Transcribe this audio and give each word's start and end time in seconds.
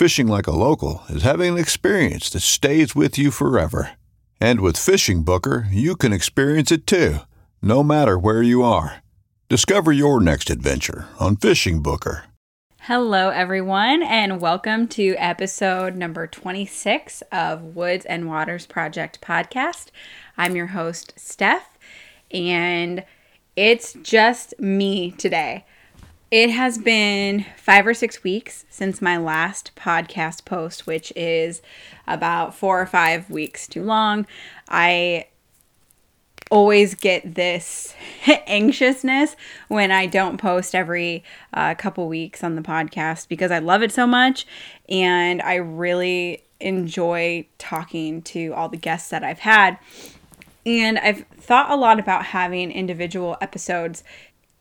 Fishing 0.00 0.28
like 0.28 0.46
a 0.46 0.50
local 0.50 1.02
is 1.10 1.24
having 1.24 1.52
an 1.52 1.58
experience 1.58 2.30
that 2.30 2.40
stays 2.40 2.96
with 2.96 3.18
you 3.18 3.30
forever. 3.30 3.98
And 4.40 4.62
with 4.62 4.78
Fishing 4.78 5.24
Booker, 5.24 5.66
you 5.70 5.94
can 5.94 6.10
experience 6.10 6.72
it 6.72 6.86
too, 6.86 7.18
no 7.60 7.82
matter 7.82 8.18
where 8.18 8.42
you 8.42 8.62
are. 8.62 9.02
Discover 9.50 9.92
your 9.92 10.18
next 10.18 10.48
adventure 10.48 11.06
on 11.18 11.36
Fishing 11.36 11.82
Booker. 11.82 12.24
Hello, 12.80 13.28
everyone, 13.28 14.02
and 14.02 14.40
welcome 14.40 14.88
to 14.88 15.16
episode 15.18 15.96
number 15.96 16.26
26 16.26 17.22
of 17.30 17.76
Woods 17.76 18.06
and 18.06 18.26
Waters 18.26 18.64
Project 18.64 19.20
podcast. 19.20 19.88
I'm 20.38 20.56
your 20.56 20.68
host, 20.68 21.12
Steph, 21.16 21.76
and 22.30 23.04
it's 23.54 23.92
just 24.02 24.58
me 24.58 25.10
today. 25.10 25.66
It 26.30 26.50
has 26.50 26.78
been 26.78 27.44
five 27.56 27.86
or 27.88 27.94
six 27.94 28.22
weeks 28.22 28.64
since 28.70 29.02
my 29.02 29.16
last 29.16 29.72
podcast 29.74 30.44
post, 30.44 30.86
which 30.86 31.12
is 31.16 31.60
about 32.06 32.54
four 32.54 32.80
or 32.80 32.86
five 32.86 33.28
weeks 33.28 33.66
too 33.66 33.82
long. 33.82 34.28
I 34.68 35.26
always 36.52 36.94
get 36.94 37.34
this 37.34 37.94
anxiousness 38.46 39.34
when 39.66 39.90
I 39.90 40.06
don't 40.06 40.36
post 40.36 40.72
every 40.72 41.24
uh, 41.52 41.74
couple 41.74 42.06
weeks 42.06 42.44
on 42.44 42.54
the 42.54 42.62
podcast 42.62 43.28
because 43.28 43.50
I 43.50 43.58
love 43.58 43.82
it 43.82 43.90
so 43.90 44.06
much 44.06 44.46
and 44.88 45.42
I 45.42 45.56
really 45.56 46.44
enjoy 46.60 47.46
talking 47.58 48.22
to 48.22 48.52
all 48.54 48.68
the 48.68 48.76
guests 48.76 49.10
that 49.10 49.24
I've 49.24 49.40
had. 49.40 49.78
And 50.66 50.98
I've 50.98 51.24
thought 51.38 51.70
a 51.70 51.76
lot 51.76 51.98
about 51.98 52.26
having 52.26 52.70
individual 52.70 53.36
episodes 53.40 54.04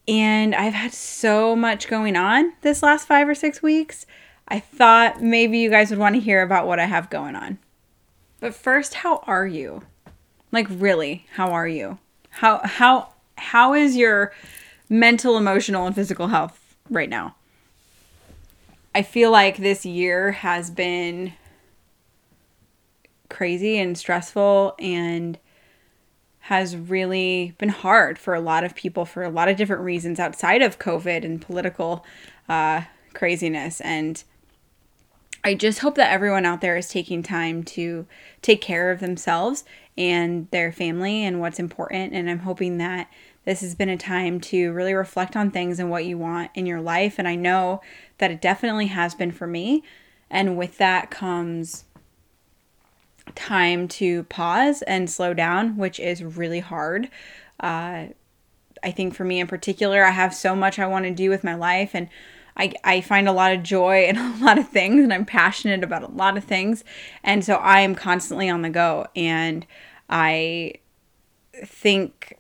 and 0.10 0.56
I've 0.56 0.74
had 0.74 0.92
so 0.92 1.56
much 1.56 1.88
going 1.88 2.16
on 2.16 2.54
this 2.62 2.82
last 2.82 3.08
five 3.08 3.30
or 3.30 3.36
six 3.36 3.62
weeks. 3.62 4.08
I 4.48 4.60
thought 4.60 5.22
maybe 5.22 5.60
you 5.60 5.70
guys 5.70 5.92
would 5.92 6.00
want 6.00 6.16
to 6.16 6.22
hear 6.22 6.42
about 6.42 6.66
what 6.66 6.80
I 6.80 6.86
have 6.86 7.12
going 7.12 7.36
on. 7.36 7.60
But 8.40 8.56
first, 8.56 8.96
how 8.96 9.18
are 9.28 9.46
you? 9.46 9.84
Like 10.52 10.66
really, 10.68 11.28
how 11.34 11.52
are 11.52 11.68
you? 11.68 12.00
How 12.32 12.60
how 12.64 13.14
how 13.38 13.76
is 13.76 13.96
your 13.96 14.34
mental, 14.90 15.38
emotional, 15.38 15.86
and 15.86 15.94
physical 15.94 16.30
health 16.30 16.76
right 16.90 17.10
now? 17.10 17.36
I 18.96 19.04
feel 19.04 19.30
like 19.30 19.58
this 19.58 19.86
year 19.86 20.32
has 20.32 20.72
been 20.72 21.34
crazy 23.30 23.78
and 23.78 23.96
stressful 23.96 24.74
and 24.80 25.38
has 26.50 26.76
really 26.76 27.54
been 27.60 27.70
hard 27.70 28.18
for 28.18 28.34
a 28.34 28.42
lot 28.42 28.64
of 28.64 28.74
people 28.74 29.06
for 29.06 29.22
a 29.22 29.30
lot 29.30 29.48
of 29.48 29.56
different 29.56 29.84
reasons 29.84 30.20
outside 30.20 30.64
of 30.64 30.80
COVID 30.80 31.24
and 31.24 31.40
political 31.40 32.04
uh, 32.50 32.82
craziness. 33.14 33.80
And 33.82 34.24
I 35.44 35.54
just 35.54 35.78
hope 35.78 35.94
that 35.94 36.12
everyone 36.12 36.48
out 36.48 36.62
there 36.62 36.76
is 36.76 36.90
taking 36.90 37.22
time 37.22 37.62
to 37.66 38.08
take 38.42 38.62
care 38.62 38.90
of 38.90 39.00
themselves 39.00 39.64
and 39.96 40.48
their 40.50 40.72
family 40.72 41.24
and 41.24 41.40
what's 41.40 41.60
important. 41.60 42.16
And 42.16 42.28
I'm 42.28 42.40
hoping 42.40 42.80
that 42.80 43.12
this 43.46 43.62
has 43.62 43.76
been 43.76 43.90
a 43.90 43.96
time 43.96 44.42
to 44.42 44.72
really 44.72 44.96
reflect 44.96 45.36
on 45.36 45.52
things 45.52 45.80
and 45.80 45.92
what 45.92 46.06
you 46.06 46.18
want 46.18 46.50
in 46.56 46.66
your 46.66 46.82
life. 46.82 47.20
And 47.20 47.28
I 47.28 47.36
know 47.36 47.80
that 48.18 48.32
it 48.32 48.42
definitely 48.42 48.88
has 48.88 49.14
been 49.14 49.32
for 49.32 49.46
me. 49.46 49.84
And 50.32 50.58
with 50.58 50.80
that 50.80 51.12
comes 51.12 51.86
time 53.36 53.88
to 53.88 54.24
pause 54.24 54.82
and 54.84 55.10
slow 55.10 55.34
down, 55.34 55.78
which 55.78 56.00
is 56.00 56.24
really 56.24 56.60
hard. 56.60 57.10
Uh, 57.60 58.08
I 58.82 58.92
think 58.92 59.14
for 59.14 59.24
me 59.24 59.40
in 59.40 59.48
particular, 59.48 60.04
I 60.04 60.12
have 60.12 60.34
so 60.34 60.56
much 60.56 60.80
I 60.80 60.88
want 60.88 61.06
to 61.06 61.12
do 61.12 61.30
with 61.30 61.44
my 61.44 61.56
life, 61.56 61.92
and 61.94 62.10
I, 62.56 62.74
I 62.84 63.02
find 63.02 63.28
a 63.28 63.34
lot 63.34 63.54
of 63.54 63.64
joy 63.64 64.06
in 64.06 64.18
a 64.18 64.38
lot 64.38 64.58
of 64.58 64.70
things, 64.70 65.04
and 65.04 65.14
I'm 65.14 65.26
passionate 65.26 65.84
about 65.84 66.04
a 66.04 66.12
lot 66.12 66.38
of 66.38 66.44
things. 66.44 66.84
And 67.24 67.44
so 67.44 67.56
I 67.56 67.82
am 67.82 67.96
constantly 67.96 68.50
on 68.50 68.62
the 68.62 68.70
go. 68.70 69.08
And 69.16 69.66
I 70.10 70.74
think 71.66 72.38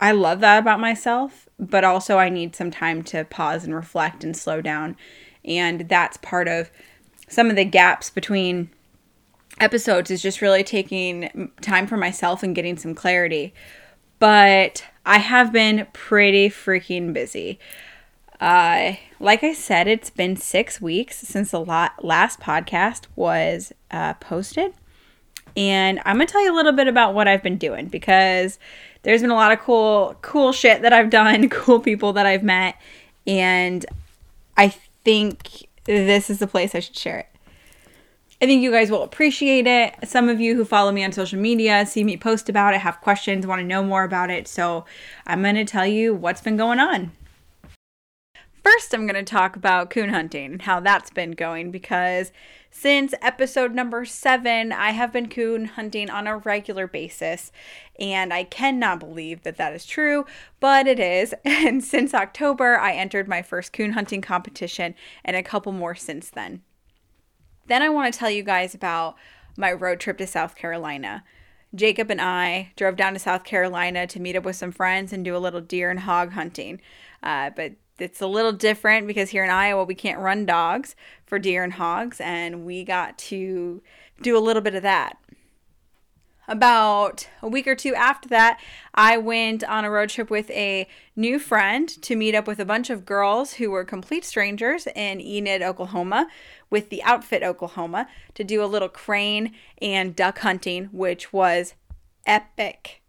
I 0.00 0.12
love 0.12 0.40
that 0.40 0.58
about 0.58 0.80
myself, 0.80 1.48
but 1.58 1.84
also 1.84 2.18
I 2.18 2.28
need 2.28 2.56
some 2.56 2.70
time 2.70 3.02
to 3.04 3.24
pause 3.24 3.64
and 3.64 3.74
reflect 3.74 4.24
and 4.24 4.36
slow 4.36 4.60
down. 4.60 4.96
And 5.44 5.88
that's 5.88 6.16
part 6.16 6.48
of 6.48 6.70
some 7.28 7.50
of 7.50 7.56
the 7.56 7.64
gaps 7.64 8.10
between 8.10 8.70
episodes 9.62 10.10
is 10.10 10.20
just 10.20 10.42
really 10.42 10.64
taking 10.64 11.50
time 11.60 11.86
for 11.86 11.96
myself 11.96 12.42
and 12.42 12.54
getting 12.54 12.76
some 12.76 12.94
clarity. 12.94 13.54
But 14.18 14.84
I 15.06 15.18
have 15.18 15.52
been 15.52 15.86
pretty 15.92 16.48
freaking 16.48 17.12
busy. 17.12 17.58
Uh, 18.40 18.94
like 19.20 19.44
I 19.44 19.52
said, 19.52 19.86
it's 19.86 20.10
been 20.10 20.36
six 20.36 20.80
weeks 20.80 21.18
since 21.18 21.52
the 21.52 21.60
last 21.60 22.40
podcast 22.40 23.06
was 23.14 23.72
uh, 23.90 24.14
posted. 24.14 24.74
And 25.56 26.00
I'm 26.04 26.16
going 26.16 26.26
to 26.26 26.32
tell 26.32 26.42
you 26.42 26.52
a 26.52 26.56
little 26.56 26.72
bit 26.72 26.88
about 26.88 27.14
what 27.14 27.28
I've 27.28 27.42
been 27.42 27.58
doing 27.58 27.86
because 27.86 28.58
there's 29.02 29.20
been 29.20 29.30
a 29.30 29.36
lot 29.36 29.52
of 29.52 29.60
cool, 29.60 30.16
cool 30.22 30.52
shit 30.52 30.82
that 30.82 30.92
I've 30.92 31.10
done, 31.10 31.48
cool 31.50 31.78
people 31.78 32.12
that 32.14 32.26
I've 32.26 32.42
met. 32.42 32.76
And 33.26 33.86
I 34.56 34.68
think 35.04 35.68
this 35.84 36.30
is 36.30 36.38
the 36.38 36.46
place 36.46 36.74
I 36.74 36.80
should 36.80 36.96
share 36.96 37.18
it. 37.18 37.31
I 38.42 38.46
think 38.46 38.60
you 38.60 38.72
guys 38.72 38.90
will 38.90 39.04
appreciate 39.04 39.68
it. 39.68 39.94
Some 40.02 40.28
of 40.28 40.40
you 40.40 40.56
who 40.56 40.64
follow 40.64 40.90
me 40.90 41.04
on 41.04 41.12
social 41.12 41.38
media 41.38 41.86
see 41.86 42.02
me 42.02 42.16
post 42.16 42.48
about 42.48 42.74
it, 42.74 42.80
have 42.80 43.00
questions, 43.00 43.46
want 43.46 43.60
to 43.60 43.64
know 43.64 43.84
more 43.84 44.02
about 44.02 44.30
it. 44.30 44.48
So 44.48 44.84
I'm 45.28 45.42
going 45.42 45.54
to 45.54 45.64
tell 45.64 45.86
you 45.86 46.12
what's 46.12 46.40
been 46.40 46.56
going 46.56 46.80
on. 46.80 47.12
First, 48.64 48.92
I'm 48.92 49.06
going 49.06 49.14
to 49.14 49.22
talk 49.22 49.54
about 49.54 49.90
coon 49.90 50.08
hunting 50.08 50.52
and 50.52 50.62
how 50.62 50.80
that's 50.80 51.10
been 51.10 51.32
going 51.32 51.70
because 51.70 52.32
since 52.68 53.14
episode 53.22 53.76
number 53.76 54.04
seven, 54.04 54.72
I 54.72 54.90
have 54.90 55.12
been 55.12 55.28
coon 55.28 55.66
hunting 55.66 56.10
on 56.10 56.26
a 56.26 56.38
regular 56.38 56.88
basis. 56.88 57.52
And 58.00 58.34
I 58.34 58.42
cannot 58.42 58.98
believe 58.98 59.44
that 59.44 59.56
that 59.58 59.72
is 59.72 59.86
true, 59.86 60.26
but 60.58 60.88
it 60.88 60.98
is. 60.98 61.32
And 61.44 61.84
since 61.84 62.12
October, 62.12 62.76
I 62.76 62.94
entered 62.94 63.28
my 63.28 63.40
first 63.40 63.72
coon 63.72 63.92
hunting 63.92 64.20
competition 64.20 64.96
and 65.24 65.36
a 65.36 65.44
couple 65.44 65.70
more 65.70 65.94
since 65.94 66.28
then. 66.28 66.62
Then 67.66 67.82
I 67.82 67.88
want 67.88 68.12
to 68.12 68.18
tell 68.18 68.30
you 68.30 68.42
guys 68.42 68.74
about 68.74 69.16
my 69.56 69.72
road 69.72 70.00
trip 70.00 70.18
to 70.18 70.26
South 70.26 70.54
Carolina. 70.54 71.24
Jacob 71.74 72.10
and 72.10 72.20
I 72.20 72.72
drove 72.76 72.96
down 72.96 73.14
to 73.14 73.18
South 73.18 73.44
Carolina 73.44 74.06
to 74.06 74.20
meet 74.20 74.36
up 74.36 74.44
with 74.44 74.56
some 74.56 74.72
friends 74.72 75.12
and 75.12 75.24
do 75.24 75.36
a 75.36 75.38
little 75.38 75.60
deer 75.60 75.90
and 75.90 76.00
hog 76.00 76.32
hunting. 76.32 76.80
Uh, 77.22 77.50
but 77.54 77.72
it's 77.98 78.20
a 78.20 78.26
little 78.26 78.52
different 78.52 79.06
because 79.06 79.30
here 79.30 79.44
in 79.44 79.50
Iowa 79.50 79.84
we 79.84 79.94
can't 79.94 80.18
run 80.18 80.44
dogs 80.44 80.96
for 81.24 81.38
deer 81.38 81.62
and 81.62 81.74
hogs, 81.74 82.20
and 82.20 82.66
we 82.66 82.84
got 82.84 83.16
to 83.18 83.82
do 84.20 84.36
a 84.36 84.40
little 84.40 84.62
bit 84.62 84.74
of 84.74 84.82
that. 84.82 85.16
About 86.52 87.26
a 87.40 87.48
week 87.48 87.66
or 87.66 87.74
two 87.74 87.94
after 87.94 88.28
that, 88.28 88.60
I 88.94 89.16
went 89.16 89.64
on 89.64 89.86
a 89.86 89.90
road 89.90 90.10
trip 90.10 90.28
with 90.28 90.50
a 90.50 90.86
new 91.16 91.38
friend 91.38 91.88
to 92.02 92.14
meet 92.14 92.34
up 92.34 92.46
with 92.46 92.60
a 92.60 92.66
bunch 92.66 92.90
of 92.90 93.06
girls 93.06 93.54
who 93.54 93.70
were 93.70 93.84
complete 93.84 94.22
strangers 94.24 94.86
in 94.94 95.18
Enid, 95.18 95.62
Oklahoma, 95.62 96.28
with 96.68 96.90
the 96.90 97.02
Outfit 97.04 97.42
Oklahoma 97.42 98.06
to 98.34 98.44
do 98.44 98.62
a 98.62 98.66
little 98.66 98.90
crane 98.90 99.52
and 99.80 100.14
duck 100.14 100.40
hunting, 100.40 100.90
which 100.92 101.32
was 101.32 101.72
epic. 102.26 103.00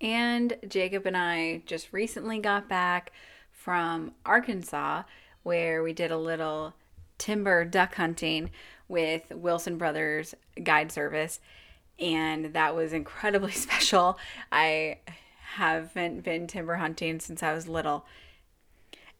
And 0.00 0.56
Jacob 0.68 1.06
and 1.06 1.16
I 1.16 1.62
just 1.66 1.92
recently 1.92 2.38
got 2.38 2.68
back 2.68 3.10
from 3.50 4.12
Arkansas 4.24 5.02
where 5.42 5.82
we 5.82 5.92
did 5.92 6.12
a 6.12 6.18
little 6.18 6.74
timber 7.18 7.64
duck 7.64 7.96
hunting 7.96 8.50
with 8.86 9.22
Wilson 9.30 9.76
Brothers 9.76 10.36
Guide 10.62 10.92
Service 10.92 11.40
and 11.98 12.52
that 12.54 12.74
was 12.74 12.92
incredibly 12.92 13.52
special. 13.66 14.18
I 14.50 14.98
haven't 15.54 16.22
been 16.22 16.46
timber 16.46 16.76
hunting 16.76 17.20
since 17.20 17.42
I 17.42 17.52
was 17.52 17.68
little. 17.68 18.04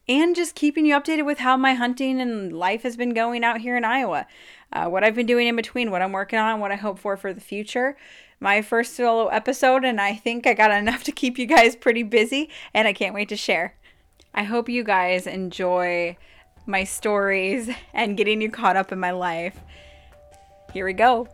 And 0.07 0.35
just 0.35 0.55
keeping 0.55 0.87
you 0.87 0.95
updated 0.99 1.25
with 1.25 1.39
how 1.39 1.55
my 1.55 1.75
hunting 1.75 2.19
and 2.19 2.51
life 2.51 2.81
has 2.81 2.97
been 2.97 3.13
going 3.13 3.43
out 3.43 3.61
here 3.61 3.77
in 3.77 3.85
Iowa. 3.85 4.25
Uh, 4.73 4.87
what 4.87 5.03
I've 5.03 5.13
been 5.13 5.27
doing 5.27 5.47
in 5.47 5.55
between, 5.55 5.91
what 5.91 6.01
I'm 6.01 6.11
working 6.11 6.39
on, 6.39 6.59
what 6.59 6.71
I 6.71 6.77
hope 6.77 6.97
for 6.97 7.15
for 7.15 7.31
the 7.31 7.41
future. 7.41 7.95
My 8.39 8.61
first 8.61 8.95
solo 8.95 9.27
episode, 9.27 9.83
and 9.83 10.01
I 10.01 10.15
think 10.15 10.47
I 10.47 10.53
got 10.53 10.71
enough 10.79 11.03
to 11.03 11.11
keep 11.11 11.37
you 11.37 11.45
guys 11.45 11.75
pretty 11.75 12.03
busy, 12.03 12.49
and 12.73 12.87
I 12.87 12.93
can't 12.93 13.13
wait 13.13 13.29
to 13.29 13.35
share. 13.35 13.75
I 14.33 14.43
hope 14.43 14.69
you 14.69 14.83
guys 14.83 15.27
enjoy 15.27 16.17
my 16.65 16.85
stories 16.85 17.69
and 17.93 18.17
getting 18.17 18.41
you 18.41 18.49
caught 18.49 18.77
up 18.77 18.91
in 18.91 18.99
my 18.99 19.11
life. 19.11 19.59
Here 20.73 20.85
we 20.85 20.93
go. 20.93 21.27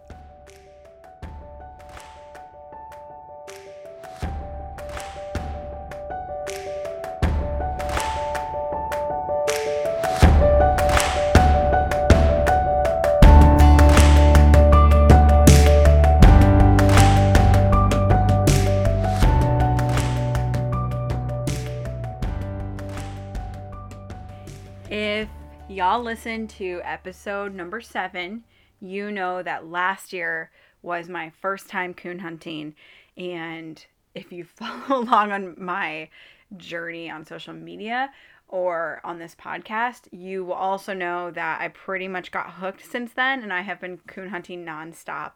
Y'all 25.95 26.03
listened 26.03 26.49
to 26.49 26.81
episode 26.83 27.53
number 27.53 27.79
seven, 27.79 28.43
you 28.81 29.09
know 29.09 29.41
that 29.41 29.65
last 29.65 30.11
year 30.11 30.51
was 30.81 31.07
my 31.07 31.31
first 31.39 31.69
time 31.69 31.93
coon 31.93 32.19
hunting. 32.19 32.75
And 33.15 33.83
if 34.13 34.29
you 34.29 34.43
follow 34.55 35.03
along 35.03 35.31
on 35.31 35.55
my 35.57 36.09
journey 36.57 37.09
on 37.09 37.25
social 37.25 37.53
media 37.53 38.11
or 38.49 38.99
on 39.05 39.19
this 39.19 39.35
podcast, 39.35 40.09
you 40.11 40.43
will 40.43 40.55
also 40.55 40.93
know 40.93 41.31
that 41.31 41.61
I 41.61 41.69
pretty 41.69 42.09
much 42.09 42.29
got 42.29 42.55
hooked 42.55 42.85
since 42.85 43.13
then. 43.13 43.41
And 43.41 43.53
I 43.53 43.61
have 43.61 43.79
been 43.79 43.99
coon 43.99 44.27
hunting 44.27 44.65
nonstop 44.65 45.35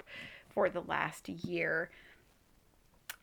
for 0.49 0.69
the 0.69 0.81
last 0.81 1.29
year. 1.29 1.89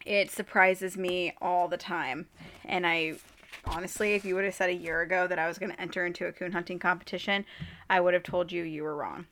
It 0.06 0.30
surprises 0.30 0.96
me 0.96 1.34
all 1.42 1.68
the 1.68 1.76
time. 1.76 2.28
And 2.64 2.86
I 2.86 3.16
honestly, 3.64 4.14
if 4.14 4.24
you 4.24 4.34
would 4.34 4.44
have 4.44 4.54
said 4.54 4.70
a 4.70 4.74
year 4.74 5.00
ago 5.00 5.26
that 5.26 5.38
I 5.38 5.48
was 5.48 5.58
going 5.58 5.72
to 5.72 5.80
enter 5.80 6.04
into 6.04 6.26
a 6.26 6.32
coon 6.32 6.52
hunting 6.52 6.78
competition, 6.78 7.44
I 7.88 8.00
would 8.00 8.14
have 8.14 8.22
told 8.22 8.52
you 8.52 8.62
you 8.62 8.82
were 8.82 8.96
wrong. 8.96 9.26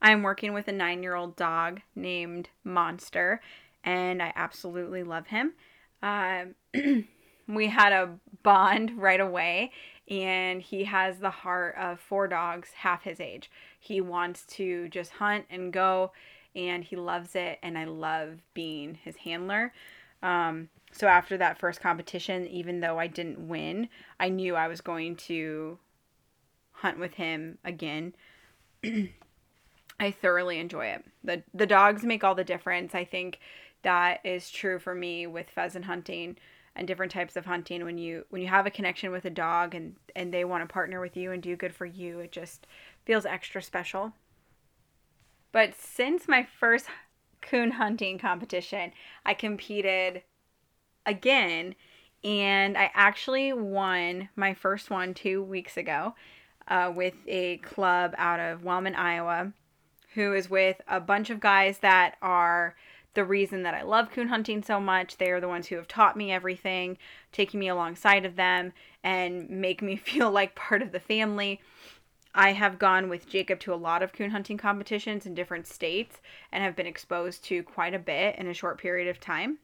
I'm 0.00 0.22
working 0.22 0.52
with 0.52 0.66
a 0.68 0.72
nine 0.72 1.02
year 1.02 1.14
old 1.14 1.36
dog 1.36 1.80
named 1.94 2.48
Monster, 2.64 3.40
and 3.84 4.22
I 4.22 4.32
absolutely 4.34 5.04
love 5.04 5.28
him. 5.28 5.52
Uh, 6.02 6.46
we 7.48 7.68
had 7.68 7.92
a 7.92 8.18
bond 8.42 9.00
right 9.00 9.20
away, 9.20 9.70
and 10.08 10.60
he 10.60 10.84
has 10.84 11.18
the 11.18 11.30
heart 11.30 11.76
of 11.78 12.00
four 12.00 12.26
dogs 12.26 12.70
half 12.70 13.04
his 13.04 13.20
age. 13.20 13.50
He 13.78 14.00
wants 14.00 14.44
to 14.56 14.88
just 14.88 15.12
hunt 15.12 15.46
and 15.48 15.72
go, 15.72 16.10
and 16.56 16.82
he 16.82 16.96
loves 16.96 17.36
it, 17.36 17.58
and 17.62 17.78
I 17.78 17.84
love 17.84 18.40
being 18.54 18.98
his 19.02 19.16
handler. 19.16 19.72
Um, 20.22 20.68
so 20.92 21.06
after 21.08 21.38
that 21.38 21.58
first 21.58 21.80
competition, 21.80 22.46
even 22.46 22.80
though 22.80 22.98
I 22.98 23.06
didn't 23.06 23.48
win, 23.48 23.88
I 24.20 24.28
knew 24.28 24.54
I 24.54 24.68
was 24.68 24.82
going 24.82 25.16
to 25.16 25.78
hunt 26.72 26.98
with 26.98 27.14
him 27.14 27.58
again. 27.64 28.14
I 28.84 30.10
thoroughly 30.10 30.58
enjoy 30.58 30.86
it. 30.86 31.04
The 31.24 31.42
the 31.54 31.66
dogs 31.66 32.04
make 32.04 32.22
all 32.22 32.34
the 32.34 32.44
difference. 32.44 32.94
I 32.94 33.04
think 33.04 33.38
that 33.82 34.20
is 34.24 34.50
true 34.50 34.78
for 34.78 34.94
me 34.94 35.26
with 35.26 35.50
pheasant 35.50 35.86
hunting 35.86 36.36
and 36.74 36.86
different 36.86 37.12
types 37.12 37.36
of 37.36 37.46
hunting 37.46 37.84
when 37.84 37.98
you 37.98 38.24
when 38.30 38.42
you 38.42 38.48
have 38.48 38.66
a 38.66 38.70
connection 38.70 39.10
with 39.10 39.24
a 39.24 39.30
dog 39.30 39.74
and 39.74 39.96
and 40.14 40.32
they 40.32 40.44
want 40.44 40.62
to 40.66 40.72
partner 40.72 41.00
with 41.00 41.16
you 41.16 41.32
and 41.32 41.42
do 41.42 41.56
good 41.56 41.74
for 41.74 41.86
you, 41.86 42.20
it 42.20 42.32
just 42.32 42.66
feels 43.04 43.24
extra 43.24 43.62
special. 43.62 44.12
But 45.52 45.74
since 45.74 46.28
my 46.28 46.46
first 46.58 46.86
coon 47.40 47.72
hunting 47.72 48.18
competition, 48.18 48.92
I 49.24 49.34
competed 49.34 50.22
again 51.06 51.74
and 52.24 52.78
I 52.78 52.90
actually 52.94 53.52
won 53.52 54.28
my 54.36 54.54
first 54.54 54.90
one 54.90 55.14
two 55.14 55.42
weeks 55.42 55.76
ago 55.76 56.14
uh, 56.68 56.92
with 56.94 57.14
a 57.26 57.56
club 57.58 58.14
out 58.16 58.38
of 58.38 58.64
Wellman, 58.64 58.94
Iowa, 58.94 59.52
who 60.14 60.32
is 60.32 60.48
with 60.48 60.80
a 60.86 61.00
bunch 61.00 61.30
of 61.30 61.40
guys 61.40 61.78
that 61.78 62.16
are 62.22 62.76
the 63.14 63.24
reason 63.24 63.64
that 63.64 63.74
I 63.74 63.82
love 63.82 64.10
coon 64.10 64.28
hunting 64.28 64.62
so 64.62 64.80
much. 64.80 65.18
They 65.18 65.30
are 65.30 65.40
the 65.40 65.48
ones 65.48 65.66
who 65.66 65.76
have 65.76 65.88
taught 65.88 66.16
me 66.16 66.32
everything, 66.32 66.96
taking 67.32 67.60
me 67.60 67.68
alongside 67.68 68.24
of 68.24 68.36
them, 68.36 68.72
and 69.02 69.50
make 69.50 69.82
me 69.82 69.96
feel 70.04 70.30
like 70.30 70.54
part 70.54 70.82
of 70.82 70.92
the 70.92 71.00
family. 71.00 71.60
I 72.34 72.52
have 72.52 72.78
gone 72.78 73.10
with 73.10 73.28
Jacob 73.28 73.60
to 73.60 73.74
a 73.74 73.76
lot 73.76 74.02
of 74.02 74.14
coon 74.14 74.30
hunting 74.30 74.56
competitions 74.56 75.26
in 75.26 75.34
different 75.34 75.66
states 75.66 76.20
and 76.50 76.64
have 76.64 76.76
been 76.76 76.86
exposed 76.86 77.44
to 77.46 77.62
quite 77.62 77.92
a 77.92 77.98
bit 77.98 78.36
in 78.36 78.46
a 78.46 78.54
short 78.54 78.78
period 78.78 79.08
of 79.08 79.20
time. 79.20 79.58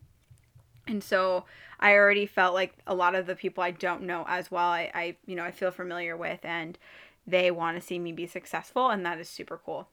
And 0.89 1.05
so 1.05 1.45
I 1.79 1.95
already 1.95 2.27
felt 2.27 2.55
like 2.55 2.75
a 2.87 2.95
lot 2.95 3.15
of 3.15 3.27
the 3.27 3.37
people 3.37 3.63
I 3.63 3.71
don't 3.71 4.03
know 4.03 4.25
as 4.27 4.51
well, 4.51 4.69
I, 4.69 4.91
I 4.95 5.17
you 5.27 5.37
know, 5.37 5.45
I 5.45 5.51
feel 5.51 5.71
familiar 5.71 6.17
with 6.17 6.45
and 6.45 6.79
they 7.27 7.51
want 7.51 7.79
to 7.79 7.87
see 7.87 7.99
me 7.99 8.11
be 8.11 8.27
successful 8.27 8.89
and 8.89 9.05
that 9.05 9.19
is 9.19 9.29
super 9.29 9.61
cool. 9.65 9.89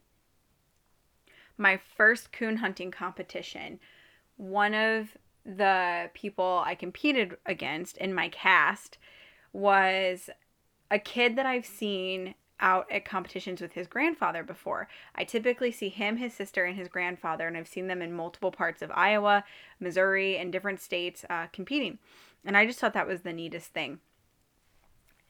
My 1.57 1.77
first 1.97 2.31
coon 2.31 2.57
hunting 2.57 2.92
competition, 2.92 3.80
one 4.38 4.74
of 4.74 5.17
the 5.46 6.10
people 6.13 6.63
I 6.65 6.75
competed 6.75 7.38
against 7.46 7.98
in 7.98 8.13
my 8.13 8.29
cast 8.29 8.98
was 9.53 10.29
a 10.89 11.00
kid 11.00 11.36
that 11.36 11.46
I've 11.46 11.65
seen 11.65 12.36
out 12.59 12.89
at 12.91 13.05
competitions 13.05 13.62
with 13.62 13.74
his 13.74 13.88
grandfather 13.88 14.43
before. 14.43 14.88
I 15.13 15.24
typically 15.24 15.71
see 15.71 15.89
him, 15.89 16.17
his 16.17 16.33
sister, 16.33 16.65
and 16.65 16.77
his 16.77 16.88
grandfather, 16.88 17.47
and 17.47 17.57
I've 17.57 17.67
seen 17.67 17.88
them 17.88 18.01
in 18.01 18.13
multiple 18.13 18.51
parts 18.51 18.81
of 18.81 18.91
Iowa, 18.93 19.43
Missouri, 19.79 20.38
and 20.38 20.51
different 20.51 20.79
states 20.79 21.25
uh, 21.29 21.47
competing. 21.51 22.00
And 22.45 22.55
I 22.55 22.65
just 22.65 22.79
thought 22.79 22.93
that 22.93 23.07
was 23.07 23.21
the 23.21 23.33
neatest 23.33 23.74
thing. 23.74 24.00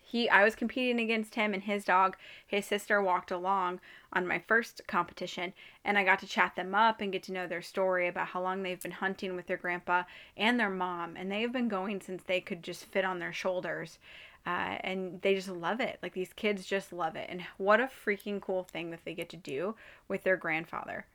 He, 0.08 0.30
I 0.30 0.44
was 0.44 0.56
competing 0.56 1.00
against 1.00 1.34
him 1.34 1.54
and 1.56 1.64
his 1.64 1.84
dog. 1.84 2.16
His 2.46 2.68
sister 2.68 3.02
walked 3.02 3.32
along 3.32 3.80
on 4.14 4.28
my 4.28 4.38
first 4.38 4.82
competition, 4.86 5.52
and 5.84 5.98
I 5.98 6.04
got 6.04 6.20
to 6.20 6.28
chat 6.28 6.56
them 6.56 6.76
up 6.76 7.02
and 7.02 7.12
get 7.12 7.24
to 7.24 7.34
know 7.34 7.48
their 7.48 7.64
story 7.64 8.08
about 8.08 8.28
how 8.28 8.42
long 8.42 8.62
they've 8.62 8.82
been 8.82 8.92
hunting 8.92 9.36
with 9.36 9.48
their 9.48 9.58
grandpa 9.58 10.04
and 10.38 10.60
their 10.60 10.70
mom. 10.70 11.16
And 11.18 11.32
they've 11.32 11.52
been 11.52 11.68
going 11.68 12.02
since 12.02 12.22
they 12.22 12.40
could 12.40 12.62
just 12.62 12.86
fit 12.86 13.04
on 13.04 13.18
their 13.18 13.34
shoulders 13.34 13.98
uh, 14.46 14.78
and 14.82 15.22
they 15.22 15.34
just 15.34 15.50
love 15.50 15.80
it. 15.80 15.98
Like 16.04 16.14
these 16.14 16.34
kids 16.34 16.66
just 16.66 16.94
love 16.94 17.16
it. 17.16 17.28
And 17.30 17.42
what 17.58 17.80
a 17.80 17.90
freaking 18.06 18.40
cool 18.40 18.64
thing 18.64 18.92
that 18.92 19.04
they 19.04 19.14
get 19.14 19.30
to 19.30 19.38
do 19.38 19.76
with 20.08 20.24
their 20.24 20.38
grandfather. 20.38 21.06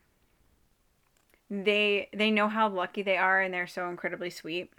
They 1.48 2.08
they 2.12 2.30
know 2.30 2.48
how 2.48 2.68
lucky 2.68 3.02
they 3.02 3.16
are 3.16 3.40
and 3.40 3.52
they're 3.52 3.66
so 3.66 3.88
incredibly 3.88 4.30
sweet. 4.30 4.72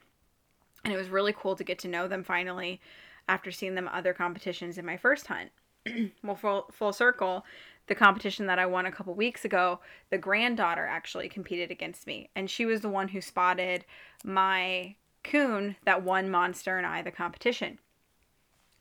And 0.83 0.93
it 0.93 0.97
was 0.97 1.09
really 1.09 1.33
cool 1.33 1.55
to 1.55 1.63
get 1.63 1.79
to 1.79 1.87
know 1.87 2.07
them 2.07 2.23
finally 2.23 2.81
after 3.27 3.51
seeing 3.51 3.75
them 3.75 3.87
other 3.87 4.13
competitions 4.13 4.77
in 4.77 4.85
my 4.85 4.97
first 4.97 5.27
hunt. 5.27 5.51
well, 6.23 6.35
full, 6.35 6.67
full 6.71 6.93
circle, 6.93 7.45
the 7.87 7.95
competition 7.95 8.45
that 8.47 8.59
I 8.59 8.65
won 8.65 8.85
a 8.85 8.91
couple 8.91 9.13
weeks 9.13 9.45
ago, 9.45 9.79
the 10.09 10.17
granddaughter 10.17 10.85
actually 10.85 11.29
competed 11.29 11.71
against 11.71 12.07
me. 12.07 12.29
And 12.35 12.49
she 12.49 12.65
was 12.65 12.81
the 12.81 12.89
one 12.89 13.09
who 13.09 13.21
spotted 13.21 13.85
my 14.23 14.95
coon 15.23 15.75
that 15.85 16.03
won 16.03 16.29
Monster 16.29 16.77
and 16.77 16.85
I 16.85 17.01
the 17.01 17.11
competition. 17.11 17.79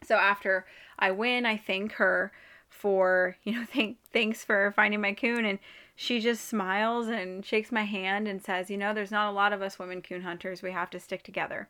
So 0.02 0.16
after 0.16 0.66
I 0.98 1.10
win, 1.10 1.46
I 1.46 1.56
thank 1.56 1.92
her 1.92 2.32
for, 2.68 3.36
you 3.44 3.52
know, 3.52 3.64
thank 3.72 3.98
thanks 4.12 4.44
for 4.44 4.72
finding 4.74 5.00
my 5.00 5.12
coon 5.12 5.44
and 5.44 5.58
she 5.96 6.18
just 6.18 6.46
smiles 6.46 7.08
and 7.08 7.44
shakes 7.44 7.70
my 7.70 7.84
hand 7.84 8.26
and 8.26 8.42
says, 8.42 8.70
"You 8.70 8.78
know, 8.78 8.94
there's 8.94 9.10
not 9.10 9.28
a 9.28 9.32
lot 9.32 9.52
of 9.52 9.60
us 9.60 9.78
women 9.78 10.00
coon 10.00 10.22
hunters. 10.22 10.62
We 10.62 10.72
have 10.72 10.88
to 10.90 11.00
stick 11.00 11.22
together." 11.22 11.68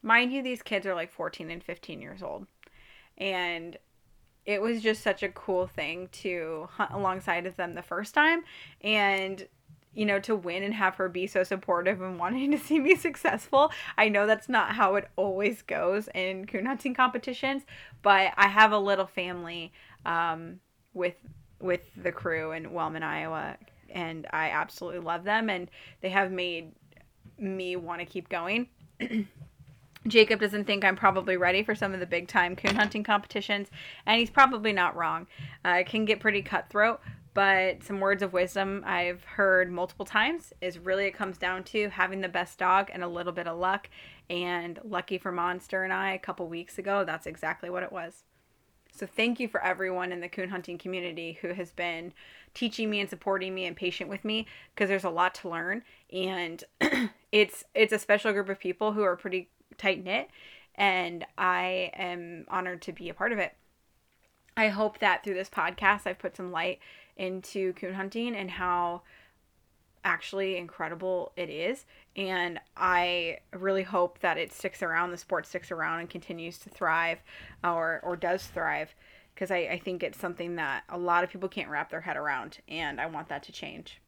Mind 0.00 0.32
you, 0.32 0.42
these 0.42 0.62
kids 0.62 0.86
are 0.86 0.94
like 0.94 1.10
14 1.10 1.50
and 1.50 1.64
15 1.64 2.00
years 2.00 2.22
old. 2.22 2.46
And 3.18 3.76
it 4.46 4.60
was 4.60 4.82
just 4.82 5.02
such 5.02 5.22
a 5.22 5.28
cool 5.30 5.66
thing 5.66 6.08
to 6.12 6.68
hunt 6.72 6.92
alongside 6.92 7.46
of 7.46 7.56
them 7.56 7.74
the 7.74 7.82
first 7.82 8.14
time 8.14 8.44
and 8.82 9.48
you 9.94 10.04
know, 10.04 10.18
to 10.20 10.34
win 10.34 10.62
and 10.62 10.74
have 10.74 10.96
her 10.96 11.08
be 11.08 11.26
so 11.26 11.42
supportive 11.42 12.02
and 12.02 12.18
wanting 12.18 12.50
to 12.50 12.58
see 12.64 12.78
me 12.78 12.96
successful. 12.96 13.72
I 13.96 14.08
know 14.08 14.26
that's 14.26 14.48
not 14.48 14.74
how 14.74 14.96
it 14.96 15.08
always 15.16 15.62
goes 15.62 16.08
in 16.14 16.46
coon 16.46 16.66
hunting 16.66 16.94
competitions, 16.94 17.62
but 18.02 18.32
I 18.36 18.48
have 18.48 18.72
a 18.72 18.78
little 18.78 19.06
family 19.06 19.72
um, 20.04 20.60
with 20.92 21.14
with 21.60 21.82
the 21.96 22.12
crew 22.12 22.52
in 22.52 22.72
Wellman, 22.72 23.02
Iowa, 23.02 23.56
and 23.88 24.26
I 24.30 24.50
absolutely 24.50 25.00
love 25.00 25.24
them, 25.24 25.48
and 25.48 25.70
they 26.02 26.10
have 26.10 26.30
made 26.30 26.72
me 27.38 27.76
want 27.76 28.00
to 28.00 28.06
keep 28.06 28.28
going. 28.28 28.68
Jacob 30.06 30.38
doesn't 30.40 30.66
think 30.66 30.84
I'm 30.84 30.96
probably 30.96 31.38
ready 31.38 31.62
for 31.62 31.74
some 31.74 31.94
of 31.94 32.00
the 32.00 32.06
big 32.06 32.28
time 32.28 32.54
coon 32.56 32.76
hunting 32.76 33.02
competitions, 33.02 33.68
and 34.04 34.20
he's 34.20 34.30
probably 34.30 34.72
not 34.72 34.96
wrong. 34.96 35.26
Uh, 35.64 35.82
can 35.86 36.04
get 36.04 36.20
pretty 36.20 36.42
cutthroat, 36.42 37.00
but 37.34 37.82
some 37.82 38.00
words 38.00 38.22
of 38.22 38.32
wisdom 38.32 38.82
I've 38.86 39.24
heard 39.24 39.70
multiple 39.70 40.06
times 40.06 40.52
is 40.60 40.78
really 40.78 41.06
it 41.06 41.14
comes 41.14 41.36
down 41.36 41.64
to 41.64 41.88
having 41.90 42.20
the 42.20 42.28
best 42.28 42.58
dog 42.58 42.90
and 42.92 43.02
a 43.02 43.08
little 43.08 43.32
bit 43.32 43.48
of 43.48 43.58
luck. 43.58 43.90
And 44.30 44.78
lucky 44.84 45.18
for 45.18 45.32
Monster 45.32 45.84
and 45.84 45.92
I, 45.92 46.12
a 46.12 46.18
couple 46.18 46.46
weeks 46.48 46.78
ago, 46.78 47.04
that's 47.04 47.26
exactly 47.26 47.68
what 47.68 47.82
it 47.82 47.92
was. 47.92 48.22
So 48.96 49.06
thank 49.06 49.40
you 49.40 49.48
for 49.48 49.62
everyone 49.62 50.12
in 50.12 50.20
the 50.20 50.28
coon 50.28 50.50
hunting 50.50 50.78
community 50.78 51.38
who 51.42 51.48
has 51.48 51.72
been 51.72 52.12
teaching 52.54 52.88
me 52.88 53.00
and 53.00 53.10
supporting 53.10 53.52
me 53.52 53.66
and 53.66 53.76
patient 53.76 54.08
with 54.08 54.24
me 54.24 54.46
because 54.72 54.88
there's 54.88 55.02
a 55.02 55.10
lot 55.10 55.34
to 55.34 55.48
learn 55.48 55.82
and 56.12 56.62
it's 57.32 57.64
it's 57.74 57.92
a 57.92 57.98
special 57.98 58.32
group 58.32 58.48
of 58.48 58.60
people 58.60 58.92
who 58.92 59.02
are 59.02 59.16
pretty 59.16 59.48
tight 59.76 60.04
knit 60.04 60.30
and 60.76 61.26
I 61.36 61.90
am 61.94 62.46
honored 62.48 62.82
to 62.82 62.92
be 62.92 63.08
a 63.08 63.14
part 63.14 63.32
of 63.32 63.38
it. 63.40 63.54
I 64.56 64.68
hope 64.68 65.00
that 65.00 65.24
through 65.24 65.34
this 65.34 65.50
podcast 65.50 66.06
I've 66.06 66.20
put 66.20 66.36
some 66.36 66.52
light 66.52 66.78
into 67.16 67.72
coon 67.74 67.94
hunting 67.94 68.34
and 68.34 68.50
how 68.50 69.02
actually 70.04 70.56
incredible 70.56 71.32
it 71.36 71.48
is. 71.48 71.86
And 72.14 72.60
I 72.76 73.38
really 73.52 73.82
hope 73.82 74.20
that 74.20 74.38
it 74.38 74.52
sticks 74.52 74.82
around, 74.82 75.10
the 75.10 75.16
sport 75.16 75.46
sticks 75.46 75.70
around 75.70 76.00
and 76.00 76.10
continues 76.10 76.58
to 76.58 76.68
thrive 76.68 77.22
uh, 77.64 77.72
or, 77.72 78.00
or 78.04 78.16
does 78.16 78.46
thrive 78.46 78.94
because 79.34 79.50
I, 79.50 79.56
I 79.56 79.78
think 79.78 80.02
it's 80.02 80.18
something 80.18 80.56
that 80.56 80.84
a 80.88 80.98
lot 80.98 81.24
of 81.24 81.30
people 81.30 81.48
can't 81.48 81.70
wrap 81.70 81.90
their 81.90 82.02
head 82.02 82.16
around. 82.16 82.58
And 82.68 83.00
I 83.00 83.06
want 83.06 83.28
that 83.28 83.42
to 83.44 83.52
change. 83.52 84.00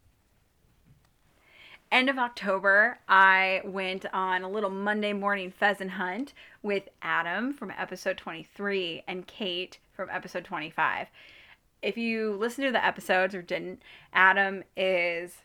End 1.91 2.11
of 2.11 2.19
October, 2.19 2.99
I 3.09 3.63
went 3.65 4.07
on 4.13 4.43
a 4.43 4.51
little 4.51 4.71
Monday 4.71 5.13
morning 5.13 5.53
pheasant 5.53 5.93
hunt 5.93 6.35
with 6.63 6.89
Adam 7.01 7.53
from 7.53 7.73
episode 7.77 8.19
23 8.19 9.05
and 9.07 9.27
Kate 9.27 9.79
from 9.95 10.11
episode 10.11 10.45
25 10.45 11.07
if 11.87 11.97
you 11.97 12.33
listen 12.33 12.65
to 12.65 12.73
the 12.73 12.85
episodes 12.85 13.33
or 13.33 13.43
didn't, 13.43 13.81
Adam 14.13 14.65
is 14.77 15.37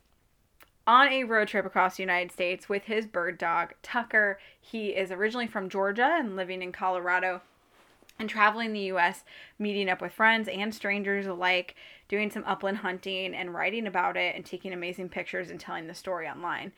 on 0.88 1.08
a 1.08 1.24
road 1.24 1.48
trip 1.48 1.68
across 1.68 1.98
the 1.98 2.04
United 2.04 2.32
States 2.32 2.68
with 2.68 2.86
his 2.86 3.06
bird 3.06 3.38
dog, 3.38 3.76
Tucker. 3.84 4.40
He 4.60 4.90
is 4.90 5.12
originally 5.12 5.46
from 5.46 5.70
Georgia 5.70 6.18
and 6.20 6.36
living 6.36 6.64
in 6.64 6.72
Colorado 6.72 7.42
and 8.18 8.28
traveling 8.28 8.74
the 8.74 8.92
US, 8.92 9.24
meeting 9.60 9.88
up 9.88 10.02
with 10.02 10.14
friends 10.14 10.48
and 10.48 10.74
strangers 10.74 11.28
alike, 11.28 11.76
doing 12.08 12.32
some 12.32 12.44
upland 12.48 12.78
hunting 12.78 13.36
and 13.36 13.54
writing 13.54 13.86
about 13.86 14.18
it 14.18 14.36
and 14.36 14.44
taking 14.44 14.74
amazing 14.74 15.10
pictures 15.10 15.52
and 15.52 15.60
telling 15.60 15.86
the 15.86 15.94
story 15.94 16.28
online. 16.28 16.72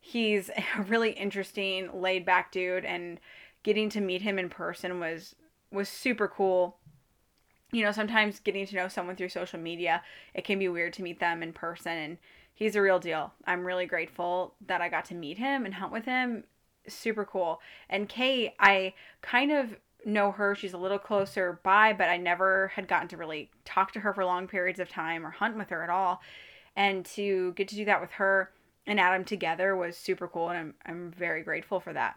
He's 0.00 0.48
a 0.78 0.82
really 0.82 1.10
interesting, 1.10 2.00
laid 2.00 2.24
back 2.24 2.50
dude 2.50 2.86
and 2.86 3.20
getting 3.62 3.90
to 3.90 4.00
meet 4.00 4.22
him 4.22 4.38
in 4.38 4.48
person 4.48 5.00
was 5.00 5.34
was 5.70 5.88
super 5.88 6.28
cool 6.28 6.78
you 7.76 7.84
know, 7.84 7.92
sometimes 7.92 8.40
getting 8.40 8.66
to 8.66 8.74
know 8.74 8.88
someone 8.88 9.16
through 9.16 9.28
social 9.28 9.60
media, 9.60 10.02
it 10.32 10.44
can 10.44 10.58
be 10.58 10.66
weird 10.66 10.94
to 10.94 11.02
meet 11.02 11.20
them 11.20 11.42
in 11.42 11.52
person. 11.52 11.92
And 11.92 12.18
he's 12.54 12.74
a 12.74 12.80
real 12.80 12.98
deal. 12.98 13.34
I'm 13.44 13.66
really 13.66 13.84
grateful 13.84 14.54
that 14.66 14.80
I 14.80 14.88
got 14.88 15.04
to 15.06 15.14
meet 15.14 15.36
him 15.36 15.66
and 15.66 15.74
hunt 15.74 15.92
with 15.92 16.06
him. 16.06 16.44
Super 16.88 17.26
cool. 17.26 17.60
And 17.90 18.08
Kate, 18.08 18.54
I 18.58 18.94
kind 19.20 19.52
of 19.52 19.76
know 20.06 20.32
her. 20.32 20.54
She's 20.54 20.72
a 20.72 20.78
little 20.78 20.98
closer 20.98 21.60
by, 21.62 21.92
but 21.92 22.08
I 22.08 22.16
never 22.16 22.68
had 22.68 22.88
gotten 22.88 23.08
to 23.08 23.18
really 23.18 23.50
talk 23.66 23.92
to 23.92 24.00
her 24.00 24.14
for 24.14 24.24
long 24.24 24.48
periods 24.48 24.80
of 24.80 24.88
time 24.88 25.26
or 25.26 25.30
hunt 25.30 25.58
with 25.58 25.68
her 25.68 25.82
at 25.82 25.90
all. 25.90 26.22
And 26.76 27.04
to 27.06 27.52
get 27.52 27.68
to 27.68 27.74
do 27.74 27.84
that 27.84 28.00
with 28.00 28.12
her 28.12 28.52
and 28.86 28.98
Adam 28.98 29.22
together 29.22 29.76
was 29.76 29.98
super 29.98 30.28
cool. 30.28 30.48
And 30.48 30.58
I'm, 30.58 30.74
I'm 30.86 31.10
very 31.10 31.42
grateful 31.42 31.78
for 31.78 31.92
that 31.92 32.16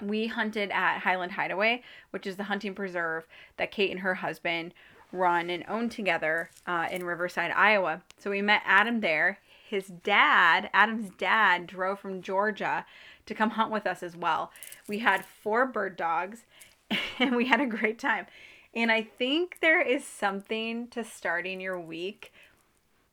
we 0.00 0.26
hunted 0.28 0.70
at 0.70 1.00
Highland 1.00 1.32
Hideaway, 1.32 1.82
which 2.10 2.26
is 2.26 2.36
the 2.36 2.44
hunting 2.44 2.74
preserve 2.74 3.26
that 3.56 3.70
Kate 3.70 3.90
and 3.90 4.00
her 4.00 4.14
husband 4.14 4.74
run 5.12 5.50
and 5.50 5.64
own 5.68 5.88
together 5.88 6.50
uh, 6.66 6.88
in 6.90 7.04
Riverside, 7.04 7.50
Iowa. 7.50 8.02
So 8.18 8.30
we 8.30 8.40
met 8.42 8.62
Adam 8.64 9.00
there. 9.00 9.38
His 9.68 9.86
dad, 9.86 10.70
Adam's 10.72 11.10
dad, 11.18 11.66
drove 11.66 11.98
from 11.98 12.22
Georgia 12.22 12.84
to 13.26 13.34
come 13.34 13.50
hunt 13.50 13.70
with 13.70 13.86
us 13.86 14.02
as 14.02 14.16
well. 14.16 14.50
We 14.88 15.00
had 15.00 15.24
four 15.24 15.66
bird 15.66 15.96
dogs 15.96 16.44
and 17.18 17.36
we 17.36 17.46
had 17.46 17.60
a 17.60 17.66
great 17.66 17.98
time. 17.98 18.26
And 18.74 18.90
I 18.90 19.02
think 19.02 19.58
there 19.60 19.82
is 19.82 20.06
something 20.06 20.88
to 20.88 21.04
starting 21.04 21.60
your 21.60 21.78
week 21.78 22.32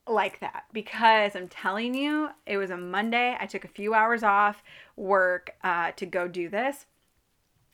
like 0.10 0.39
that 0.39 0.66
because 0.74 1.36
I'm 1.36 1.48
telling 1.48 1.94
you, 1.94 2.30
it 2.46 2.58
was 2.58 2.70
a 2.70 2.78
Monday. 2.78 3.36
I 3.39 3.46
took 3.46 3.63
a 3.63 3.70
few 3.70 3.94
hours 3.94 4.24
off 4.24 4.63
work 4.96 5.56
uh, 5.63 5.92
to 5.92 6.06
go 6.06 6.28
do 6.28 6.50
this. 6.50 6.86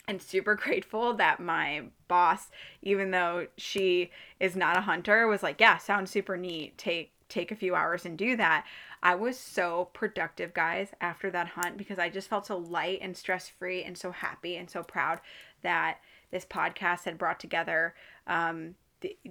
And 0.08 0.22
super 0.22 0.56
grateful 0.56 1.14
that 1.16 1.40
my 1.40 1.84
boss, 2.08 2.50
even 2.82 3.12
though 3.12 3.48
she 3.58 4.12
is 4.40 4.56
not 4.56 4.78
a 4.78 4.82
hunter, 4.82 5.28
was 5.28 5.44
like, 5.44 5.60
"Yeah, 5.60 5.78
sounds 5.78 6.12
super 6.12 6.38
neat. 6.38 6.78
Take 6.78 7.12
take 7.28 7.52
a 7.52 7.56
few 7.56 7.76
hours 7.76 8.06
and 8.06 8.18
do 8.18 8.36
that." 8.38 8.66
I 9.02 9.14
was 9.16 9.40
so 9.40 9.90
productive, 9.94 10.54
guys, 10.54 10.90
after 11.00 11.30
that 11.30 11.50
hunt 11.50 11.78
because 11.78 12.00
I 12.00 12.10
just 12.10 12.28
felt 12.28 12.48
so 12.48 12.58
light 12.58 13.00
and 13.02 13.16
stress 13.16 13.48
free 13.48 13.84
and 13.84 13.98
so 13.98 14.12
happy 14.12 14.56
and 14.58 14.70
so 14.70 14.82
proud 14.82 15.22
that 15.62 16.00
this 16.32 16.46
podcast 16.46 17.04
had 17.04 17.18
brought 17.18 17.40
together 17.40 17.94
um, 18.26 18.76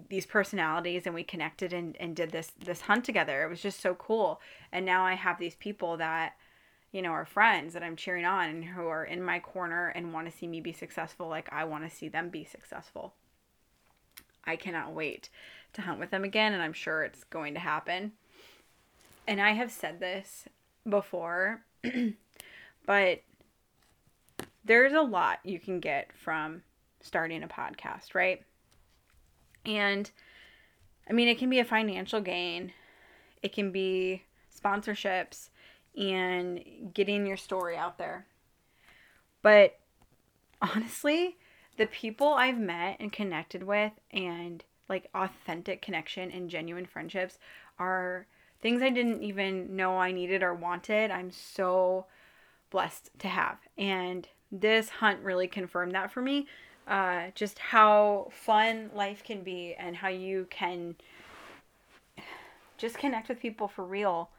these 0.09 0.27
personalities 0.27 1.07
and 1.07 1.15
we 1.15 1.25
connected 1.25 1.73
and, 1.73 1.97
and 1.99 2.17
did 2.17 2.31
this 2.31 2.53
this 2.65 2.83
hunt 2.83 3.05
together. 3.05 3.45
It 3.45 3.51
was 3.51 3.61
just 3.61 3.81
so 3.81 3.95
cool. 3.95 4.41
And 4.73 4.85
now 4.85 5.05
i 5.05 5.15
have 5.15 5.39
these 5.39 5.57
people 5.57 5.97
that 5.99 6.35
you 6.93 7.03
know 7.03 7.11
are 7.11 7.27
friends 7.27 7.75
that 7.75 7.83
i'm 7.83 7.97
cheering 7.97 8.25
on 8.25 8.49
and 8.49 8.65
who 8.65 8.87
are 8.87 9.05
in 9.05 9.23
my 9.23 9.41
corner 9.41 9.89
and 9.89 10.13
want 10.13 10.31
to 10.31 10.37
see 10.37 10.47
me 10.47 10.61
be 10.61 10.73
successful 10.73 11.29
like 11.29 11.49
i 11.53 11.65
want 11.65 11.89
to 11.89 11.95
see 11.95 12.09
them 12.09 12.29
be 12.29 12.45
successful. 12.45 13.15
I 14.47 14.57
cannot 14.57 14.93
wait 14.93 15.31
to 15.73 15.83
hunt 15.83 15.99
with 15.99 16.11
them 16.11 16.25
again 16.25 16.53
and 16.53 16.63
i'm 16.63 16.73
sure 16.73 17.03
it's 17.03 17.25
going 17.25 17.55
to 17.55 17.61
happen. 17.61 18.13
And 19.27 19.41
i 19.41 19.53
have 19.53 19.71
said 19.71 20.01
this 20.01 20.47
before 20.89 21.65
but 22.87 23.23
there's 24.65 24.93
a 24.93 25.01
lot 25.01 25.41
you 25.45 25.59
can 25.59 25.81
get 25.81 26.11
from 26.17 26.63
starting 27.01 27.43
a 27.43 27.49
podcast 27.49 28.15
right 28.15 28.43
and 29.65 30.11
I 31.09 31.13
mean, 31.13 31.29
it 31.29 31.39
can 31.39 31.51
be 31.51 31.59
a 31.59 31.65
financial 31.65 32.21
gain, 32.21 32.73
it 33.43 33.53
can 33.53 33.71
be 33.73 34.23
sponsorships 34.55 35.51
and 35.97 36.63
getting 36.93 37.27
your 37.27 37.37
story 37.37 37.77
out 37.77 37.99
there. 37.99 38.27
But 39.43 39.79
honestly, 40.63 41.37
the 41.77 41.87
people 41.87 42.29
I've 42.35 42.59
met 42.59 42.97
and 43.01 43.13
connected 43.13 43.63
with 43.63 43.93
and 44.11 44.65
like 44.89 45.09
authentic 45.15 45.83
connection 45.83 46.31
and 46.31 46.51
genuine 46.51 46.87
friendships 46.87 47.39
are 47.79 48.27
things 48.61 48.83
I 48.83 48.91
didn't 48.91 49.23
even 49.23 49.77
know 49.77 49.99
I 49.99 50.13
needed 50.13 50.43
or 50.43 50.55
wanted. 50.55 51.11
I'm 51.11 51.31
so 51.31 52.07
blessed 52.71 53.11
to 53.19 53.29
have. 53.29 53.59
And 53.77 54.29
this 54.51 54.89
hunt 54.89 55.21
really 55.21 55.49
confirmed 55.49 55.95
that 55.95 56.11
for 56.13 56.23
me 56.23 56.47
uh, 56.87 57.29
just 57.35 57.59
how 57.59 58.29
fun 58.31 58.91
life 58.95 59.23
can 59.25 59.43
be 59.43 59.75
and 59.79 59.97
how 59.97 60.09
you 60.09 60.47
can 60.51 60.97
just 62.77 62.99
connect 62.99 63.29
with 63.29 63.41
people 63.41 63.69
for 63.69 63.85
real 63.85 64.31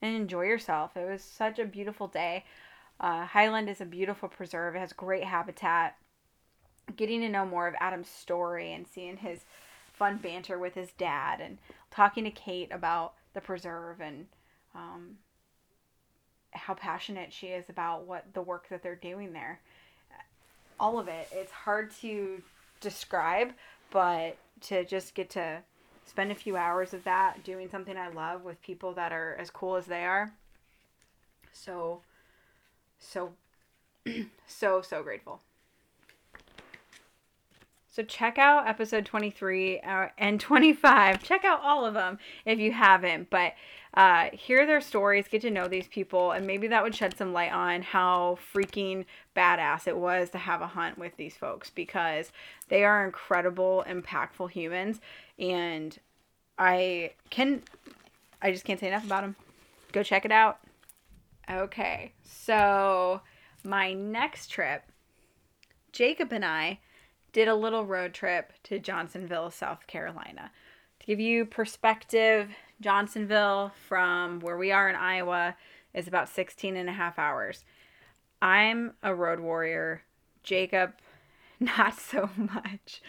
and 0.00 0.16
enjoy 0.16 0.42
yourself. 0.42 0.96
It 0.96 1.08
was 1.08 1.22
such 1.22 1.58
a 1.58 1.64
beautiful 1.64 2.08
day. 2.08 2.44
Uh, 3.00 3.24
Highland 3.24 3.68
is 3.68 3.80
a 3.80 3.86
beautiful 3.86 4.28
preserve, 4.28 4.74
it 4.74 4.80
has 4.80 4.92
great 4.92 5.24
habitat. 5.24 5.96
Getting 6.96 7.20
to 7.20 7.28
know 7.28 7.46
more 7.46 7.68
of 7.68 7.74
Adam's 7.80 8.08
story 8.08 8.72
and 8.72 8.86
seeing 8.86 9.16
his 9.16 9.44
fun 9.92 10.18
banter 10.18 10.58
with 10.58 10.74
his 10.74 10.90
dad 10.92 11.40
and 11.40 11.58
talking 11.90 12.24
to 12.24 12.30
Kate 12.30 12.70
about 12.72 13.14
the 13.34 13.40
preserve 13.40 14.00
and 14.00 14.26
um, 14.74 15.18
how 16.50 16.74
passionate 16.74 17.32
she 17.32 17.48
is 17.48 17.68
about 17.68 18.06
what 18.06 18.26
the 18.34 18.42
work 18.42 18.68
that 18.68 18.82
they're 18.82 18.96
doing 18.96 19.32
there 19.32 19.60
all 20.78 20.98
of 20.98 21.08
it. 21.08 21.28
It's 21.32 21.52
hard 21.52 21.90
to 22.00 22.42
describe, 22.80 23.52
but 23.90 24.36
to 24.62 24.84
just 24.84 25.14
get 25.14 25.30
to 25.30 25.62
spend 26.06 26.30
a 26.30 26.34
few 26.34 26.56
hours 26.56 26.92
of 26.92 27.04
that 27.04 27.44
doing 27.44 27.68
something 27.70 27.96
I 27.96 28.08
love 28.08 28.44
with 28.44 28.60
people 28.62 28.92
that 28.94 29.12
are 29.12 29.36
as 29.38 29.50
cool 29.50 29.76
as 29.76 29.86
they 29.86 30.04
are. 30.04 30.32
So, 31.52 32.02
so, 32.98 33.32
so, 34.46 34.82
so 34.82 35.02
grateful. 35.02 35.40
So 37.88 38.02
check 38.02 38.38
out 38.38 38.66
episode 38.66 39.04
23 39.04 39.80
uh, 39.80 40.06
and 40.16 40.40
25. 40.40 41.22
Check 41.22 41.44
out 41.44 41.60
all 41.62 41.84
of 41.84 41.92
them 41.92 42.18
if 42.46 42.58
you 42.58 42.72
haven't. 42.72 43.28
But 43.28 43.52
uh, 43.94 44.30
hear 44.32 44.66
their 44.66 44.80
stories, 44.80 45.28
get 45.28 45.42
to 45.42 45.50
know 45.50 45.68
these 45.68 45.86
people, 45.86 46.30
and 46.30 46.46
maybe 46.46 46.66
that 46.68 46.82
would 46.82 46.94
shed 46.94 47.16
some 47.16 47.32
light 47.32 47.52
on 47.52 47.82
how 47.82 48.38
freaking 48.54 49.04
badass 49.36 49.86
it 49.86 49.96
was 49.96 50.30
to 50.30 50.38
have 50.38 50.62
a 50.62 50.66
hunt 50.66 50.96
with 50.96 51.16
these 51.16 51.36
folks 51.36 51.68
because 51.68 52.32
they 52.68 52.84
are 52.84 53.04
incredible, 53.04 53.84
impactful 53.86 54.50
humans. 54.50 55.00
And 55.38 55.98
I 56.58 57.12
can, 57.28 57.62
I 58.40 58.50
just 58.50 58.64
can't 58.64 58.80
say 58.80 58.88
enough 58.88 59.04
about 59.04 59.22
them. 59.22 59.36
Go 59.92 60.02
check 60.02 60.24
it 60.24 60.32
out. 60.32 60.58
Okay, 61.50 62.12
so 62.24 63.20
my 63.62 63.92
next 63.92 64.46
trip, 64.46 64.84
Jacob 65.92 66.32
and 66.32 66.44
I 66.44 66.78
did 67.32 67.46
a 67.48 67.54
little 67.54 67.84
road 67.84 68.14
trip 68.14 68.52
to 68.64 68.78
Johnsonville, 68.78 69.50
South 69.50 69.86
Carolina. 69.86 70.50
To 71.00 71.06
give 71.06 71.20
you 71.20 71.44
perspective, 71.44 72.50
Johnsonville 72.82 73.72
from 73.88 74.40
where 74.40 74.58
we 74.58 74.72
are 74.72 74.88
in 74.88 74.96
Iowa 74.96 75.56
is 75.94 76.06
about 76.06 76.28
16 76.28 76.76
and 76.76 76.88
a 76.88 76.92
half 76.92 77.18
hours. 77.18 77.64
I'm 78.40 78.94
a 79.02 79.14
road 79.14 79.40
warrior. 79.40 80.02
Jacob, 80.42 80.92
not 81.60 81.98
so 81.98 82.28
much, 82.36 83.00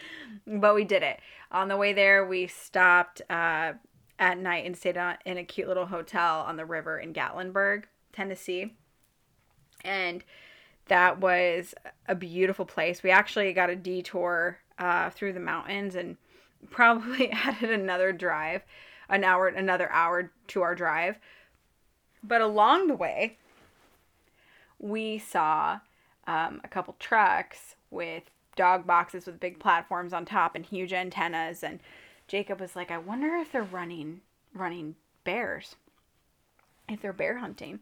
but 0.46 0.74
we 0.74 0.84
did 0.84 1.02
it. 1.02 1.20
On 1.50 1.68
the 1.68 1.76
way 1.76 1.92
there, 1.92 2.24
we 2.24 2.46
stopped 2.46 3.20
uh, 3.28 3.72
at 4.18 4.38
night 4.38 4.64
and 4.64 4.76
stayed 4.76 4.96
in 5.24 5.38
a 5.38 5.44
cute 5.44 5.68
little 5.68 5.86
hotel 5.86 6.40
on 6.40 6.56
the 6.56 6.64
river 6.64 6.98
in 6.98 7.12
Gatlinburg, 7.12 7.84
Tennessee. 8.12 8.74
And 9.84 10.24
that 10.86 11.20
was 11.20 11.74
a 12.06 12.14
beautiful 12.14 12.64
place. 12.64 13.02
We 13.02 13.10
actually 13.10 13.52
got 13.52 13.70
a 13.70 13.76
detour 13.76 14.58
uh, 14.78 15.10
through 15.10 15.32
the 15.32 15.40
mountains 15.40 15.94
and 15.94 16.16
probably 16.70 17.30
added 17.32 17.70
another 17.70 18.12
drive, 18.12 18.62
an 19.14 19.24
hour, 19.24 19.46
another 19.46 19.90
hour 19.90 20.30
to 20.48 20.62
our 20.62 20.74
drive. 20.74 21.18
But 22.22 22.40
along 22.40 22.88
the 22.88 22.94
way, 22.94 23.38
we 24.78 25.18
saw 25.18 25.78
um, 26.26 26.60
a 26.64 26.68
couple 26.68 26.96
trucks 26.98 27.76
with 27.90 28.24
dog 28.56 28.86
boxes 28.86 29.26
with 29.26 29.40
big 29.40 29.60
platforms 29.60 30.12
on 30.12 30.24
top 30.24 30.54
and 30.54 30.66
huge 30.66 30.92
antennas. 30.92 31.62
And 31.62 31.80
Jacob 32.26 32.60
was 32.60 32.74
like, 32.74 32.90
"I 32.90 32.98
wonder 32.98 33.36
if 33.36 33.52
they're 33.52 33.62
running 33.62 34.20
running 34.52 34.96
bears, 35.22 35.76
if 36.88 37.00
they're 37.00 37.12
bear 37.12 37.38
hunting." 37.38 37.80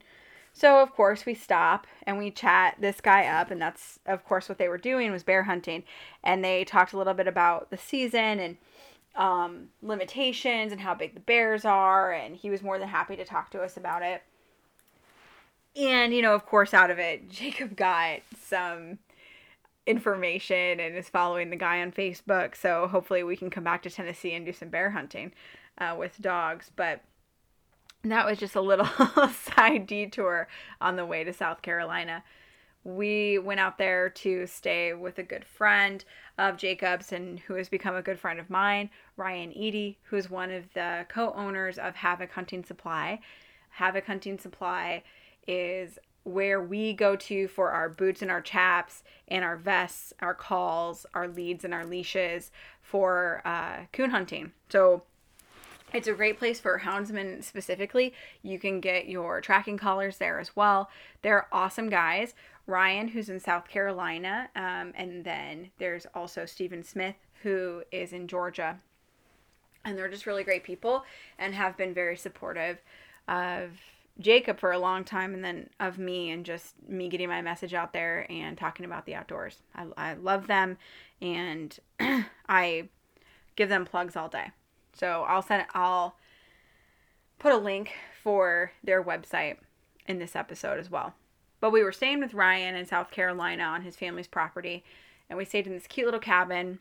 So 0.52 0.80
of 0.80 0.92
course 0.92 1.24
we 1.24 1.34
stop 1.34 1.86
and 2.06 2.18
we 2.18 2.30
chat 2.30 2.76
this 2.78 3.00
guy 3.00 3.24
up 3.24 3.50
and 3.50 3.60
that's 3.60 3.98
of 4.04 4.24
course 4.26 4.50
what 4.50 4.58
they 4.58 4.68
were 4.68 4.76
doing 4.76 5.10
was 5.10 5.22
bear 5.22 5.44
hunting 5.44 5.82
and 6.22 6.44
they 6.44 6.64
talked 6.64 6.92
a 6.92 6.98
little 6.98 7.14
bit 7.14 7.26
about 7.26 7.70
the 7.70 7.78
season 7.78 8.38
and 8.38 8.58
um, 9.14 9.68
limitations 9.82 10.72
and 10.72 10.80
how 10.80 10.94
big 10.94 11.14
the 11.14 11.20
bears 11.20 11.64
are 11.64 12.12
and 12.12 12.36
he 12.36 12.50
was 12.50 12.62
more 12.62 12.78
than 12.78 12.88
happy 12.88 13.16
to 13.16 13.24
talk 13.24 13.50
to 13.50 13.60
us 13.60 13.76
about 13.76 14.02
it. 14.02 14.22
And 15.76 16.14
you 16.14 16.22
know, 16.22 16.34
of 16.34 16.46
course 16.46 16.72
out 16.74 16.90
of 16.90 16.98
it 16.98 17.28
Jacob 17.30 17.76
got 17.76 18.20
some 18.40 18.98
information 19.86 20.80
and 20.80 20.96
is 20.96 21.08
following 21.08 21.50
the 21.50 21.56
guy 21.56 21.80
on 21.82 21.92
Facebook. 21.92 22.56
So 22.56 22.86
hopefully 22.86 23.22
we 23.22 23.36
can 23.36 23.50
come 23.50 23.64
back 23.64 23.82
to 23.82 23.90
Tennessee 23.90 24.32
and 24.32 24.46
do 24.46 24.52
some 24.52 24.68
bear 24.68 24.90
hunting 24.90 25.32
uh, 25.78 25.96
with 25.98 26.20
dogs. 26.20 26.70
But 26.74 27.00
that 28.04 28.26
was 28.26 28.38
just 28.38 28.54
a 28.54 28.60
little 28.60 28.86
side 29.56 29.86
detour 29.86 30.48
on 30.80 30.96
the 30.96 31.06
way 31.06 31.24
to 31.24 31.32
South 31.32 31.62
Carolina. 31.62 32.22
We 32.84 33.38
went 33.38 33.60
out 33.60 33.78
there 33.78 34.08
to 34.10 34.46
stay 34.46 34.92
with 34.92 35.18
a 35.18 35.22
good 35.22 35.44
friend 35.44 36.04
of 36.42 36.56
Jacob's 36.56 37.12
and 37.12 37.38
who 37.38 37.54
has 37.54 37.68
become 37.68 37.94
a 37.94 38.02
good 38.02 38.18
friend 38.18 38.40
of 38.40 38.50
mine, 38.50 38.90
Ryan 39.16 39.52
Eady, 39.52 39.96
who 40.02 40.16
is 40.16 40.28
one 40.28 40.50
of 40.50 40.64
the 40.74 41.06
co 41.08 41.32
owners 41.34 41.78
of 41.78 41.94
Havoc 41.94 42.32
Hunting 42.32 42.64
Supply. 42.64 43.20
Havoc 43.70 44.06
Hunting 44.06 44.38
Supply 44.38 45.04
is 45.46 46.00
where 46.24 46.60
we 46.60 46.94
go 46.94 47.14
to 47.14 47.46
for 47.46 47.70
our 47.70 47.88
boots 47.88 48.22
and 48.22 48.30
our 48.30 48.40
chaps 48.40 49.04
and 49.28 49.44
our 49.44 49.56
vests, 49.56 50.12
our 50.20 50.34
calls, 50.34 51.06
our 51.14 51.28
leads, 51.28 51.64
and 51.64 51.72
our 51.72 51.86
leashes 51.86 52.50
for 52.80 53.40
uh, 53.44 53.84
coon 53.92 54.10
hunting. 54.10 54.50
So 54.68 55.02
it's 55.92 56.08
a 56.08 56.12
great 56.12 56.38
place 56.38 56.58
for 56.58 56.80
houndsmen 56.80 57.44
specifically. 57.44 58.14
You 58.42 58.58
can 58.58 58.80
get 58.80 59.08
your 59.08 59.40
tracking 59.40 59.76
collars 59.76 60.18
there 60.18 60.40
as 60.40 60.56
well. 60.56 60.90
They're 61.22 61.46
awesome 61.52 61.88
guys. 61.88 62.34
Ryan, 62.72 63.08
who's 63.08 63.28
in 63.28 63.38
South 63.38 63.68
Carolina, 63.68 64.48
um, 64.56 64.94
and 64.96 65.24
then 65.24 65.70
there's 65.78 66.06
also 66.14 66.46
Stephen 66.46 66.82
Smith, 66.82 67.16
who 67.42 67.82
is 67.92 68.14
in 68.14 68.26
Georgia. 68.26 68.78
And 69.84 69.98
they're 69.98 70.08
just 70.08 70.26
really 70.26 70.42
great 70.42 70.64
people 70.64 71.04
and 71.38 71.54
have 71.54 71.76
been 71.76 71.92
very 71.92 72.16
supportive 72.16 72.78
of 73.28 73.72
Jacob 74.18 74.58
for 74.58 74.72
a 74.72 74.78
long 74.78 75.04
time 75.04 75.34
and 75.34 75.44
then 75.44 75.68
of 75.80 75.98
me 75.98 76.30
and 76.30 76.46
just 76.46 76.74
me 76.88 77.08
getting 77.08 77.28
my 77.28 77.42
message 77.42 77.74
out 77.74 77.92
there 77.92 78.26
and 78.30 78.56
talking 78.56 78.86
about 78.86 79.04
the 79.04 79.16
outdoors. 79.16 79.58
I, 79.74 79.86
I 79.98 80.14
love 80.14 80.46
them 80.46 80.78
and 81.20 81.78
I 82.48 82.88
give 83.54 83.68
them 83.68 83.84
plugs 83.84 84.16
all 84.16 84.28
day. 84.28 84.50
So 84.94 85.24
I'll 85.28 85.42
send 85.42 85.66
I'll 85.74 86.16
put 87.38 87.52
a 87.52 87.58
link 87.58 87.92
for 88.22 88.72
their 88.82 89.02
website 89.02 89.56
in 90.06 90.18
this 90.18 90.34
episode 90.34 90.78
as 90.78 90.90
well. 90.90 91.14
But 91.62 91.70
we 91.70 91.84
were 91.84 91.92
staying 91.92 92.18
with 92.18 92.34
Ryan 92.34 92.74
in 92.74 92.86
South 92.86 93.12
Carolina 93.12 93.62
on 93.62 93.82
his 93.82 93.94
family's 93.94 94.26
property, 94.26 94.82
and 95.30 95.38
we 95.38 95.44
stayed 95.44 95.68
in 95.68 95.72
this 95.72 95.86
cute 95.86 96.06
little 96.06 96.18
cabin 96.18 96.80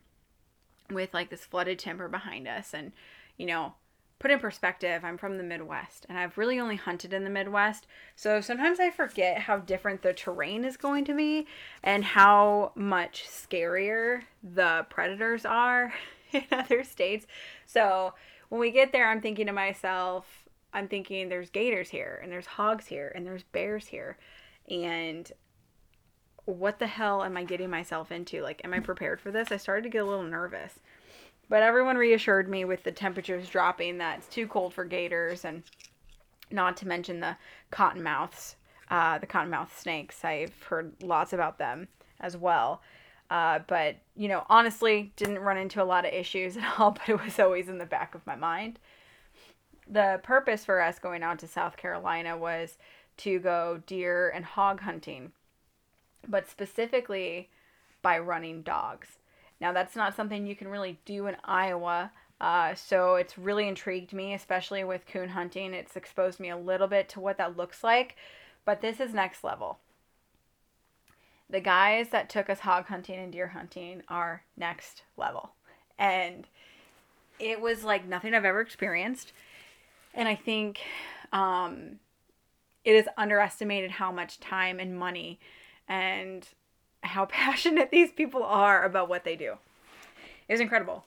with 0.90 1.14
like 1.14 1.30
this 1.30 1.46
flooded 1.46 1.78
timber 1.78 2.08
behind 2.08 2.48
us. 2.48 2.74
And, 2.74 2.92
you 3.38 3.46
know, 3.46 3.76
put 4.18 4.32
in 4.32 4.40
perspective, 4.40 5.06
I'm 5.06 5.20
from 5.20 5.38
the 5.38 5.44
Midwest 5.44 6.08
and 6.10 6.18
I've 6.18 6.36
really 6.36 6.60
only 6.60 6.78
hunted 6.78 7.14
in 7.14 7.24
the 7.24 7.30
Midwest. 7.30 7.86
So 8.16 8.42
sometimes 8.42 8.80
I 8.80 8.90
forget 8.90 9.38
how 9.38 9.60
different 9.60 10.02
the 10.02 10.14
terrain 10.14 10.66
is 10.66 10.78
going 10.78 11.06
to 11.06 11.16
be 11.16 11.46
and 11.84 12.04
how 12.04 12.72
much 12.74 13.28
scarier 13.28 14.24
the 14.44 14.88
predators 14.90 15.46
are 15.46 15.94
in 16.32 16.44
other 16.52 16.84
states. 16.84 17.28
So 17.68 18.16
when 18.50 18.60
we 18.60 18.72
get 18.72 18.92
there, 18.92 19.10
I'm 19.10 19.22
thinking 19.22 19.46
to 19.46 19.54
myself, 19.54 20.26
I'm 20.74 20.88
thinking 20.88 21.30
there's 21.30 21.52
gators 21.52 21.90
here 21.90 22.20
and 22.24 22.32
there's 22.32 22.48
hogs 22.48 22.88
here 22.88 23.12
and 23.14 23.28
there's 23.28 23.44
bears 23.44 23.86
here. 23.86 24.18
And 24.70 25.32
what 26.46 26.80
the 26.80 26.88
hell 26.88 27.24
am 27.24 27.38
I 27.38 27.44
getting 27.44 27.70
myself 27.70 28.12
into? 28.12 28.42
Like, 28.42 28.62
am 28.64 28.74
I 28.74 28.80
prepared 28.80 29.22
for 29.22 29.32
this? 29.32 29.52
I 29.52 29.58
started 29.58 29.84
to 29.84 29.90
get 29.90 30.04
a 30.04 30.06
little 30.06 30.24
nervous. 30.24 30.80
But 31.50 31.64
everyone 31.64 31.98
reassured 31.98 32.50
me 32.50 32.66
with 32.66 32.84
the 32.84 32.92
temperatures 32.92 33.50
dropping 33.50 33.98
that 33.98 34.20
it's 34.20 34.28
too 34.28 34.48
cold 34.48 34.74
for 34.74 34.86
gators 34.86 35.44
and 35.44 35.64
not 36.50 36.78
to 36.78 36.88
mention 36.88 37.20
the 37.20 37.38
cottonmouths, 37.72 38.56
uh, 38.90 39.18
the 39.18 39.28
cottonmouth 39.28 39.78
snakes. 39.78 40.24
I've 40.24 40.64
heard 40.64 40.94
lots 41.04 41.34
about 41.34 41.58
them 41.58 41.88
as 42.20 42.38
well. 42.38 42.82
Uh, 43.30 43.60
but, 43.68 43.96
you 44.16 44.28
know, 44.28 44.46
honestly, 44.50 45.14
didn't 45.16 45.40
run 45.40 45.58
into 45.58 45.82
a 45.82 45.86
lot 45.86 46.06
of 46.06 46.14
issues 46.14 46.58
at 46.58 46.80
all, 46.80 46.92
but 46.92 47.08
it 47.08 47.24
was 47.24 47.40
always 47.40 47.70
in 47.70 47.78
the 47.78 47.86
back 47.86 48.16
of 48.16 48.26
my 48.26 48.36
mind. 48.36 48.80
The 49.88 50.20
purpose 50.24 50.64
for 50.64 50.82
us 50.82 51.00
going 51.00 51.24
out 51.24 51.40
to 51.40 51.48
South 51.48 51.76
Carolina 51.76 52.38
was 52.38 52.78
to 53.24 53.40
go 53.40 53.82
deer 53.86 54.30
and 54.30 54.46
hog 54.46 54.82
hunting, 54.82 55.32
but 56.28 56.50
specifically 56.50 57.50
by 58.02 58.18
running 58.18 58.62
dogs. 58.62 59.08
Now, 59.60 59.72
that's 59.72 59.96
not 59.96 60.16
something 60.16 60.46
you 60.46 60.56
can 60.56 60.68
really 60.68 61.00
do 61.06 61.28
in 61.28 61.38
Iowa. 61.44 62.12
Uh, 62.40 62.74
so 62.74 63.16
it's 63.16 63.38
really 63.38 63.68
intrigued 63.68 64.14
me, 64.14 64.34
especially 64.34 64.84
with 64.84 65.06
coon 65.06 65.30
hunting. 65.30 65.74
It's 65.74 65.96
exposed 65.96 66.40
me 66.40 66.50
a 66.50 66.58
little 66.58 66.88
bit 66.88 67.10
to 67.10 67.20
what 67.20 67.38
that 67.38 67.58
looks 67.58 67.84
like, 67.84 68.16
but 68.66 68.82
this 68.82 69.00
is 69.00 69.14
next 69.14 69.44
level 69.44 69.78
the 71.52 71.60
guys 71.60 72.10
that 72.10 72.30
took 72.30 72.50
us 72.50 72.60
hog 72.60 72.86
hunting 72.88 73.20
and 73.20 73.32
deer 73.32 73.48
hunting 73.48 74.02
are 74.08 74.44
next 74.58 75.04
level. 75.18 75.52
And 76.00 76.48
it 77.40 77.60
was 77.60 77.84
like 77.84 78.08
nothing 78.08 78.34
I've 78.34 78.46
ever 78.46 78.62
experienced. 78.62 79.34
And 80.14 80.28
I 80.28 80.36
think 80.36 80.80
um, 81.34 82.00
it 82.84 82.96
is 82.96 83.08
underestimated 83.18 83.92
how 83.92 84.12
much 84.12 84.40
time 84.40 84.80
and 84.80 84.98
money 84.98 85.40
and 85.88 86.48
how 87.04 87.26
passionate 87.30 87.92
these 87.92 88.12
people 88.12 88.44
are 88.44 88.84
about 88.84 89.10
what 89.10 89.24
they 89.24 89.36
do. 89.36 89.58
It 90.48 90.54
was 90.54 90.62
incredible. 90.62 91.06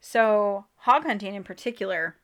So, 0.00 0.64
hog 0.76 1.04
hunting 1.04 1.34
in 1.34 1.44
particular 1.44 2.16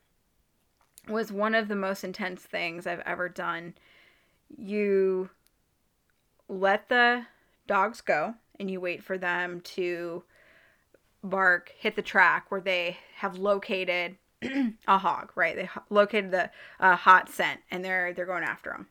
was 1.09 1.31
one 1.31 1.55
of 1.55 1.69
the 1.69 1.77
most 1.77 2.05
intense 2.05 2.43
things 2.43 2.87
I've 2.87 3.01
ever 3.01 3.29
done. 3.29 3.75
You 4.57 5.31
let 6.49 6.89
the 6.89 7.27
dogs 7.67 8.01
go 8.01 8.35
and 8.59 8.71
you 8.71 8.81
wait 8.81 9.03
for 9.03 9.19
them 9.19 9.61
to 9.61 10.23
bark, 11.23 11.73
hit 11.77 11.97
the 11.97 12.03
track 12.03 12.51
where 12.51 12.61
they 12.61 12.99
have 13.17 13.39
located 13.39 14.17
a 14.89 14.99
hog, 14.99 15.33
right? 15.35 15.57
They 15.57 15.69
located 15.91 16.31
the 16.31 16.51
uh, 16.81 16.97
hot 16.97 17.29
scent 17.29 17.61
and 17.71 17.85
they're 17.85 18.13
they're 18.13 18.27
going 18.27 18.45
after 18.45 18.71
them. 18.71 18.89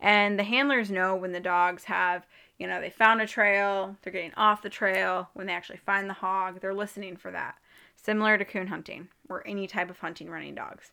And 0.00 0.38
the 0.38 0.44
handlers 0.44 0.90
know 0.90 1.14
when 1.14 1.32
the 1.32 1.40
dogs 1.40 1.84
have, 1.84 2.26
you 2.58 2.66
know, 2.66 2.80
they 2.80 2.90
found 2.90 3.20
a 3.20 3.26
trail, 3.26 3.96
they're 4.02 4.12
getting 4.12 4.34
off 4.34 4.62
the 4.62 4.70
trail, 4.70 5.28
when 5.34 5.46
they 5.46 5.52
actually 5.52 5.78
find 5.78 6.08
the 6.08 6.14
hog, 6.14 6.60
they're 6.60 6.74
listening 6.74 7.16
for 7.16 7.30
that. 7.30 7.56
Similar 7.96 8.38
to 8.38 8.44
coon 8.46 8.68
hunting 8.68 9.08
or 9.28 9.46
any 9.46 9.66
type 9.66 9.90
of 9.90 9.98
hunting 9.98 10.30
running 10.30 10.54
dogs. 10.54 10.92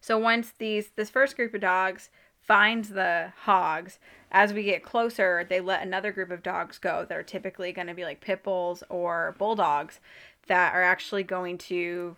So 0.00 0.18
once 0.18 0.52
these 0.58 0.90
this 0.96 1.10
first 1.10 1.36
group 1.36 1.54
of 1.54 1.60
dogs 1.60 2.10
finds 2.40 2.90
the 2.90 3.32
hogs, 3.42 3.98
as 4.30 4.52
we 4.52 4.64
get 4.64 4.82
closer, 4.82 5.46
they 5.48 5.60
let 5.60 5.82
another 5.82 6.12
group 6.12 6.30
of 6.30 6.42
dogs 6.42 6.78
go 6.78 7.06
that 7.08 7.16
are 7.16 7.22
typically 7.22 7.72
going 7.72 7.86
to 7.86 7.94
be 7.94 8.04
like 8.04 8.20
pit 8.20 8.42
bulls 8.42 8.82
or 8.90 9.34
bulldogs 9.38 10.00
that 10.48 10.74
are 10.74 10.82
actually 10.82 11.22
going 11.22 11.56
to 11.56 12.16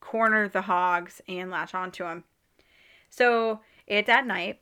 corner 0.00 0.48
the 0.48 0.62
hogs 0.62 1.20
and 1.28 1.50
latch 1.50 1.74
onto 1.74 2.04
them. 2.04 2.24
So 3.10 3.60
it's 3.86 4.08
at 4.08 4.26
night, 4.26 4.60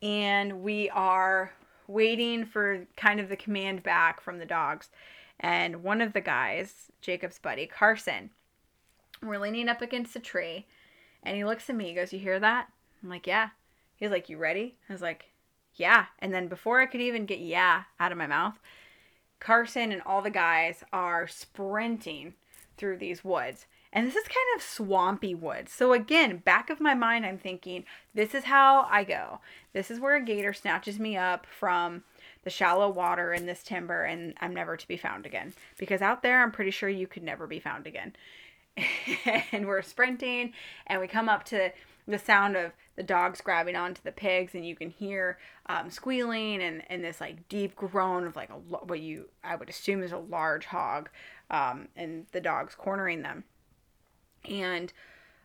and 0.00 0.62
we 0.62 0.88
are 0.90 1.52
waiting 1.86 2.44
for 2.44 2.86
kind 2.96 3.20
of 3.20 3.28
the 3.28 3.36
command 3.36 3.82
back 3.82 4.20
from 4.20 4.38
the 4.38 4.46
dogs. 4.46 4.90
And 5.40 5.82
one 5.82 6.00
of 6.00 6.12
the 6.12 6.20
guys, 6.20 6.90
Jacob's 7.00 7.38
buddy, 7.38 7.66
Carson, 7.66 8.30
we're 9.22 9.38
leaning 9.38 9.68
up 9.68 9.82
against 9.82 10.16
a 10.16 10.20
tree, 10.20 10.66
and 11.22 11.36
he 11.36 11.44
looks 11.44 11.68
at 11.68 11.76
me. 11.76 11.86
He 11.86 11.94
goes, 11.94 12.12
You 12.12 12.18
hear 12.18 12.40
that? 12.40 12.68
I'm 13.02 13.08
like, 13.08 13.26
Yeah. 13.26 13.50
He's 13.96 14.10
like, 14.10 14.28
You 14.28 14.38
ready? 14.38 14.76
I 14.88 14.92
was 14.92 15.02
like, 15.02 15.26
Yeah. 15.74 16.06
And 16.18 16.32
then 16.32 16.48
before 16.48 16.80
I 16.80 16.86
could 16.86 17.00
even 17.00 17.26
get 17.26 17.40
yeah 17.40 17.84
out 18.00 18.12
of 18.12 18.18
my 18.18 18.26
mouth, 18.26 18.58
Carson 19.40 19.90
and 19.90 20.02
all 20.06 20.22
the 20.22 20.30
guys 20.30 20.84
are 20.92 21.26
sprinting 21.26 22.34
through 22.76 22.98
these 22.98 23.24
woods. 23.24 23.66
And 23.92 24.06
this 24.06 24.16
is 24.16 24.24
kind 24.24 24.56
of 24.56 24.62
swampy 24.62 25.34
woods. 25.34 25.72
So 25.72 25.92
again, 25.92 26.38
back 26.38 26.70
of 26.70 26.80
my 26.80 26.94
mind, 26.94 27.26
I'm 27.26 27.38
thinking, 27.38 27.84
this 28.14 28.34
is 28.34 28.44
how 28.44 28.86
I 28.90 29.04
go. 29.04 29.40
This 29.74 29.90
is 29.90 30.00
where 30.00 30.16
a 30.16 30.24
gator 30.24 30.54
snatches 30.54 30.98
me 30.98 31.16
up 31.16 31.46
from 31.46 32.02
the 32.44 32.50
shallow 32.50 32.88
water 32.88 33.34
in 33.34 33.46
this 33.46 33.62
timber 33.62 34.04
and 34.04 34.34
I'm 34.40 34.54
never 34.54 34.76
to 34.76 34.88
be 34.88 34.96
found 34.96 35.26
again. 35.26 35.52
Because 35.78 36.00
out 36.00 36.22
there, 36.22 36.42
I'm 36.42 36.52
pretty 36.52 36.70
sure 36.70 36.88
you 36.88 37.06
could 37.06 37.22
never 37.22 37.46
be 37.46 37.60
found 37.60 37.86
again. 37.86 38.14
and 39.52 39.66
we're 39.66 39.82
sprinting 39.82 40.54
and 40.86 41.00
we 41.00 41.06
come 41.06 41.28
up 41.28 41.44
to 41.44 41.70
the 42.08 42.18
sound 42.18 42.56
of 42.56 42.72
the 42.96 43.02
dogs 43.02 43.40
grabbing 43.40 43.76
onto 43.76 44.00
the 44.02 44.12
pigs 44.12 44.54
and 44.54 44.66
you 44.66 44.74
can 44.74 44.90
hear 44.90 45.38
um, 45.66 45.90
squealing 45.90 46.62
and, 46.62 46.82
and 46.88 47.04
this 47.04 47.20
like 47.20 47.48
deep 47.48 47.76
groan 47.76 48.26
of 48.26 48.34
like 48.34 48.50
a 48.50 48.54
what 48.54 49.00
you 49.00 49.28
i 49.44 49.54
would 49.54 49.70
assume 49.70 50.02
is 50.02 50.10
a 50.10 50.18
large 50.18 50.66
hog 50.66 51.08
um, 51.50 51.86
and 51.96 52.26
the 52.32 52.40
dogs 52.40 52.74
cornering 52.74 53.22
them 53.22 53.44
and, 54.48 54.92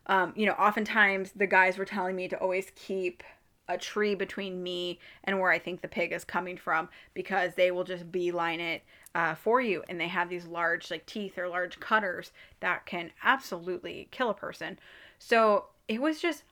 um, 0.08 0.34
you 0.36 0.46
know, 0.46 0.54
oftentimes 0.54 1.32
the 1.36 1.48
guys 1.48 1.78
were 1.78 1.86
telling 1.86 2.16
me 2.16 2.28
to 2.28 2.38
always 2.38 2.72
keep 2.76 3.24
a 3.68 3.78
tree 3.78 4.16
between 4.16 4.64
me 4.64 5.00
and 5.24 5.40
where 5.40 5.52
I 5.52 5.60
think 5.60 5.82
the 5.82 5.88
pig 5.88 6.14
is 6.14 6.24
coming 6.24 6.58
from 6.58 6.90
because 7.14 7.56
they 7.56 7.72
will 7.72 7.84
just 7.84 8.12
beeline 8.12 8.62
it 8.62 8.84
uh, 9.14 9.36
for 9.36 9.60
you. 9.60 9.84
And 9.90 10.00
they 10.00 10.08
have 10.08 10.30
these 10.30 10.46
large, 10.46 10.90
like 10.90 11.06
teeth 11.06 11.38
or 11.38 11.48
large 11.48 11.80
cutters 11.80 12.32
that 12.62 12.86
can 12.86 13.12
absolutely 13.24 14.08
kill 14.12 14.30
a 14.30 14.34
person. 14.34 14.80
So 15.20 15.66
it 15.88 16.02
was 16.02 16.22
just 16.22 16.44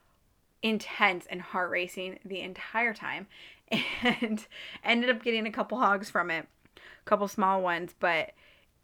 intense 0.62 1.26
and 1.30 1.40
heart 1.40 1.70
racing 1.70 2.18
the 2.24 2.40
entire 2.40 2.92
time 2.92 3.26
and 4.02 4.46
ended 4.84 5.10
up 5.10 5.22
getting 5.22 5.46
a 5.46 5.52
couple 5.52 5.78
hogs 5.78 6.10
from 6.10 6.30
it, 6.30 6.46
a 6.76 6.80
couple 7.04 7.28
small 7.28 7.62
ones, 7.62 7.94
but 7.98 8.32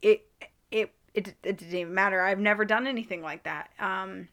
it, 0.01 0.27
it, 0.70 0.92
it, 1.14 1.35
it 1.42 1.59
didn't 1.59 1.75
even 1.75 1.94
matter. 1.94 2.20
I've 2.20 2.38
never 2.38 2.64
done 2.64 2.87
anything 2.87 3.22
like 3.22 3.44
that. 3.44 3.70
Um, 3.79 4.29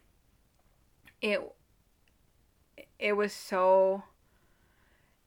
it 1.21 1.41
it 2.97 3.13
was 3.13 3.33
so 3.33 4.03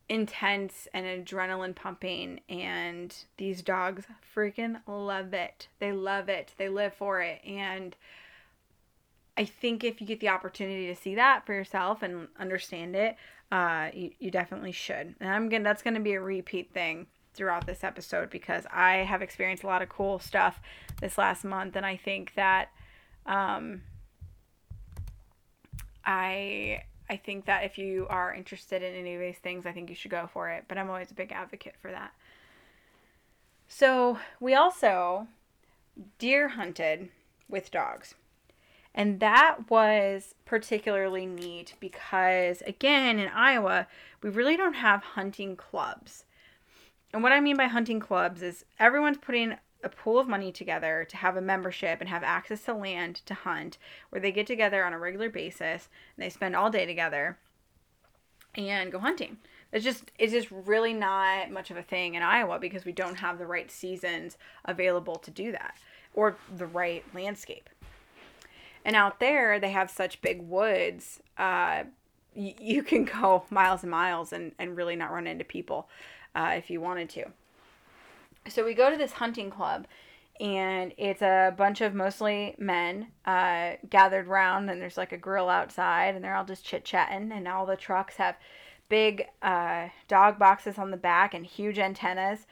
intense 0.09 0.89
and 0.93 1.07
adrenaline 1.07 1.75
pumping 1.75 2.41
and 2.49 3.15
these 3.39 3.63
dogs 3.63 4.05
freaking 4.35 4.81
love 4.87 5.33
it. 5.33 5.69
They 5.79 5.93
love 5.93 6.29
it. 6.29 6.55
They 6.59 6.69
live 6.69 6.95
for 6.95 7.21
it 7.21 7.41
and 7.45 7.97
I 9.37 9.47
think 9.47 9.83
if 9.83 10.01
you 10.01 10.07
get 10.07 10.21
the 10.21 10.29
opportunity 10.29 10.87
to 10.89 10.95
see 10.95 11.15
that 11.15 11.47
for 11.47 11.55
yourself 11.55 12.03
and 12.03 12.29
understand 12.39 12.95
it, 12.95 13.17
uh, 13.51 13.89
you, 13.95 14.11
you 14.19 14.31
definitely 14.31 14.73
should. 14.73 15.15
And 15.21 15.31
I'm 15.31 15.49
gonna 15.49 15.65
that's 15.65 15.83
gonna 15.83 16.01
be 16.01 16.13
a 16.13 16.21
repeat 16.21 16.73
thing 16.75 17.07
throughout 17.35 17.67
this 17.67 17.83
episode 17.85 18.31
because 18.31 18.65
I 18.73 18.99
have 18.99 19.23
experienced 19.23 19.65
a 19.65 19.67
lot 19.67 19.83
of 19.83 19.89
cool 19.89 20.19
stuff 20.19 20.61
this 21.01 21.19
last 21.19 21.45
month, 21.45 21.77
and 21.77 21.87
I 21.87 21.97
think 21.97 22.35
that 22.35 22.69
um, 23.27 23.83
I 26.05 26.83
I 27.09 27.17
think 27.17 27.47
that 27.47 27.65
if 27.65 27.79
you 27.79 28.07
are 28.09 28.33
interested 28.33 28.83
in 28.83 28.95
any 28.95 29.15
of 29.15 29.21
these 29.21 29.39
things, 29.39 29.67
I 29.67 29.73
think 29.73 29.91
you 29.91 29.97
should 29.97 30.11
go 30.11 30.29
for 30.33 30.49
it. 30.51 30.65
But 30.69 30.79
I'm 30.79 30.89
always 30.89 31.11
a 31.11 31.15
big 31.15 31.33
advocate 31.33 31.75
for 31.81 31.91
that. 31.91 32.13
So 33.69 34.19
we 34.41 34.55
also 34.55 35.27
deer 36.19 36.49
hunted 36.49 37.09
with 37.49 37.71
dogs. 37.71 38.15
And 38.95 39.21
that 39.21 39.71
was 39.71 40.35
particularly 40.45 41.25
neat 41.25 41.75
because, 41.81 42.63
again, 42.67 43.19
in 43.19 43.29
Iowa, 43.29 43.87
we 44.23 44.29
really 44.29 44.57
don't 44.57 44.75
have 44.75 45.03
hunting 45.03 45.57
clubs. 45.57 46.25
And 47.13 47.23
what 47.23 47.33
I 47.33 47.41
mean 47.41 47.57
by 47.57 47.67
hunting 47.67 48.01
clubs 48.01 48.43
is 48.43 48.65
everyone's 48.79 49.19
putting 49.19 49.57
a 49.85 49.89
pool 49.89 50.19
of 50.19 50.29
money 50.29 50.53
together 50.53 51.07
to 51.09 51.17
have 51.17 51.37
a 51.37 51.41
membership 51.41 52.01
and 52.01 52.09
have 52.09 52.23
access 52.23 52.63
to 52.65 52.75
land 52.75 53.17
to 53.27 53.35
hunt 53.35 53.79
where 54.11 54.21
they 54.21 54.33
get 54.33 54.47
together 54.47 54.85
on 54.85 54.93
a 54.93 54.99
regular 54.99 55.29
basis 55.29 55.89
and 56.17 56.25
they 56.25 56.31
spend 56.31 56.55
all 56.55 56.71
day 56.71 56.87
together 56.87 57.39
and 58.55 58.93
go 58.93 58.99
hunting. 58.99 59.39
It's 59.73 59.85
just 59.85 60.11
it's 60.19 60.33
just 60.33 60.49
really 60.51 60.93
not 60.93 61.51
much 61.51 61.71
of 61.71 61.77
a 61.77 61.83
thing 61.83 62.15
in 62.15 62.23
Iowa 62.23 62.59
because 62.59 62.85
we 62.85 62.93
don't 62.93 63.19
have 63.19 63.39
the 63.39 63.47
right 63.47 63.71
seasons 63.71 64.37
available 64.65 65.17
to 65.17 65.31
do 65.31 65.51
that 65.53 65.79
or 66.15 66.37
the 66.55 66.67
right 66.67 67.05
landscape. 67.15 67.71
And 68.85 68.95
out 68.95 69.19
there 69.19 69.59
they 69.59 69.71
have 69.71 69.91
such 69.91 70.21
big 70.21 70.43
woods, 70.43 71.21
uh, 71.39 71.85
you 72.35 72.83
can 72.83 73.05
go 73.21 73.45
miles 73.51 73.83
and 73.83 73.91
miles 73.91 74.33
and, 74.33 74.53
and 74.59 74.77
really 74.77 74.97
not 74.97 75.13
run 75.13 75.27
into 75.27 75.45
people 75.45 75.89
uh, 76.35 76.55
if 76.57 76.71
you 76.71 76.81
wanted 76.81 77.09
to. 77.11 77.27
So 78.49 78.65
we 78.65 78.75
go 78.75 78.91
to 78.91 78.97
this 78.97 79.13
hunting 79.13 79.51
club, 79.51 79.87
and 80.41 80.93
it's 80.97 81.23
a 81.23 81.55
bunch 81.57 81.81
of 81.81 81.95
mostly 81.95 82.57
men 82.59 83.09
uh, 83.25 83.73
gathered 83.89 84.27
round, 84.27 84.69
and 84.69 84.83
there's 84.83 84.97
like 84.97 85.13
a 85.13 85.17
grill 85.17 85.49
outside, 85.49 86.15
and 86.15 86.25
they're 86.25 86.35
all 86.35 86.45
just 86.45 86.65
chit 86.65 86.85
chatting, 86.85 87.31
and 87.31 87.47
all 87.47 87.67
the 87.67 87.77
trucks 87.77 88.17
have 88.17 88.37
big 88.89 89.27
uh, 89.43 89.89
dog 90.09 90.39
boxes 90.39 90.77
on 90.77 90.91
the 90.91 90.97
back 90.97 91.35
and 91.35 91.47
huge 91.47 91.79
antennas 91.79 92.47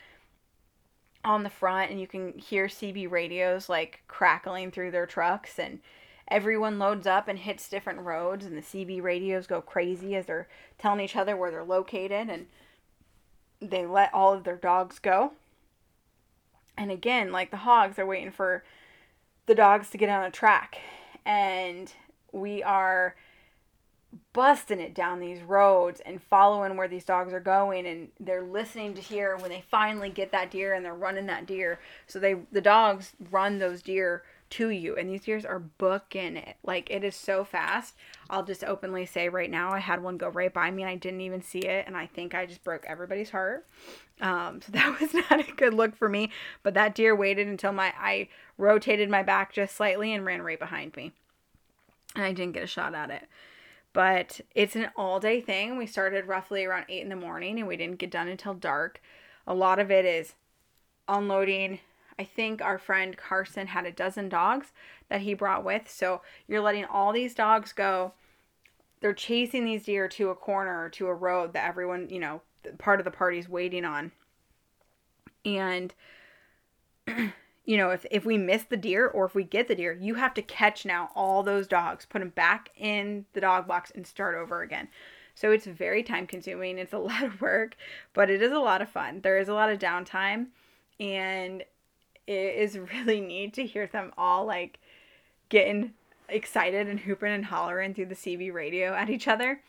on 1.25 1.43
the 1.43 1.51
front, 1.51 1.91
and 1.91 2.01
you 2.01 2.07
can 2.07 2.39
hear 2.39 2.67
CB 2.67 3.11
radios 3.11 3.69
like 3.69 4.01
crackling 4.07 4.71
through 4.71 4.93
their 4.93 5.07
trucks, 5.07 5.59
and 5.59 5.81
everyone 6.31 6.79
loads 6.79 7.07
up 7.07 7.29
and 7.29 7.39
hits 7.39 7.69
different 7.69 8.01
roads, 8.01 8.45
and 8.45 8.57
the 8.57 8.63
CB 8.63 9.03
radios 9.03 9.47
go 9.47 9.61
crazy 9.61 10.15
as 10.17 10.27
they're 10.27 10.49
telling 10.79 11.01
each 11.01 11.17
other 11.17 11.37
where 11.37 11.51
they're 11.51 11.65
located, 11.65 12.29
and 12.29 12.47
they 13.61 13.87
let 13.87 14.13
all 14.15 14.33
of 14.33 14.45
their 14.45 14.57
dogs 14.57 14.99
go. 14.99 15.33
And 16.77 16.91
again, 16.91 17.33
like 17.33 17.51
the 17.51 17.59
hogs 17.59 17.99
are 17.99 18.07
waiting 18.07 18.33
for 18.33 18.65
the 19.47 19.55
dogs 19.55 19.91
to 19.91 19.99
get 19.99 20.09
on 20.09 20.25
a 20.25 20.31
track. 20.31 20.79
And 21.27 21.93
we 22.33 22.63
are 22.63 23.15
busting 24.33 24.81
it 24.81 24.95
down 24.95 25.21
these 25.21 25.43
roads 25.43 26.01
and 26.01 26.23
following 26.23 26.77
where 26.77 26.89
these 26.89 27.05
dogs 27.05 27.33
are 27.33 27.41
going 27.41 27.87
and 27.87 28.09
they're 28.19 28.43
listening 28.43 28.95
to 28.95 29.01
hear 29.01 29.37
when 29.37 29.51
they 29.51 29.63
finally 29.71 30.11
get 30.11 30.33
that 30.33 30.51
deer 30.51 30.73
and 30.73 30.85
they're 30.85 30.95
running 30.95 31.27
that 31.27 31.47
deer 31.47 31.79
so 32.09 32.19
they 32.19 32.35
the 32.51 32.61
dogs 32.61 33.13
run 33.31 33.59
those 33.59 33.83
deer 33.83 34.25
to 34.51 34.69
you 34.69 34.97
and 34.97 35.09
these 35.09 35.23
deers 35.23 35.45
are 35.45 35.59
booking 35.59 36.37
it. 36.37 36.57
Like 36.63 36.91
it 36.91 37.05
is 37.05 37.15
so 37.15 37.45
fast. 37.45 37.95
I'll 38.29 38.45
just 38.45 38.65
openly 38.65 39.07
say 39.07 39.29
right 39.29 39.51
now 39.51 39.71
i 39.73 39.79
had 39.79 40.03
one 40.03 40.17
go 40.17 40.29
right 40.29 40.53
by 40.53 40.71
me 40.71 40.83
and 40.83 40.91
i 40.91 40.97
didn't 40.97 41.21
even 41.21 41.43
see 41.43 41.61
it 41.61 41.87
and 41.87 41.97
i 41.97 42.07
think 42.07 42.35
i 42.35 42.47
just 42.47 42.65
broke 42.65 42.85
everybody's 42.87 43.31
heart. 43.31 43.67
Um, 44.21 44.61
so 44.65 44.73
that 44.73 45.01
was 45.01 45.15
not 45.15 45.49
a 45.49 45.53
good 45.53 45.75
look 45.75 45.97
for 45.97 46.09
me 46.09 46.31
but 46.63 46.75
that 46.75 46.95
deer 46.95 47.15
waited 47.15 47.49
until 47.49 47.73
my 47.73 47.93
i 47.99 48.29
rotated 48.59 49.09
my 49.09 49.23
back 49.23 49.53
just 49.53 49.77
slightly 49.77 50.13
and 50.13 50.25
ran 50.25 50.43
right 50.43 50.59
behind 50.59 50.95
me 50.97 51.13
and 52.15 52.25
i 52.25 52.33
didn't 52.33 52.53
get 52.53 52.65
a 52.65 52.69
shot 52.69 52.95
at 52.95 53.11
it. 53.11 53.29
But 53.93 54.41
it's 54.55 54.77
an 54.77 54.91
all 54.97 55.19
day 55.19 55.41
thing. 55.41 55.77
We 55.77 55.87
started 55.87 56.27
roughly 56.27 56.65
around 56.65 56.87
8 56.89 57.03
in 57.03 57.09
the 57.09 57.17
morning 57.17 57.59
and 57.59 57.67
we 57.67 57.77
didn't 57.77 57.99
get 57.99 58.11
done 58.11 58.29
until 58.29 58.55
dark. 58.55 59.01
A 59.47 59.55
lot 59.55 59.79
of 59.79 59.91
it 59.91 60.05
is 60.05 60.35
unloading 61.09 61.81
I 62.21 62.25
think 62.25 62.61
our 62.61 62.77
friend 62.77 63.17
Carson 63.17 63.69
had 63.69 63.87
a 63.87 63.91
dozen 63.91 64.29
dogs 64.29 64.73
that 65.09 65.23
he 65.23 65.33
brought 65.33 65.65
with. 65.65 65.91
So 65.91 66.21
you're 66.47 66.61
letting 66.61 66.85
all 66.85 67.15
these 67.15 67.35
dogs 67.35 67.73
go. 67.73 68.13
They're 69.01 69.15
chasing 69.15 69.65
these 69.65 69.85
deer 69.85 70.07
to 70.07 70.29
a 70.29 70.35
corner 70.35 70.91
to 70.91 71.07
a 71.07 71.15
road 71.15 71.55
that 71.55 71.67
everyone, 71.67 72.11
you 72.11 72.19
know, 72.19 72.43
part 72.77 73.01
of 73.01 73.07
the 73.07 73.11
party's 73.11 73.49
waiting 73.49 73.87
on. 73.87 74.13
And 75.47 75.95
you 77.65 77.79
know, 77.79 77.89
if, 77.89 78.05
if 78.11 78.27
we 78.27 78.37
miss 78.37 78.65
the 78.65 78.77
deer 78.77 79.09
or 79.09 79.25
if 79.25 79.35
we 79.35 79.43
get 79.43 79.67
the 79.67 79.75
deer, 79.75 79.97
you 79.99 80.17
have 80.17 80.35
to 80.35 80.43
catch 80.43 80.85
now 80.85 81.09
all 81.15 81.43
those 81.43 81.67
dogs, 81.67 82.05
put 82.05 82.19
them 82.19 82.29
back 82.29 82.69
in 82.77 83.25
the 83.33 83.41
dog 83.41 83.67
box 83.67 83.93
and 83.95 84.07
start 84.07 84.37
over 84.37 84.61
again. 84.61 84.89
So 85.35 85.53
it's 85.53 85.65
very 85.65 86.03
time 86.03 86.27
consuming. 86.27 86.77
It's 86.77 86.93
a 86.93 86.99
lot 86.99 87.23
of 87.23 87.41
work, 87.41 87.79
but 88.13 88.29
it 88.29 88.43
is 88.43 88.53
a 88.53 88.59
lot 88.59 88.83
of 88.83 88.91
fun. 88.91 89.23
There 89.23 89.39
is 89.39 89.49
a 89.49 89.55
lot 89.55 89.71
of 89.71 89.79
downtime 89.79 90.49
and 91.01 91.65
it 92.27 92.55
is 92.57 92.79
really 92.79 93.21
neat 93.21 93.55
to 93.55 93.67
hear 93.67 93.87
them 93.87 94.13
all 94.17 94.45
like 94.45 94.79
getting 95.49 95.95
excited 96.29 96.89
and 96.89 97.01
hooping 97.01 97.33
and 97.33 97.47
hollering 97.47 97.95
through 97.95 98.07
the 98.07 98.15
CB 98.15 98.53
radio 98.53 98.95
at 98.95 99.11
each 99.11 99.29
other. 99.29 99.61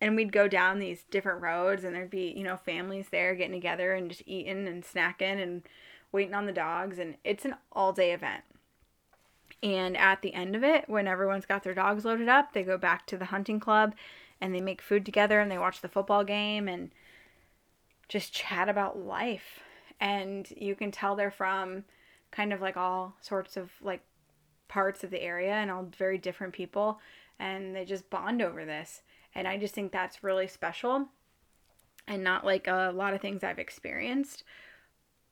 And 0.00 0.14
we'd 0.14 0.32
go 0.32 0.46
down 0.46 0.78
these 0.78 1.04
different 1.10 1.40
roads 1.40 1.82
and 1.82 1.94
there'd 1.94 2.10
be, 2.10 2.32
you 2.36 2.44
know, 2.44 2.58
families 2.58 3.08
there 3.10 3.34
getting 3.34 3.52
together 3.52 3.94
and 3.94 4.10
just 4.10 4.22
eating 4.26 4.68
and 4.68 4.84
snacking 4.84 5.42
and 5.42 5.62
waiting 6.12 6.34
on 6.34 6.46
the 6.46 6.52
dogs 6.52 6.98
and 6.98 7.16
it's 7.24 7.44
an 7.44 7.54
all-day 7.72 8.12
event. 8.12 8.44
And 9.62 9.96
at 9.96 10.20
the 10.20 10.34
end 10.34 10.54
of 10.54 10.62
it, 10.62 10.84
when 10.86 11.08
everyone's 11.08 11.46
got 11.46 11.64
their 11.64 11.74
dogs 11.74 12.04
loaded 12.04 12.28
up, 12.28 12.52
they 12.52 12.62
go 12.62 12.76
back 12.76 13.06
to 13.06 13.16
the 13.16 13.26
hunting 13.26 13.58
club 13.58 13.94
and 14.40 14.54
they 14.54 14.60
make 14.60 14.82
food 14.82 15.06
together 15.06 15.40
and 15.40 15.50
they 15.50 15.58
watch 15.58 15.80
the 15.80 15.88
football 15.88 16.24
game 16.24 16.68
and 16.68 16.90
just 18.08 18.34
chat 18.34 18.68
about 18.68 18.98
life. 18.98 19.60
And 20.00 20.48
you 20.56 20.74
can 20.74 20.90
tell 20.90 21.16
they're 21.16 21.30
from 21.30 21.84
kind 22.30 22.52
of 22.52 22.60
like 22.60 22.76
all 22.76 23.14
sorts 23.20 23.56
of 23.56 23.70
like 23.80 24.02
parts 24.68 25.04
of 25.04 25.10
the 25.10 25.22
area 25.22 25.54
and 25.54 25.70
all 25.70 25.88
very 25.96 26.18
different 26.18 26.52
people 26.52 27.00
and 27.38 27.74
they 27.74 27.84
just 27.84 28.08
bond 28.10 28.42
over 28.42 28.64
this. 28.64 29.02
And 29.34 29.46
I 29.46 29.58
just 29.58 29.74
think 29.74 29.92
that's 29.92 30.24
really 30.24 30.46
special 30.46 31.06
and 32.08 32.24
not 32.24 32.44
like 32.44 32.66
a 32.66 32.92
lot 32.94 33.14
of 33.14 33.20
things 33.20 33.44
I've 33.44 33.58
experienced. 33.58 34.44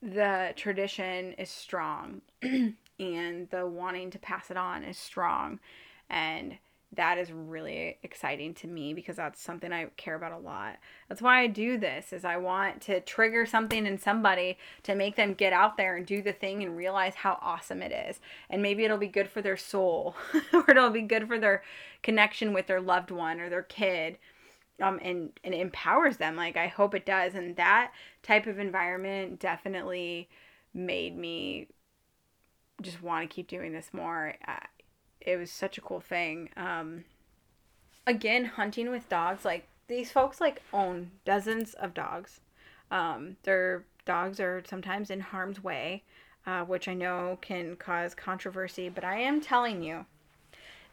The 0.03 0.53
tradition 0.57 1.33
is 1.35 1.51
strong 1.51 2.21
and 2.43 3.49
the 3.51 3.67
wanting 3.67 4.11
to 4.11 4.19
pass 4.19 4.51
it 4.51 4.57
on 4.57 4.85
is 4.85 4.99
strong. 4.99 5.61
And 6.11 6.59
that 6.93 7.19
is 7.19 7.33
really 7.33 7.99
exciting 8.03 8.55
to 8.55 8.67
me 8.67 8.95
because 8.95 9.17
that's 9.17 9.41
something 9.41 9.73
I 9.73 9.87
care 9.97 10.15
about 10.15 10.33
a 10.33 10.39
lot. 10.39 10.79
That's 11.09 11.23
why 11.23 11.41
I 11.41 11.47
do 11.47 11.77
this 11.77 12.13
is 12.13 12.25
I 12.25 12.37
want 12.37 12.81
to 12.83 13.01
trigger 13.01 13.47
something 13.47 13.87
in 13.87 13.99
somebody 13.99 14.59
to 14.85 14.95
make 14.95 15.17
them 15.17 15.35
get 15.35 15.53
out 15.53 15.77
there 15.77 15.97
and 15.97 16.07
do 16.07 16.23
the 16.23 16.33
thing 16.33 16.63
and 16.63 16.77
realize 16.77 17.17
how 17.17 17.39
awesome 17.41 17.83
it 17.83 17.93
is. 17.93 18.21
And 18.49 18.63
maybe 18.63 18.85
it'll 18.85 18.99
be 18.99 19.09
good 19.09 19.29
for 19.29 19.43
their 19.43 19.57
soul 19.57 20.15
or 20.53 20.71
it'll 20.71 20.91
be 20.91 21.03
good 21.03 21.27
for 21.27 21.39
their 21.39 21.63
connection 22.03 22.53
with 22.53 22.67
their 22.67 22.81
loved 22.81 23.11
one 23.11 23.41
or 23.41 23.49
their 23.49 23.63
kid. 23.63 24.19
Um, 24.83 24.99
and, 25.03 25.31
and 25.45 25.55
empowers 25.55 26.17
them. 26.17 26.35
Like 26.35 26.57
I 26.57 26.67
hope 26.67 26.97
it 26.97 27.07
does. 27.07 27.35
And 27.37 27.55
that 27.55 27.93
type 28.25 28.49
of 28.49 28.59
environment 28.59 29.39
definitely 29.39 30.29
made 30.73 31.17
me 31.17 31.69
just 32.83 33.01
want 33.01 33.29
to 33.29 33.33
keep 33.33 33.47
doing 33.47 33.73
this 33.73 33.91
more. 33.93 34.35
Uh, 34.47 34.57
it 35.25 35.37
was 35.37 35.51
such 35.51 35.79
a 35.79 35.81
cool 35.81 36.01
thing. 36.01 36.51
Um, 36.57 37.05
again, 38.07 38.45
hunting 38.45 38.91
with 38.91 39.09
dogs, 39.09 39.45
like 39.45 39.67
these 39.89 40.13
folks 40.13 40.41
like 40.41 40.63
own 40.73 41.11
dozens 41.25 41.75
of 41.75 41.95
dogs. 41.95 42.41
Um, 42.91 43.37
their 43.43 43.85
dogs 44.05 44.39
are 44.39 44.63
sometimes 44.69 45.11
in 45.11 45.21
harm's 45.21 45.65
way, 45.65 46.03
uh, 46.47 46.63
which 46.65 46.87
I 46.89 46.95
know 46.95 47.39
can 47.41 47.77
cause 47.77 48.15
controversy, 48.15 48.89
but 48.89 49.05
I 49.05 49.19
am 49.21 49.41
telling 49.41 49.83
you, 49.83 50.07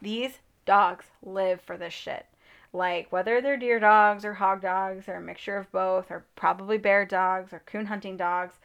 these 0.01 0.39
dogs 0.65 1.05
live 1.21 1.61
for 1.61 1.77
this 1.77 1.93
shit. 1.93 2.25
Like 2.73 3.11
whether 3.11 3.41
they're 3.41 3.57
deer 3.57 3.79
dogs 3.79 4.23
or 4.23 4.35
hog 4.35 4.61
dogs 4.61 5.09
or 5.09 5.15
a 5.15 5.21
mixture 5.21 5.57
of 5.57 5.71
both, 5.71 6.09
or 6.09 6.25
probably 6.35 6.77
bear 6.77 7.05
dogs 7.05 7.51
or 7.51 7.61
coon 7.65 7.87
hunting 7.87 8.15
dogs, 8.15 8.55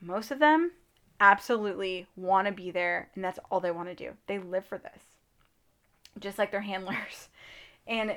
most 0.00 0.30
of 0.30 0.38
them 0.38 0.70
absolutely 1.20 2.06
want 2.16 2.46
to 2.46 2.52
be 2.52 2.70
there 2.70 3.08
and 3.14 3.24
that's 3.24 3.38
all 3.50 3.60
they 3.60 3.70
want 3.70 3.88
to 3.88 3.94
do. 3.94 4.12
They 4.26 4.38
live 4.38 4.64
for 4.64 4.78
this. 4.78 5.02
Just 6.18 6.38
like 6.38 6.50
their 6.50 6.62
handlers. 6.62 7.28
And 7.88 8.16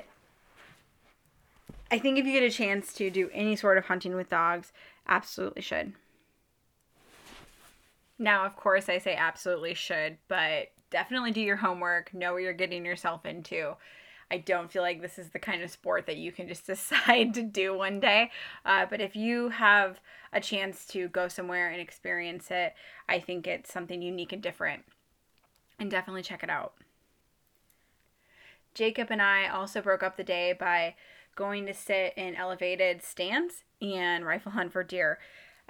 I 1.92 1.98
think 2.00 2.18
if 2.18 2.26
you 2.26 2.32
get 2.32 2.42
a 2.42 2.50
chance 2.50 2.92
to 2.94 3.08
do 3.08 3.30
any 3.32 3.54
sort 3.54 3.78
of 3.78 3.84
hunting 3.84 4.16
with 4.16 4.28
dogs, 4.28 4.72
absolutely 5.06 5.62
should. 5.62 5.92
Now, 8.18 8.44
of 8.44 8.56
course, 8.56 8.88
I 8.88 8.98
say 8.98 9.14
absolutely 9.14 9.74
should, 9.74 10.18
but 10.26 10.72
definitely 10.90 11.30
do 11.30 11.40
your 11.40 11.56
homework, 11.56 12.12
know 12.12 12.32
what 12.32 12.42
you're 12.42 12.52
getting 12.52 12.84
yourself 12.84 13.24
into. 13.24 13.76
I 14.30 14.38
don't 14.38 14.70
feel 14.70 14.82
like 14.82 15.02
this 15.02 15.18
is 15.18 15.30
the 15.30 15.38
kind 15.38 15.62
of 15.62 15.70
sport 15.70 16.06
that 16.06 16.16
you 16.16 16.32
can 16.32 16.48
just 16.48 16.66
decide 16.66 17.34
to 17.34 17.42
do 17.42 17.76
one 17.76 18.00
day. 18.00 18.30
Uh, 18.64 18.86
but 18.88 19.00
if 19.00 19.16
you 19.16 19.48
have 19.50 20.00
a 20.32 20.40
chance 20.40 20.86
to 20.86 21.08
go 21.08 21.28
somewhere 21.28 21.68
and 21.68 21.80
experience 21.80 22.50
it, 22.50 22.74
I 23.08 23.18
think 23.18 23.46
it's 23.46 23.72
something 23.72 24.00
unique 24.00 24.32
and 24.32 24.42
different. 24.42 24.84
And 25.78 25.90
definitely 25.90 26.22
check 26.22 26.42
it 26.42 26.50
out. 26.50 26.74
Jacob 28.74 29.08
and 29.10 29.20
I 29.20 29.48
also 29.48 29.80
broke 29.80 30.02
up 30.02 30.16
the 30.16 30.24
day 30.24 30.52
by 30.52 30.94
going 31.34 31.66
to 31.66 31.74
sit 31.74 32.12
in 32.16 32.36
elevated 32.36 33.02
stands 33.02 33.64
and 33.80 34.24
rifle 34.24 34.52
hunt 34.52 34.72
for 34.72 34.84
deer. 34.84 35.18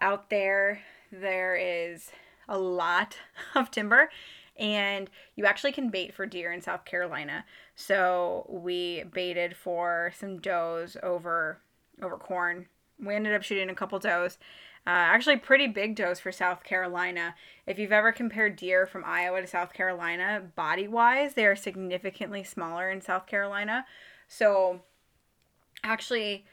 Out 0.00 0.28
there, 0.28 0.80
there 1.10 1.56
is 1.56 2.10
a 2.48 2.58
lot 2.58 3.16
of 3.54 3.70
timber 3.70 4.10
and 4.60 5.10
you 5.34 5.46
actually 5.46 5.72
can 5.72 5.88
bait 5.88 6.14
for 6.14 6.26
deer 6.26 6.52
in 6.52 6.60
South 6.60 6.84
Carolina. 6.84 7.44
So 7.74 8.46
we 8.48 9.04
baited 9.12 9.56
for 9.56 10.12
some 10.16 10.38
does 10.38 10.96
over 11.02 11.58
over 12.02 12.16
corn. 12.16 12.66
We 13.02 13.14
ended 13.14 13.34
up 13.34 13.42
shooting 13.42 13.70
a 13.70 13.74
couple 13.74 13.98
does. 13.98 14.38
Uh, 14.86 14.90
actually, 14.90 15.36
pretty 15.36 15.66
big 15.66 15.94
does 15.94 16.20
for 16.20 16.32
South 16.32 16.64
Carolina. 16.64 17.34
If 17.66 17.78
you've 17.78 17.92
ever 17.92 18.12
compared 18.12 18.56
deer 18.56 18.86
from 18.86 19.04
Iowa 19.04 19.40
to 19.40 19.46
South 19.46 19.74
Carolina, 19.74 20.42
body 20.56 20.88
wise, 20.88 21.34
they 21.34 21.44
are 21.44 21.56
significantly 21.56 22.42
smaller 22.44 22.90
in 22.90 23.02
South 23.02 23.26
Carolina. 23.26 23.84
So, 24.26 24.80
actually, 25.84 26.46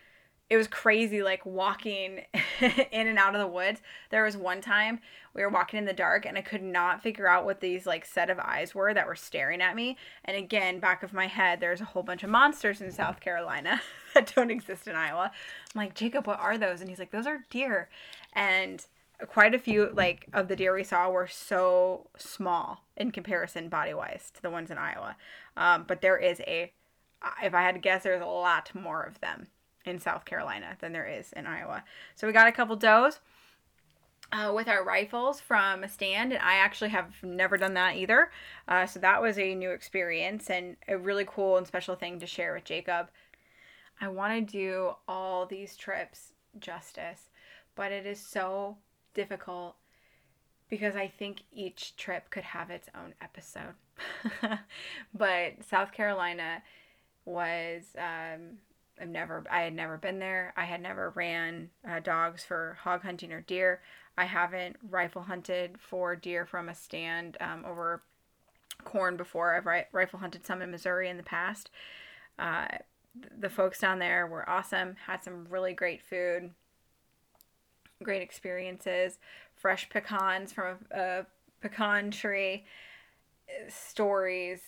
it 0.50 0.58
was 0.58 0.68
crazy 0.68 1.22
like 1.22 1.46
walking 1.46 2.22
in 2.62 3.08
and 3.08 3.18
out 3.18 3.36
of 3.36 3.42
the 3.42 3.48
woods. 3.48 3.82
There 4.10 4.24
was 4.24 4.38
one 4.38 4.62
time 4.62 5.00
we 5.34 5.42
were 5.42 5.50
walking 5.50 5.78
in 5.78 5.86
the 5.86 5.94
dark 5.94 6.26
and 6.26 6.38
I 6.38 6.42
could 6.42 6.64
not 6.64 7.04
figure 7.04 7.28
out 7.28 7.46
what 7.46 7.60
these 7.60 7.86
like 7.86 8.06
set 8.06 8.30
of 8.30 8.40
eyes 8.40 8.74
were 8.74 8.94
that 8.94 9.08
were 9.08 9.16
staring 9.16 9.62
at 9.62 9.76
me. 9.76 9.98
And 10.24 10.38
again, 10.38 10.80
back 10.80 11.04
of 11.04 11.14
my 11.14 11.28
head, 11.28 11.60
there's 11.60 11.82
a 11.82 11.86
whole 11.86 12.04
bunch 12.04 12.24
of 12.24 12.30
monsters 12.30 12.82
in 12.82 12.92
South 12.92 13.20
Carolina 13.20 13.82
that 14.14 14.34
don't 14.36 14.52
exist 14.52 14.88
in 14.88 14.96
Iowa. 14.96 15.32
I'm 15.76 15.80
like, 15.80 15.96
Jacob, 15.96 16.28
what 16.28 16.40
are 16.40 16.58
those? 16.58 16.80
And 16.80 16.90
he's 16.90 17.00
like, 17.00 17.12
those 17.12 17.28
are 17.28 17.46
deer. 17.50 17.90
And 18.32 18.86
quite 19.28 19.54
a 19.54 19.60
few 19.60 19.92
like 19.94 20.28
of 20.32 20.48
the 20.48 20.56
deer 20.56 20.74
we 20.74 20.84
saw 20.84 21.10
were 21.10 21.28
so 21.28 22.10
small 22.18 22.86
in 22.96 23.12
comparison 23.12 23.68
body 23.68 23.94
wise 23.94 24.32
to 24.34 24.42
the 24.42 24.50
ones 24.50 24.72
in 24.72 24.78
Iowa. 24.78 25.18
Um, 25.58 25.84
but 25.88 26.02
there 26.02 26.18
is 26.18 26.40
a, 26.42 26.72
if 27.44 27.54
I 27.54 27.64
had 27.64 27.76
to 27.76 27.82
guess, 27.82 28.04
there's 28.04 28.22
a 28.22 28.26
lot 28.26 28.72
more 28.74 29.04
of 29.04 29.20
them 29.20 29.48
in 29.88 30.00
South 30.00 30.26
Carolina 30.26 30.78
than 30.80 30.94
there 30.94 31.06
is 31.06 31.34
in 31.34 31.46
Iowa. 31.46 31.84
So 32.16 32.28
we 32.28 32.34
got 32.34 32.48
a 32.48 32.52
couple 32.52 32.76
does. 32.76 33.20
Uh, 34.30 34.52
with 34.54 34.68
our 34.68 34.84
rifles 34.84 35.40
from 35.40 35.86
a 35.86 35.88
stand, 35.88 36.34
and 36.34 36.42
I 36.42 36.56
actually 36.56 36.90
have 36.90 37.16
never 37.24 37.56
done 37.56 37.76
that 37.76 37.96
either. 37.96 38.30
Uh, 38.68 38.86
so 38.86 39.00
that 39.00 39.22
was 39.22 39.40
a 39.40 39.56
new 39.56 39.72
experience 39.72 40.50
and 40.50 40.76
a 40.86 40.98
really 40.98 41.26
cool 41.26 41.56
and 41.56 41.66
special 41.66 41.96
thing 41.96 42.20
to 42.20 42.28
share 42.28 42.54
with 42.54 42.66
Jacob. 42.66 43.08
I 44.02 44.10
want 44.10 44.34
to 44.34 44.52
do 44.52 44.92
all 45.08 45.46
these 45.46 45.78
trips 45.78 46.34
justice, 46.60 47.30
but 47.74 47.94
it 47.94 48.06
is 48.06 48.20
so 48.20 48.76
difficult 49.14 49.78
because 50.70 50.96
I 50.96 51.08
think 51.08 51.44
each 51.52 51.96
trip 51.96 52.30
could 52.30 52.44
have 52.44 52.70
its 52.70 52.90
own 52.96 53.14
episode. 53.22 53.76
but 55.14 55.64
South 55.64 55.92
Carolina 55.92 56.62
was 57.26 57.84
um, 57.98 58.58
I've 59.00 59.10
never, 59.10 59.44
I 59.50 59.62
had 59.62 59.74
never 59.74 59.98
been 59.98 60.20
there. 60.20 60.54
I 60.58 60.66
had 60.66 60.82
never 60.82 61.12
ran 61.12 61.70
uh, 61.88 62.00
dogs 62.00 62.44
for 62.44 62.78
hog 62.82 63.04
hunting 63.04 63.32
or 63.32 63.42
deer. 63.42 63.82
I 64.18 64.26
haven't 64.26 64.78
rifle 64.90 65.22
hunted 65.24 65.78
for 65.80 66.16
deer 66.16 66.46
from 66.46 66.70
a 66.70 66.76
stand 66.76 67.38
um, 67.40 67.64
over 67.66 68.02
corn 68.84 69.18
before. 69.18 69.56
I've 69.56 69.66
ri- 69.66 69.86
rifle 69.92 70.20
hunted 70.20 70.46
some 70.46 70.62
in 70.62 70.72
Missouri 70.72 71.10
in 71.10 71.18
the 71.18 71.24
past. 71.24 71.70
Uh, 72.40 72.68
the 73.40 73.50
folks 73.50 73.80
down 73.80 74.00
there 74.00 74.28
were 74.28 74.48
awesome, 74.50 74.96
had 75.06 75.24
some 75.24 75.48
really 75.50 75.74
great 75.74 76.02
food, 76.02 76.52
great 78.04 78.22
experiences, 78.22 79.20
fresh 79.56 79.90
pecans 79.90 80.52
from 80.52 80.78
a, 80.92 81.00
a 81.00 81.26
pecan 81.62 82.12
tree, 82.12 82.66
stories 83.70 84.62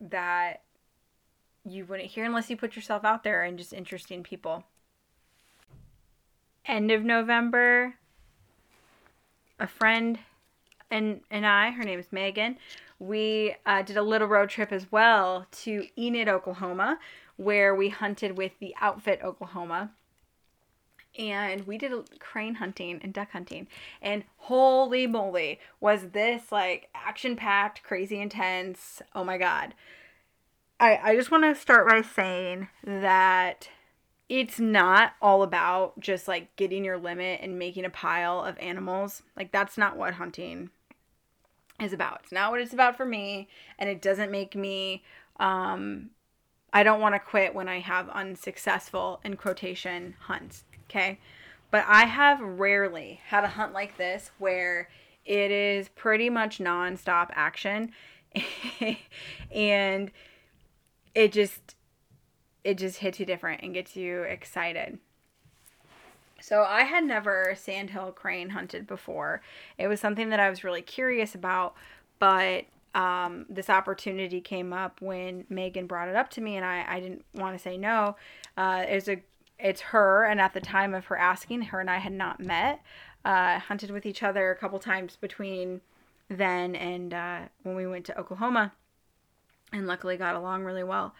that 0.00 0.62
you 1.66 1.84
wouldn't 1.84 2.10
hear 2.10 2.24
unless 2.24 2.48
you 2.48 2.56
put 2.56 2.76
yourself 2.76 3.04
out 3.04 3.24
there 3.24 3.42
and 3.42 3.58
just 3.58 3.72
interesting 3.72 4.22
people. 4.22 4.64
End 6.64 6.90
of 6.90 7.04
November, 7.04 7.94
a 9.58 9.66
friend 9.66 10.18
and 10.90 11.20
and 11.30 11.46
I, 11.46 11.70
her 11.70 11.82
name 11.82 11.98
is 11.98 12.12
Megan, 12.12 12.58
we 12.98 13.54
uh, 13.66 13.82
did 13.82 13.96
a 13.96 14.02
little 14.02 14.28
road 14.28 14.48
trip 14.48 14.72
as 14.72 14.90
well 14.90 15.46
to 15.62 15.86
Enid, 15.98 16.28
Oklahoma, 16.28 16.98
where 17.36 17.74
we 17.74 17.88
hunted 17.88 18.36
with 18.36 18.52
the 18.60 18.74
outfit 18.80 19.20
Oklahoma. 19.22 19.90
And 21.18 21.66
we 21.66 21.78
did 21.78 21.92
crane 22.20 22.56
hunting 22.56 23.00
and 23.02 23.12
duck 23.12 23.30
hunting. 23.30 23.68
And 24.02 24.24
holy 24.36 25.06
moly, 25.06 25.60
was 25.80 26.10
this 26.12 26.52
like 26.52 26.88
action 26.94 27.36
packed, 27.36 27.82
crazy 27.82 28.20
intense. 28.20 29.00
Oh 29.14 29.24
my 29.24 29.38
God 29.38 29.74
I, 30.78 31.00
I 31.02 31.16
just 31.16 31.30
want 31.30 31.44
to 31.44 31.60
start 31.60 31.88
by 31.88 32.02
saying 32.02 32.68
that 32.84 33.68
it's 34.28 34.58
not 34.58 35.12
all 35.22 35.42
about 35.42 35.98
just 36.00 36.28
like 36.28 36.54
getting 36.56 36.84
your 36.84 36.98
limit 36.98 37.40
and 37.42 37.58
making 37.58 37.84
a 37.84 37.90
pile 37.90 38.40
of 38.40 38.58
animals. 38.58 39.22
Like, 39.36 39.52
that's 39.52 39.78
not 39.78 39.96
what 39.96 40.14
hunting 40.14 40.70
is 41.80 41.92
about. 41.92 42.20
It's 42.24 42.32
not 42.32 42.50
what 42.50 42.60
it's 42.60 42.72
about 42.72 42.96
for 42.96 43.06
me. 43.06 43.48
And 43.78 43.88
it 43.88 44.02
doesn't 44.02 44.30
make 44.30 44.54
me, 44.54 45.02
um, 45.38 46.10
I 46.72 46.82
don't 46.82 47.00
want 47.00 47.14
to 47.14 47.20
quit 47.20 47.54
when 47.54 47.68
I 47.68 47.80
have 47.80 48.08
unsuccessful, 48.10 49.20
in 49.24 49.36
quotation, 49.36 50.14
hunts. 50.20 50.64
Okay. 50.84 51.18
But 51.70 51.84
I 51.88 52.04
have 52.04 52.40
rarely 52.40 53.20
had 53.26 53.44
a 53.44 53.48
hunt 53.48 53.72
like 53.72 53.96
this 53.96 54.30
where 54.38 54.88
it 55.24 55.50
is 55.50 55.88
pretty 55.88 56.30
much 56.30 56.58
nonstop 56.58 57.30
action. 57.32 57.92
and 59.50 60.10
it 61.16 61.32
just 61.32 61.74
it 62.62 62.78
just 62.78 62.98
hits 62.98 63.18
you 63.18 63.26
different 63.26 63.62
and 63.62 63.74
gets 63.74 63.96
you 63.96 64.22
excited. 64.22 64.98
So 66.40 66.62
I 66.62 66.82
had 66.82 67.04
never 67.04 67.54
sandhill 67.56 68.12
crane 68.12 68.50
hunted 68.50 68.86
before. 68.86 69.40
It 69.78 69.88
was 69.88 69.98
something 69.98 70.28
that 70.28 70.38
I 70.38 70.50
was 70.50 70.62
really 70.62 70.82
curious 70.82 71.34
about, 71.34 71.74
but 72.18 72.66
um, 72.94 73.46
this 73.48 73.70
opportunity 73.70 74.40
came 74.40 74.72
up 74.72 75.00
when 75.00 75.46
Megan 75.48 75.86
brought 75.86 76.08
it 76.08 76.16
up 76.16 76.28
to 76.30 76.40
me, 76.40 76.56
and 76.56 76.64
I, 76.64 76.84
I 76.86 77.00
didn't 77.00 77.24
want 77.34 77.56
to 77.56 77.62
say 77.62 77.78
no. 77.78 78.16
Uh, 78.56 78.84
it's 78.86 79.08
a 79.08 79.22
it's 79.58 79.80
her, 79.80 80.24
and 80.24 80.38
at 80.38 80.52
the 80.52 80.60
time 80.60 80.92
of 80.92 81.06
her 81.06 81.16
asking, 81.16 81.62
her 81.62 81.80
and 81.80 81.88
I 81.88 81.98
had 81.98 82.12
not 82.12 82.40
met. 82.40 82.82
Uh, 83.24 83.58
hunted 83.58 83.90
with 83.90 84.04
each 84.06 84.22
other 84.22 84.50
a 84.50 84.56
couple 84.56 84.78
times 84.78 85.16
between 85.16 85.80
then 86.28 86.76
and 86.76 87.14
uh, 87.14 87.40
when 87.62 87.74
we 87.74 87.86
went 87.86 88.04
to 88.04 88.18
Oklahoma, 88.18 88.72
and 89.72 89.86
luckily 89.86 90.16
got 90.16 90.36
along 90.36 90.64
really 90.64 90.84
well. 90.84 91.14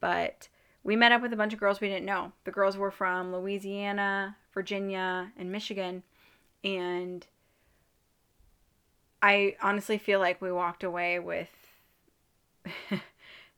But 0.00 0.48
we 0.82 0.96
met 0.96 1.12
up 1.12 1.22
with 1.22 1.32
a 1.32 1.36
bunch 1.36 1.52
of 1.52 1.60
girls 1.60 1.80
we 1.80 1.88
didn't 1.88 2.06
know. 2.06 2.32
The 2.44 2.50
girls 2.50 2.76
were 2.76 2.90
from 2.90 3.32
Louisiana, 3.32 4.36
Virginia, 4.54 5.32
and 5.36 5.52
Michigan, 5.52 6.02
and 6.64 7.26
I 9.22 9.56
honestly 9.62 9.98
feel 9.98 10.18
like 10.20 10.40
we 10.40 10.50
walked 10.50 10.82
away 10.82 11.18
with 11.18 11.50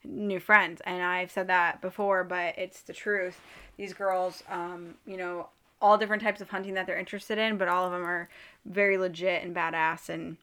new 0.04 0.40
friends. 0.40 0.80
And 0.84 1.02
I've 1.02 1.30
said 1.30 1.46
that 1.48 1.80
before, 1.80 2.24
but 2.24 2.58
it's 2.58 2.82
the 2.82 2.92
truth. 2.92 3.40
These 3.76 3.92
girls, 3.92 4.42
um, 4.50 4.94
you 5.06 5.16
know, 5.16 5.48
all 5.80 5.98
different 5.98 6.22
types 6.22 6.40
of 6.40 6.50
hunting 6.50 6.74
that 6.74 6.86
they're 6.86 6.98
interested 6.98 7.38
in, 7.38 7.58
but 7.58 7.68
all 7.68 7.86
of 7.86 7.92
them 7.92 8.04
are 8.04 8.28
very 8.64 8.96
legit 8.98 9.42
and 9.42 9.54
badass 9.54 10.08
and 10.08 10.36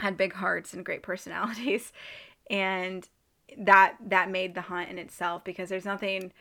had 0.00 0.16
big 0.16 0.34
hearts 0.34 0.74
and 0.74 0.84
great 0.84 1.02
personalities. 1.10 1.92
And 2.50 3.08
that 3.58 3.96
that 4.06 4.30
made 4.30 4.54
the 4.54 4.62
hunt 4.62 4.90
in 4.90 4.98
itself 4.98 5.44
because 5.44 5.68
there's 5.68 5.84
nothing 5.84 6.32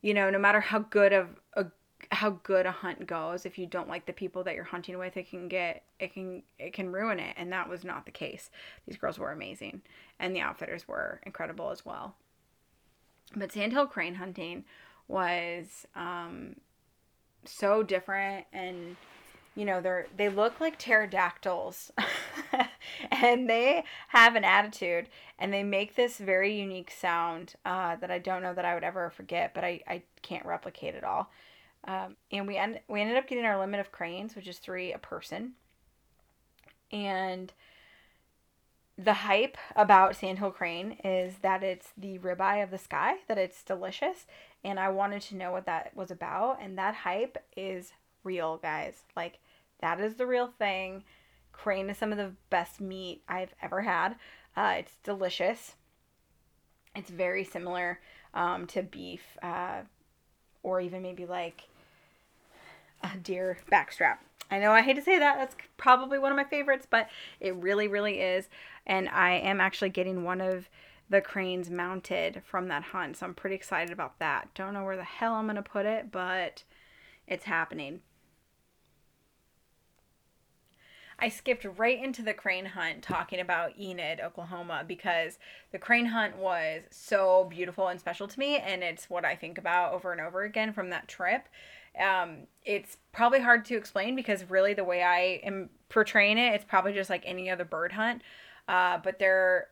you 0.00 0.14
know 0.14 0.30
no 0.30 0.38
matter 0.38 0.60
how 0.60 0.78
good 0.78 1.12
of 1.12 1.28
a 1.54 1.66
how 2.12 2.30
good 2.42 2.66
a 2.66 2.70
hunt 2.70 3.06
goes 3.06 3.46
if 3.46 3.58
you 3.58 3.66
don't 3.66 3.88
like 3.88 4.06
the 4.06 4.12
people 4.12 4.44
that 4.44 4.54
you're 4.54 4.64
hunting 4.64 4.98
with 4.98 5.16
it 5.16 5.28
can 5.28 5.48
get 5.48 5.82
it 5.98 6.12
can 6.12 6.42
it 6.58 6.72
can 6.72 6.92
ruin 6.92 7.18
it. 7.18 7.34
And 7.36 7.52
that 7.52 7.68
was 7.68 7.84
not 7.84 8.04
the 8.04 8.12
case. 8.12 8.50
These 8.86 8.98
girls 8.98 9.18
were 9.18 9.32
amazing 9.32 9.82
and 10.18 10.34
the 10.34 10.40
outfitters 10.40 10.86
were 10.86 11.20
incredible 11.24 11.70
as 11.70 11.84
well. 11.84 12.14
But 13.34 13.52
sandhill 13.52 13.86
crane 13.86 14.14
hunting 14.14 14.64
was 15.08 15.86
um 15.94 16.56
so 17.44 17.82
different 17.82 18.46
and 18.52 18.96
you 19.54 19.64
know 19.64 19.80
they're 19.80 20.06
they 20.16 20.28
look 20.28 20.60
like 20.60 20.78
pterodactyls 20.78 21.90
and 23.10 23.48
they 23.48 23.84
have 24.08 24.36
an 24.36 24.44
attitude 24.44 25.08
and 25.38 25.52
they 25.52 25.62
make 25.62 25.94
this 25.94 26.18
very 26.18 26.58
unique 26.58 26.90
sound 26.90 27.54
uh, 27.64 27.96
that 27.96 28.10
i 28.10 28.18
don't 28.18 28.42
know 28.42 28.54
that 28.54 28.64
i 28.64 28.74
would 28.74 28.84
ever 28.84 29.10
forget 29.10 29.52
but 29.54 29.64
i, 29.64 29.80
I 29.86 30.02
can't 30.22 30.46
replicate 30.46 30.94
it 30.94 31.04
all. 31.04 31.30
Um, 31.88 32.16
and 32.32 32.48
we, 32.48 32.56
end, 32.56 32.80
we 32.88 33.00
ended 33.00 33.16
up 33.16 33.28
getting 33.28 33.44
our 33.44 33.58
limit 33.58 33.80
of 33.80 33.92
cranes 33.92 34.34
which 34.34 34.48
is 34.48 34.58
three 34.58 34.92
a 34.92 34.98
person. 34.98 35.52
And 36.90 37.52
the 38.98 39.12
hype 39.12 39.56
about 39.76 40.16
sandhill 40.16 40.50
crane 40.50 40.98
is 41.04 41.34
that 41.42 41.62
it's 41.62 41.90
the 41.96 42.18
ribeye 42.18 42.62
of 42.62 42.70
the 42.70 42.78
sky 42.78 43.16
that 43.28 43.36
it's 43.36 43.62
delicious 43.62 44.24
and 44.64 44.80
i 44.80 44.88
wanted 44.88 45.20
to 45.20 45.36
know 45.36 45.52
what 45.52 45.66
that 45.66 45.94
was 45.94 46.10
about 46.10 46.58
and 46.62 46.78
that 46.78 46.94
hype 46.94 47.36
is 47.58 47.92
real 48.26 48.58
guys. 48.58 49.04
Like 49.16 49.38
that 49.80 50.00
is 50.00 50.16
the 50.16 50.26
real 50.26 50.48
thing. 50.48 51.04
Crane 51.56 51.90
is 51.90 51.98
some 51.98 52.12
of 52.12 52.18
the 52.18 52.32
best 52.50 52.80
meat 52.80 53.22
I've 53.28 53.54
ever 53.62 53.82
had. 53.82 54.16
Uh, 54.56 54.74
it's 54.78 54.96
delicious. 55.02 55.74
It's 56.94 57.10
very 57.10 57.44
similar 57.44 58.00
um, 58.34 58.66
to 58.68 58.82
beef, 58.82 59.22
uh, 59.42 59.80
or 60.62 60.80
even 60.80 61.02
maybe 61.02 61.26
like 61.26 61.62
a 63.02 63.16
deer 63.18 63.58
backstrap. 63.70 64.18
I 64.50 64.58
know 64.58 64.70
I 64.70 64.82
hate 64.82 64.94
to 64.94 65.02
say 65.02 65.18
that. 65.18 65.38
That's 65.38 65.56
probably 65.76 66.18
one 66.18 66.30
of 66.30 66.36
my 66.36 66.44
favorites, 66.44 66.86
but 66.88 67.08
it 67.40 67.54
really, 67.56 67.88
really 67.88 68.20
is. 68.20 68.48
And 68.86 69.08
I 69.08 69.32
am 69.32 69.60
actually 69.60 69.90
getting 69.90 70.22
one 70.22 70.40
of 70.40 70.68
the 71.08 71.20
cranes 71.20 71.70
mounted 71.70 72.42
from 72.44 72.68
that 72.68 72.82
hunt. 72.82 73.16
So 73.16 73.26
I'm 73.26 73.34
pretty 73.34 73.56
excited 73.56 73.92
about 73.92 74.18
that. 74.18 74.54
Don't 74.54 74.74
know 74.74 74.84
where 74.84 74.96
the 74.96 75.04
hell 75.04 75.34
I'm 75.34 75.52
to 75.54 75.62
put 75.62 75.86
it, 75.86 76.12
but 76.12 76.62
it's 77.26 77.44
happening. 77.44 78.00
I 81.18 81.28
skipped 81.30 81.66
right 81.78 82.02
into 82.02 82.22
the 82.22 82.34
crane 82.34 82.66
hunt 82.66 83.02
talking 83.02 83.40
about 83.40 83.78
Enid, 83.78 84.20
Oklahoma, 84.20 84.84
because 84.86 85.38
the 85.72 85.78
crane 85.78 86.06
hunt 86.06 86.36
was 86.36 86.82
so 86.90 87.46
beautiful 87.48 87.88
and 87.88 87.98
special 87.98 88.28
to 88.28 88.38
me, 88.38 88.58
and 88.58 88.82
it's 88.82 89.08
what 89.08 89.24
I 89.24 89.34
think 89.34 89.56
about 89.56 89.94
over 89.94 90.12
and 90.12 90.20
over 90.20 90.42
again 90.42 90.72
from 90.72 90.90
that 90.90 91.08
trip. 91.08 91.48
Um, 91.98 92.46
it's 92.64 92.98
probably 93.12 93.40
hard 93.40 93.64
to 93.66 93.76
explain 93.76 94.14
because 94.14 94.44
really 94.50 94.74
the 94.74 94.84
way 94.84 95.02
I 95.02 95.40
am 95.42 95.70
portraying 95.88 96.36
it, 96.36 96.54
it's 96.54 96.64
probably 96.64 96.92
just 96.92 97.08
like 97.08 97.22
any 97.24 97.48
other 97.48 97.64
bird 97.64 97.92
hunt. 97.92 98.20
Uh, 98.68 98.98
but 99.02 99.18
they're 99.18 99.68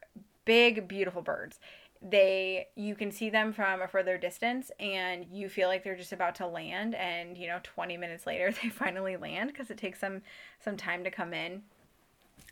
big, 0.46 0.88
beautiful 0.88 1.20
birds 1.20 1.58
they 2.06 2.68
you 2.76 2.94
can 2.94 3.10
see 3.10 3.30
them 3.30 3.52
from 3.52 3.80
a 3.80 3.88
further 3.88 4.18
distance 4.18 4.70
and 4.78 5.24
you 5.32 5.48
feel 5.48 5.68
like 5.68 5.82
they're 5.82 5.96
just 5.96 6.12
about 6.12 6.34
to 6.34 6.46
land 6.46 6.94
and 6.94 7.38
you 7.38 7.48
know 7.48 7.58
20 7.62 7.96
minutes 7.96 8.26
later 8.26 8.52
they 8.62 8.68
finally 8.68 9.16
land 9.16 9.50
because 9.50 9.70
it 9.70 9.78
takes 9.78 10.00
them 10.00 10.22
some 10.62 10.76
time 10.76 11.02
to 11.04 11.10
come 11.10 11.32
in. 11.32 11.62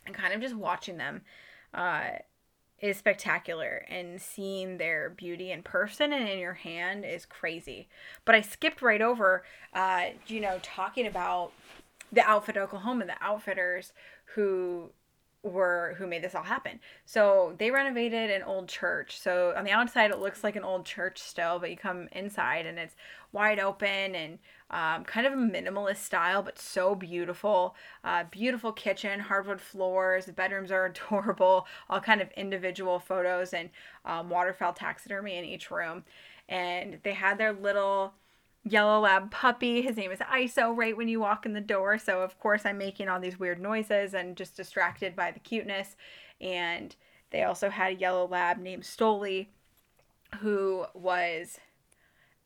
And 0.05 0.13
kind 0.13 0.33
of 0.33 0.41
just 0.41 0.55
watching 0.55 0.97
them 0.97 1.21
uh, 1.73 2.09
is 2.79 2.97
spectacular 2.97 3.85
and 3.87 4.21
seeing 4.21 4.77
their 4.77 5.11
beauty 5.11 5.49
in 5.49 5.63
person 5.63 6.11
and 6.11 6.27
in 6.27 6.39
your 6.39 6.55
hand 6.55 7.05
is 7.05 7.25
crazy. 7.25 7.87
But 8.25 8.35
i 8.35 8.41
skipped 8.41 8.81
right 8.81 9.01
over 9.01 9.43
uh, 9.73 10.07
you 10.27 10.41
know 10.41 10.59
talking 10.63 11.05
about 11.05 11.51
the 12.11 12.21
outfit 12.21 12.57
oklahoma 12.57 13.05
the 13.05 13.15
outfitters 13.21 13.93
who 14.35 14.89
were 15.43 15.95
who 15.97 16.07
made 16.07 16.23
this 16.23 16.35
all 16.35 16.43
happen. 16.43 16.79
So 17.05 17.53
they 17.57 17.69
renovated 17.69 18.31
an 18.31 18.43
old 18.43 18.69
church. 18.69 19.19
So 19.19 19.53
on 19.55 19.65
the 19.65 19.71
outside 19.71 20.11
it 20.11 20.19
looks 20.19 20.43
like 20.43 20.55
an 20.55 20.63
old 20.63 20.85
church 20.85 21.19
still, 21.19 21.59
but 21.59 21.69
you 21.69 21.77
come 21.77 22.07
inside 22.13 22.65
and 22.65 22.79
it's 22.79 22.95
wide 23.33 23.59
open 23.59 24.15
and 24.15 24.39
um, 24.69 25.03
kind 25.03 25.27
of 25.27 25.33
a 25.33 25.35
minimalist 25.35 25.97
style, 25.97 26.41
but 26.41 26.57
so 26.57 26.95
beautiful. 26.95 27.75
Uh, 28.03 28.23
beautiful 28.31 28.71
kitchen, 28.71 29.19
hardwood 29.19 29.61
floors. 29.61 30.25
The 30.25 30.33
bedrooms 30.33 30.71
are 30.71 30.85
adorable. 31.11 31.67
All 31.89 31.99
kind 31.99 32.21
of 32.21 32.31
individual 32.31 32.99
photos 32.99 33.53
and 33.53 33.69
um, 34.05 34.29
waterfowl 34.29 34.73
taxidermy 34.73 35.37
in 35.37 35.43
each 35.43 35.69
room. 35.69 36.05
And 36.49 36.99
they 37.03 37.13
had 37.13 37.37
their 37.37 37.53
little 37.53 38.13
yellow 38.63 38.99
lab 39.01 39.31
puppy. 39.31 39.81
His 39.81 39.97
name 39.97 40.11
is 40.11 40.19
ISO 40.19 40.75
right 40.75 40.95
when 40.95 41.07
you 41.07 41.19
walk 41.19 41.45
in 41.45 41.53
the 41.53 41.61
door. 41.61 41.97
So, 41.97 42.21
of 42.21 42.39
course, 42.39 42.65
I'm 42.65 42.77
making 42.77 43.09
all 43.09 43.19
these 43.19 43.39
weird 43.39 43.59
noises 43.59 44.13
and 44.13 44.37
just 44.37 44.55
distracted 44.55 45.15
by 45.15 45.31
the 45.31 45.39
cuteness. 45.39 45.95
And 46.39 46.95
they 47.31 47.43
also 47.43 47.69
had 47.69 47.93
a 47.93 47.99
yellow 47.99 48.27
lab 48.27 48.59
named 48.59 48.83
Stoli, 48.83 49.47
who 50.39 50.85
was 50.93 51.59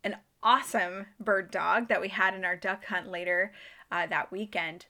an 0.03 0.17
awesome 0.41 1.07
bird 1.19 1.51
dog 1.51 1.87
that 1.89 2.01
we 2.01 2.09
had 2.09 2.33
in 2.33 2.45
our 2.45 2.55
duck 2.55 2.85
hunt 2.85 3.09
later 3.09 3.51
uh, 3.91 4.07
that 4.07 4.31
weekend. 4.31 4.85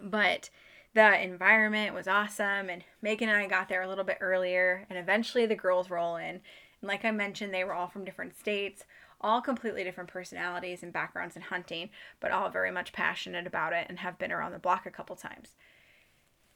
But 0.00 0.50
the 0.94 1.22
environment 1.22 1.94
was 1.94 2.08
awesome, 2.08 2.70
and 2.70 2.84
Megan 3.02 3.28
and 3.28 3.38
I 3.38 3.46
got 3.46 3.68
there 3.68 3.82
a 3.82 3.88
little 3.88 4.04
bit 4.04 4.18
earlier, 4.20 4.86
and 4.88 4.98
eventually 4.98 5.46
the 5.46 5.54
girls 5.54 5.90
roll 5.90 6.16
in. 6.16 6.40
And 6.80 6.88
like 6.88 7.04
I 7.04 7.10
mentioned, 7.10 7.52
they 7.52 7.64
were 7.64 7.74
all 7.74 7.88
from 7.88 8.04
different 8.04 8.36
states 8.36 8.84
all 9.20 9.40
completely 9.40 9.84
different 9.84 10.10
personalities 10.10 10.82
and 10.82 10.92
backgrounds 10.92 11.36
in 11.36 11.42
hunting, 11.42 11.90
but 12.20 12.30
all 12.30 12.50
very 12.50 12.70
much 12.70 12.92
passionate 12.92 13.46
about 13.46 13.72
it 13.72 13.86
and 13.88 13.98
have 14.00 14.18
been 14.18 14.32
around 14.32 14.52
the 14.52 14.58
block 14.58 14.86
a 14.86 14.90
couple 14.90 15.16
times. 15.16 15.52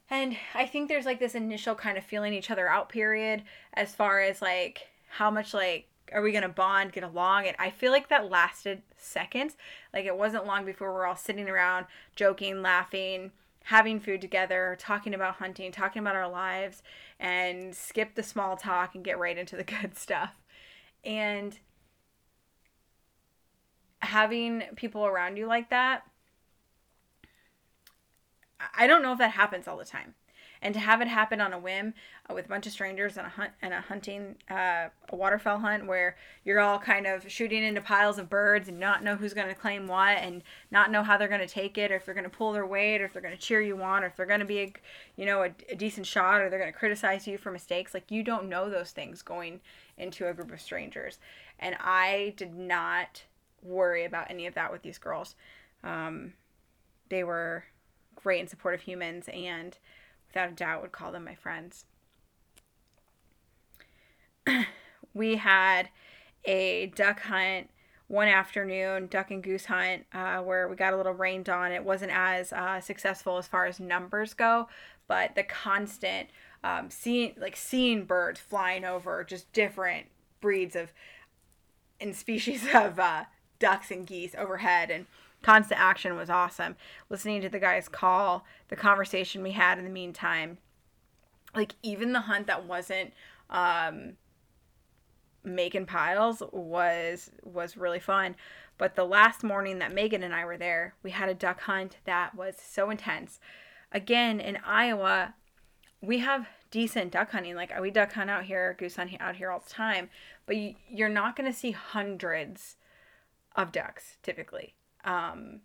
And 0.09 0.37
I 0.55 0.67
think 0.67 0.89
there's 0.89 1.07
like 1.07 1.21
this 1.21 1.35
initial 1.35 1.75
kind 1.75 1.97
of 1.97 2.05
feeling 2.05 2.35
each 2.35 2.51
other 2.51 2.69
out 2.69 2.89
period 2.89 3.45
as 3.75 3.95
far 3.95 4.21
as 4.21 4.43
like 4.43 4.89
how 5.09 5.31
much 5.31 5.55
like 5.55 5.87
are 6.13 6.23
we 6.23 6.33
gonna 6.33 6.49
bond, 6.49 6.93
get 6.93 7.05
along? 7.05 7.47
And 7.47 7.57
I 7.59 7.71
feel 7.71 7.93
like 7.93 8.09
that 8.09 8.29
lasted 8.29 8.83
seconds. 8.97 9.57
Like 9.95 10.05
it 10.05 10.17
wasn't 10.17 10.47
long 10.47 10.65
before 10.65 10.93
we're 10.93 11.07
all 11.07 11.17
sitting 11.17 11.49
around 11.49 11.87
joking, 12.17 12.63
laughing, 12.63 13.31
having 13.65 14.01
food 14.01 14.21
together, 14.21 14.77
talking 14.81 15.15
about 15.15 15.37
hunting, 15.37 15.71
talking 15.71 16.01
about 16.01 16.17
our 16.17 16.29
lives, 16.29 16.83
and 17.19 17.75
skip 17.75 18.15
the 18.15 18.23
small 18.23 18.57
talk 18.57 18.95
and 18.95 19.05
get 19.05 19.19
right 19.19 19.39
into 19.39 19.57
the 19.57 19.65
good 19.81 19.97
stuff. 19.97 20.41
And 21.05 21.59
having 24.01 24.63
people 24.77 25.07
around 25.07 25.37
you 25.37 25.47
like 25.47 25.71
that, 25.71 26.05
I 28.77 28.87
don't 28.87 29.03
know 29.03 29.13
if 29.13 29.19
that 29.19 29.33
happens 29.33 29.67
all 29.67 29.77
the 29.77 29.85
time. 29.85 30.15
And 30.63 30.75
to 30.75 30.81
have 30.81 31.01
it 31.01 31.09
happen 31.09 31.41
on 31.41 31.55
a 31.55 31.59
whim 31.59 31.95
uh, 32.29 32.35
with 32.35 32.45
a 32.45 32.49
bunch 32.49 32.67
of 32.67 32.73
strangers 32.73 33.17
and 33.17 33.27
a 33.27 33.31
hunt 33.31 33.53
and 33.63 33.73
a 33.73 33.81
hunting 33.81 34.37
uh, 34.51 34.89
a 35.09 35.17
waterfowl 35.17 35.61
hunt 35.61 35.87
where 35.87 36.17
you're 36.45 36.61
all 36.61 36.79
kind 36.79 37.07
of 37.07 37.31
shooting 37.33 37.65
into 37.65 37.81
piles 37.81 38.19
of 38.19 38.29
birds 38.29 38.69
and 38.69 38.79
not 38.79 39.03
know 39.03 39.17
who's 39.17 39.33
going 39.33 39.49
to 39.49 39.55
claim 39.55 39.87
what 39.87 40.19
and 40.19 40.43
not 40.71 40.91
know 40.91 41.03
how 41.03 41.17
they're 41.17 41.29
going 41.29 41.41
to 41.41 41.47
take 41.47 41.79
it 41.79 41.91
or 41.91 41.97
if 41.97 42.05
they're 42.05 42.15
going 42.15 42.25
to 42.25 42.31
pull 42.31 42.53
their 42.53 42.67
weight 42.67 43.01
or 43.01 43.07
if 43.07 43.15
they're 43.15 43.23
going 43.23 43.35
to 43.35 43.41
cheer 43.41 43.63
you 43.63 43.83
on 43.83 44.05
or 44.05 44.09
if 44.09 44.17
they're 44.17 44.27
going 44.27 44.41
to 44.41 44.45
be 44.45 44.61
a 44.61 44.73
you 45.17 45.25
know 45.25 45.45
a, 45.45 45.51
a 45.71 45.77
decent 45.77 46.07
shot 46.07 46.43
or 46.43 46.51
they're 46.51 46.59
going 46.59 46.73
to 46.73 46.79
criticize 46.79 47.27
you 47.27 47.39
for 47.39 47.51
mistakes. 47.51 47.95
Like 47.95 48.11
you 48.11 48.23
don't 48.23 48.47
know 48.47 48.69
those 48.69 48.91
things 48.91 49.23
going 49.23 49.61
into 49.97 50.29
a 50.29 50.35
group 50.35 50.53
of 50.53 50.61
strangers. 50.61 51.19
And 51.59 51.75
i 51.81 52.35
did 52.37 52.55
not 52.55 53.23
worry 53.63 54.05
about 54.05 54.31
any 54.31 54.47
of 54.47 54.55
that 54.55 54.73
with 54.73 54.83
these 54.83 54.99
girls 54.99 55.35
um, 55.83 56.33
they 57.09 57.25
were 57.25 57.65
great 58.17 58.41
and 58.41 58.49
supportive 58.49 58.83
humans 58.83 59.29
and 59.33 59.79
without 60.29 60.51
a 60.51 60.53
doubt 60.53 60.83
would 60.83 60.93
call 60.93 61.13
them 61.13 61.25
my 61.25 61.35
friends. 61.35 61.85
we 65.15 65.37
had 65.37 65.89
a 66.45 66.87
duck 66.95 67.21
hunt 67.21 67.69
one 68.09 68.29
afternoon, 68.29 69.07
duck 69.07 69.31
and 69.31 69.43
goose 69.43 69.67
hunt, 69.67 70.05
uh, 70.13 70.39
where 70.39 70.69
we 70.69 70.75
got 70.75 70.93
a 70.93 70.97
little 70.97 71.13
rained 71.13 71.49
on. 71.49 71.73
It 71.73 71.85
wasn't 71.85 72.13
as 72.13 72.53
uh, 72.53 72.81
successful 72.81 73.39
as 73.39 73.47
far 73.47 73.67
as 73.67 73.79
numbers 73.79 74.35
go, 74.35 74.69
but 75.07 75.35
the 75.35 75.45
constant 75.45 76.29
um, 76.65 76.91
seeing, 76.91 77.35
like 77.39 77.57
seeing 77.57 78.05
birds 78.05 78.41
flying 78.41 78.85
over, 78.85 79.23
just 79.25 79.53
different 79.53 80.07
breeds 80.41 80.75
of 80.75 80.93
and 82.01 82.17
species 82.17 82.67
of 82.75 82.99
uh, 82.99 83.25
ducks 83.61 83.93
and 83.93 84.07
geese 84.07 84.35
overhead, 84.37 84.91
and 84.91 85.07
constant 85.43 85.81
action 85.81 86.17
was 86.17 86.29
awesome. 86.29 86.75
Listening 87.09 87.41
to 87.43 87.49
the 87.49 87.61
guys 87.61 87.89
call, 87.89 88.45
the 88.69 88.77
conversation 88.77 89.43
we 89.43 89.53
had 89.53 89.79
in 89.79 89.85
the 89.85 89.91
meantime, 89.91 90.59
like 91.55 91.77
even 91.83 92.13
the 92.13 92.21
hunt 92.21 92.49
that 92.49 92.67
wasn't 92.67 93.13
um, 93.49 94.15
making 95.45 95.87
piles 95.87 96.43
was 96.53 97.31
was 97.45 97.77
really 97.77 98.01
fun. 98.01 98.35
But 98.79 98.97
the 98.97 99.05
last 99.05 99.45
morning 99.45 99.79
that 99.79 99.95
Megan 99.95 100.23
and 100.23 100.35
I 100.35 100.45
were 100.45 100.57
there, 100.57 100.95
we 101.03 101.11
had 101.11 101.29
a 101.29 101.35
duck 101.35 101.61
hunt 101.63 101.99
that 102.05 102.35
was 102.35 102.57
so 102.59 102.91
intense. 102.91 103.39
Again, 103.93 104.41
in 104.41 104.57
Iowa, 104.65 105.35
we 106.01 106.21
have 106.21 106.49
decent 106.71 107.13
duck 107.13 107.31
hunting. 107.33 107.55
Like 107.55 107.79
we 107.81 107.91
duck 107.91 108.13
hunt 108.13 108.31
out 108.31 108.45
here, 108.45 108.75
goose 108.79 108.97
hunt 108.97 109.11
out 109.21 109.37
here 109.37 109.51
all 109.51 109.61
the 109.61 109.71
time, 109.71 110.09
but 110.47 110.57
you're 110.89 111.09
not 111.09 111.37
going 111.37 111.51
to 111.51 111.59
see 111.59 111.73
hundreds 111.73 112.77
of 113.57 113.73
ducks 113.73 114.17
typically. 114.23 114.75
Um, 115.05 115.61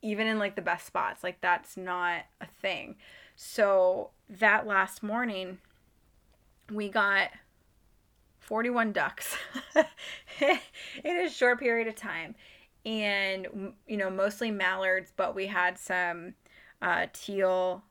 even 0.00 0.26
in 0.26 0.38
like 0.38 0.56
the 0.56 0.62
best 0.62 0.86
spots 0.86 1.22
like 1.22 1.40
that's 1.40 1.76
not 1.76 2.22
a 2.40 2.46
thing. 2.46 2.96
So 3.36 4.10
that 4.28 4.66
last 4.66 5.02
morning 5.02 5.58
we 6.72 6.88
got 6.88 7.30
41 8.40 8.92
ducks 8.92 9.36
in 11.04 11.16
a 11.16 11.28
short 11.28 11.58
period 11.58 11.88
of 11.88 11.94
time. 11.94 12.34
And 12.84 13.74
you 13.86 13.96
know 13.96 14.10
mostly 14.10 14.50
mallards 14.50 15.12
but 15.16 15.34
we 15.34 15.46
had 15.46 15.78
some 15.78 16.34
uh, 16.80 17.06
teal 17.12 17.82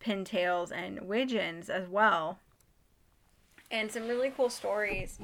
pintails 0.00 0.70
and 0.70 1.02
widgeons 1.02 1.68
as 1.68 1.88
well. 1.88 2.38
And 3.70 3.90
some 3.90 4.06
really 4.06 4.32
cool 4.34 4.50
stories 4.50 5.18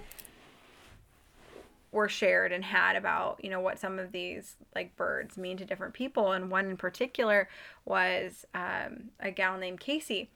were 1.92 2.08
shared 2.08 2.52
and 2.52 2.64
had 2.64 2.96
about 2.96 3.42
you 3.42 3.50
know 3.50 3.60
what 3.60 3.78
some 3.78 3.98
of 3.98 4.12
these 4.12 4.56
like 4.74 4.96
birds 4.96 5.36
mean 5.36 5.56
to 5.56 5.64
different 5.64 5.94
people. 5.94 6.32
And 6.32 6.50
one 6.50 6.66
in 6.66 6.76
particular 6.76 7.48
was 7.84 8.44
um, 8.54 9.10
a 9.20 9.30
gal 9.30 9.58
named 9.58 9.80
casey. 9.80 10.30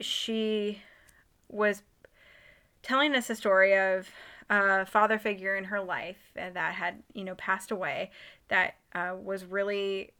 She 0.00 0.82
was 1.48 1.82
telling 2.82 3.14
us 3.14 3.30
a 3.30 3.34
story 3.34 3.76
of 3.76 4.08
a 4.48 4.86
father 4.86 5.18
figure 5.18 5.56
in 5.56 5.64
her 5.64 5.80
life 5.80 6.18
that 6.34 6.74
had 6.74 7.02
you 7.14 7.24
know 7.24 7.34
passed 7.34 7.70
away 7.70 8.10
that 8.48 8.74
uh, 8.94 9.14
was 9.20 9.44
really 9.44 10.12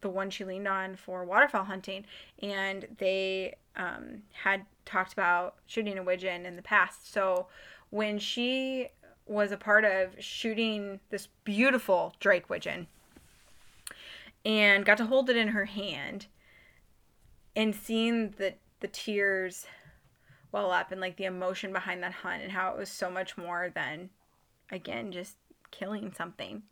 the 0.00 0.08
one 0.08 0.30
she 0.30 0.44
leaned 0.44 0.68
on 0.68 0.94
for 0.94 1.24
waterfowl 1.24 1.64
hunting. 1.64 2.04
And 2.40 2.86
they 2.98 3.54
um, 3.76 4.22
had 4.32 4.64
talked 4.84 5.12
about 5.12 5.56
shooting 5.66 5.98
a 5.98 6.02
widgeon 6.02 6.46
in 6.46 6.56
the 6.56 6.62
past. 6.62 7.12
So 7.12 7.48
when 7.90 8.18
she 8.18 8.88
was 9.26 9.50
a 9.50 9.56
part 9.56 9.84
of 9.84 10.14
shooting 10.18 11.00
this 11.10 11.28
beautiful 11.44 12.14
Drake 12.20 12.48
widgeon 12.48 12.86
and 14.44 14.84
got 14.84 14.96
to 14.98 15.06
hold 15.06 15.28
it 15.28 15.36
in 15.36 15.48
her 15.48 15.64
hand 15.64 16.26
and 17.56 17.74
seeing 17.74 18.30
the 18.38 18.54
the 18.80 18.88
tears 18.88 19.66
well 20.52 20.70
up 20.70 20.92
and 20.92 21.00
like 21.00 21.16
the 21.16 21.24
emotion 21.24 21.72
behind 21.72 22.02
that 22.02 22.12
hunt 22.12 22.42
and 22.42 22.52
how 22.52 22.70
it 22.70 22.78
was 22.78 22.90
so 22.90 23.10
much 23.10 23.36
more 23.36 23.70
than 23.74 24.10
again 24.70 25.10
just 25.10 25.36
killing 25.70 26.12
something. 26.16 26.62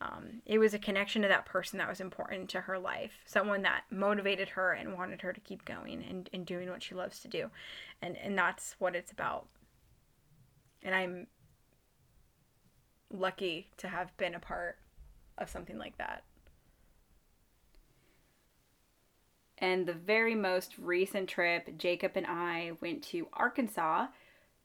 Um, 0.00 0.42
it 0.44 0.58
was 0.58 0.74
a 0.74 0.80
connection 0.80 1.22
to 1.22 1.28
that 1.28 1.46
person 1.46 1.78
that 1.78 1.88
was 1.88 2.00
important 2.00 2.50
to 2.50 2.62
her 2.62 2.76
life 2.76 3.12
someone 3.24 3.62
that 3.62 3.84
motivated 3.88 4.48
her 4.48 4.72
and 4.72 4.94
wanted 4.94 5.20
her 5.20 5.32
to 5.32 5.38
keep 5.38 5.64
going 5.64 6.02
and, 6.02 6.28
and 6.32 6.44
doing 6.44 6.68
what 6.68 6.82
she 6.82 6.96
loves 6.96 7.20
to 7.20 7.28
do. 7.28 7.50
And 8.00 8.16
and 8.16 8.36
that's 8.36 8.74
what 8.80 8.96
it's 8.96 9.12
about. 9.12 9.46
And 10.82 10.94
i'm 10.94 11.28
lucky 13.12 13.68
to 13.78 13.88
have 13.88 14.16
been 14.16 14.34
a 14.34 14.40
part 14.40 14.78
of 15.38 15.48
something 15.48 15.78
like 15.78 15.98
that. 15.98 16.24
And 19.58 19.86
the 19.86 19.92
very 19.92 20.34
most 20.34 20.76
recent 20.76 21.28
trip, 21.28 21.78
Jacob 21.78 22.12
and 22.16 22.26
I 22.26 22.72
went 22.80 23.02
to 23.04 23.28
Arkansas 23.32 24.08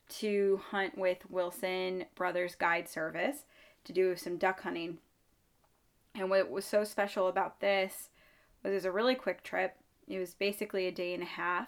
to 0.10 0.62
hunt 0.72 0.98
with 0.98 1.30
Wilson 1.30 2.06
Brothers 2.16 2.56
Guide 2.56 2.90
Service 2.90 3.46
to 3.84 3.94
do 3.94 4.16
some 4.16 4.38
duck 4.38 4.62
hunting. 4.62 4.98
And 6.16 6.30
what 6.30 6.50
was 6.50 6.66
so 6.66 6.84
special 6.84 7.28
about 7.28 7.60
this 7.60 8.10
was 8.64 8.72
it 8.72 8.76
was 8.76 8.86
a 8.86 8.92
really 8.92 9.16
quick 9.16 9.44
trip. 9.44 9.76
It 10.08 10.18
was 10.18 10.34
basically 10.34 10.88
a 10.88 10.92
day 10.92 11.14
and 11.14 11.22
a 11.24 11.28
half. 11.28 11.68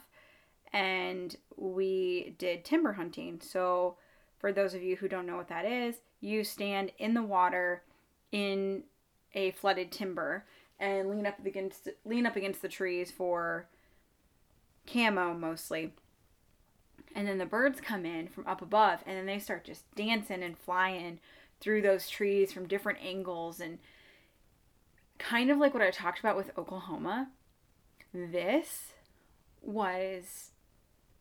And 0.73 1.35
we 1.55 2.35
did 2.37 2.65
timber 2.65 2.93
hunting. 2.93 3.41
So, 3.41 3.97
for 4.37 4.51
those 4.51 4.73
of 4.73 4.81
you 4.81 4.95
who 4.95 5.07
don't 5.07 5.25
know 5.25 5.35
what 5.35 5.49
that 5.49 5.65
is, 5.65 5.95
you 6.21 6.43
stand 6.43 6.91
in 6.97 7.13
the 7.13 7.23
water 7.23 7.83
in 8.31 8.83
a 9.33 9.51
flooded 9.51 9.91
timber 9.91 10.45
and 10.79 11.09
lean 11.09 11.25
up 11.25 11.45
against 11.45 11.89
lean 12.05 12.25
up 12.25 12.35
against 12.35 12.61
the 12.61 12.67
trees 12.67 13.11
for 13.11 13.67
camo 14.91 15.33
mostly. 15.33 15.93
And 17.15 17.27
then 17.27 17.37
the 17.37 17.45
birds 17.45 17.81
come 17.81 18.05
in 18.05 18.27
from 18.27 18.47
up 18.47 18.61
above 18.61 18.99
and 19.05 19.17
then 19.17 19.25
they 19.25 19.39
start 19.39 19.65
just 19.65 19.83
dancing 19.95 20.43
and 20.43 20.57
flying 20.57 21.19
through 21.59 21.81
those 21.81 22.09
trees 22.09 22.53
from 22.53 22.67
different 22.67 22.99
angles 23.03 23.59
and 23.59 23.79
kind 25.17 25.49
of 25.49 25.57
like 25.57 25.73
what 25.73 25.83
I 25.83 25.91
talked 25.91 26.19
about 26.19 26.37
with 26.37 26.57
Oklahoma. 26.57 27.29
This 28.13 28.93
was 29.61 30.51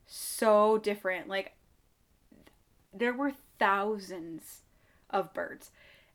so 0.07 0.79
different. 0.79 1.29
Like 1.29 1.55
there 2.95 3.13
were 3.13 3.33
thousands 3.59 4.61
of 5.11 5.33
birds. 5.35 5.71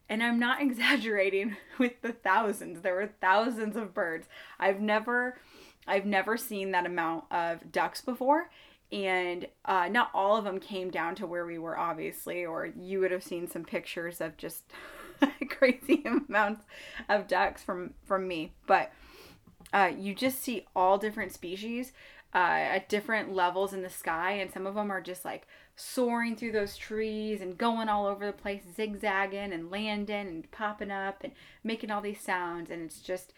And 0.10 0.22
I'm 0.22 0.40
not 0.40 0.62
exaggerating 0.62 1.58
with 1.78 2.02
the 2.02 2.14
thousands. 2.14 2.82
There 2.82 2.96
were 2.96 3.12
thousands 3.22 3.76
of 3.76 3.94
birds. 3.94 4.28
I've 4.60 4.80
never 4.80 5.38
I've 5.86 6.06
never 6.06 6.38
seen 6.38 6.72
that 6.72 6.86
amount 6.86 7.26
of 7.32 7.72
ducks 7.72 8.02
before. 8.02 8.50
And 8.92 9.48
uh, 9.66 9.90
not 9.90 10.12
all 10.14 10.38
of 10.38 10.46
them 10.46 10.60
came 10.60 10.92
down 10.92 11.16
to 11.16 11.26
where 11.26 11.46
we 11.46 11.58
were, 11.58 11.78
obviously, 11.78 12.46
or 12.46 12.68
you 12.68 13.00
would 13.00 13.12
have 13.12 13.24
seen 13.24 13.50
some 13.50 13.66
pictures 13.66 14.22
of 14.22 14.38
just 14.38 14.64
crazy 15.50 16.04
amounts 16.30 16.62
of 17.10 17.28
ducks 17.28 17.64
from 17.64 17.96
from 18.06 18.28
me. 18.28 18.54
But 18.68 18.92
uh, 19.74 19.92
you 19.98 20.14
just 20.14 20.42
see 20.42 20.68
all 20.76 20.98
different 20.98 21.32
species 21.32 21.92
uh, 22.36 22.38
at 22.38 22.90
different 22.90 23.34
levels 23.34 23.74
in 23.74 23.82
the 23.82 23.90
sky, 23.90 24.34
and 24.34 24.52
some 24.52 24.68
of 24.68 24.76
them 24.76 24.92
are 24.92 25.02
just 25.02 25.26
like 25.26 25.48
soaring 25.76 26.36
through 26.36 26.52
those 26.52 26.78
trees 26.78 27.42
and 27.42 27.58
going 27.58 27.90
all 27.90 28.06
over 28.06 28.26
the 28.26 28.34
place, 28.34 28.64
zigzagging 28.76 29.52
and 29.52 29.72
landing 29.72 30.28
and 30.28 30.52
popping 30.52 30.92
up 30.92 31.24
and 31.24 31.34
making 31.64 31.92
all 31.92 32.02
these 32.02 32.22
sounds, 32.22 32.70
and 32.70 32.82
it's 32.84 33.02
just 33.02 33.34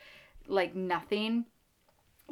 like 0.48 0.76
nothing 0.76 1.46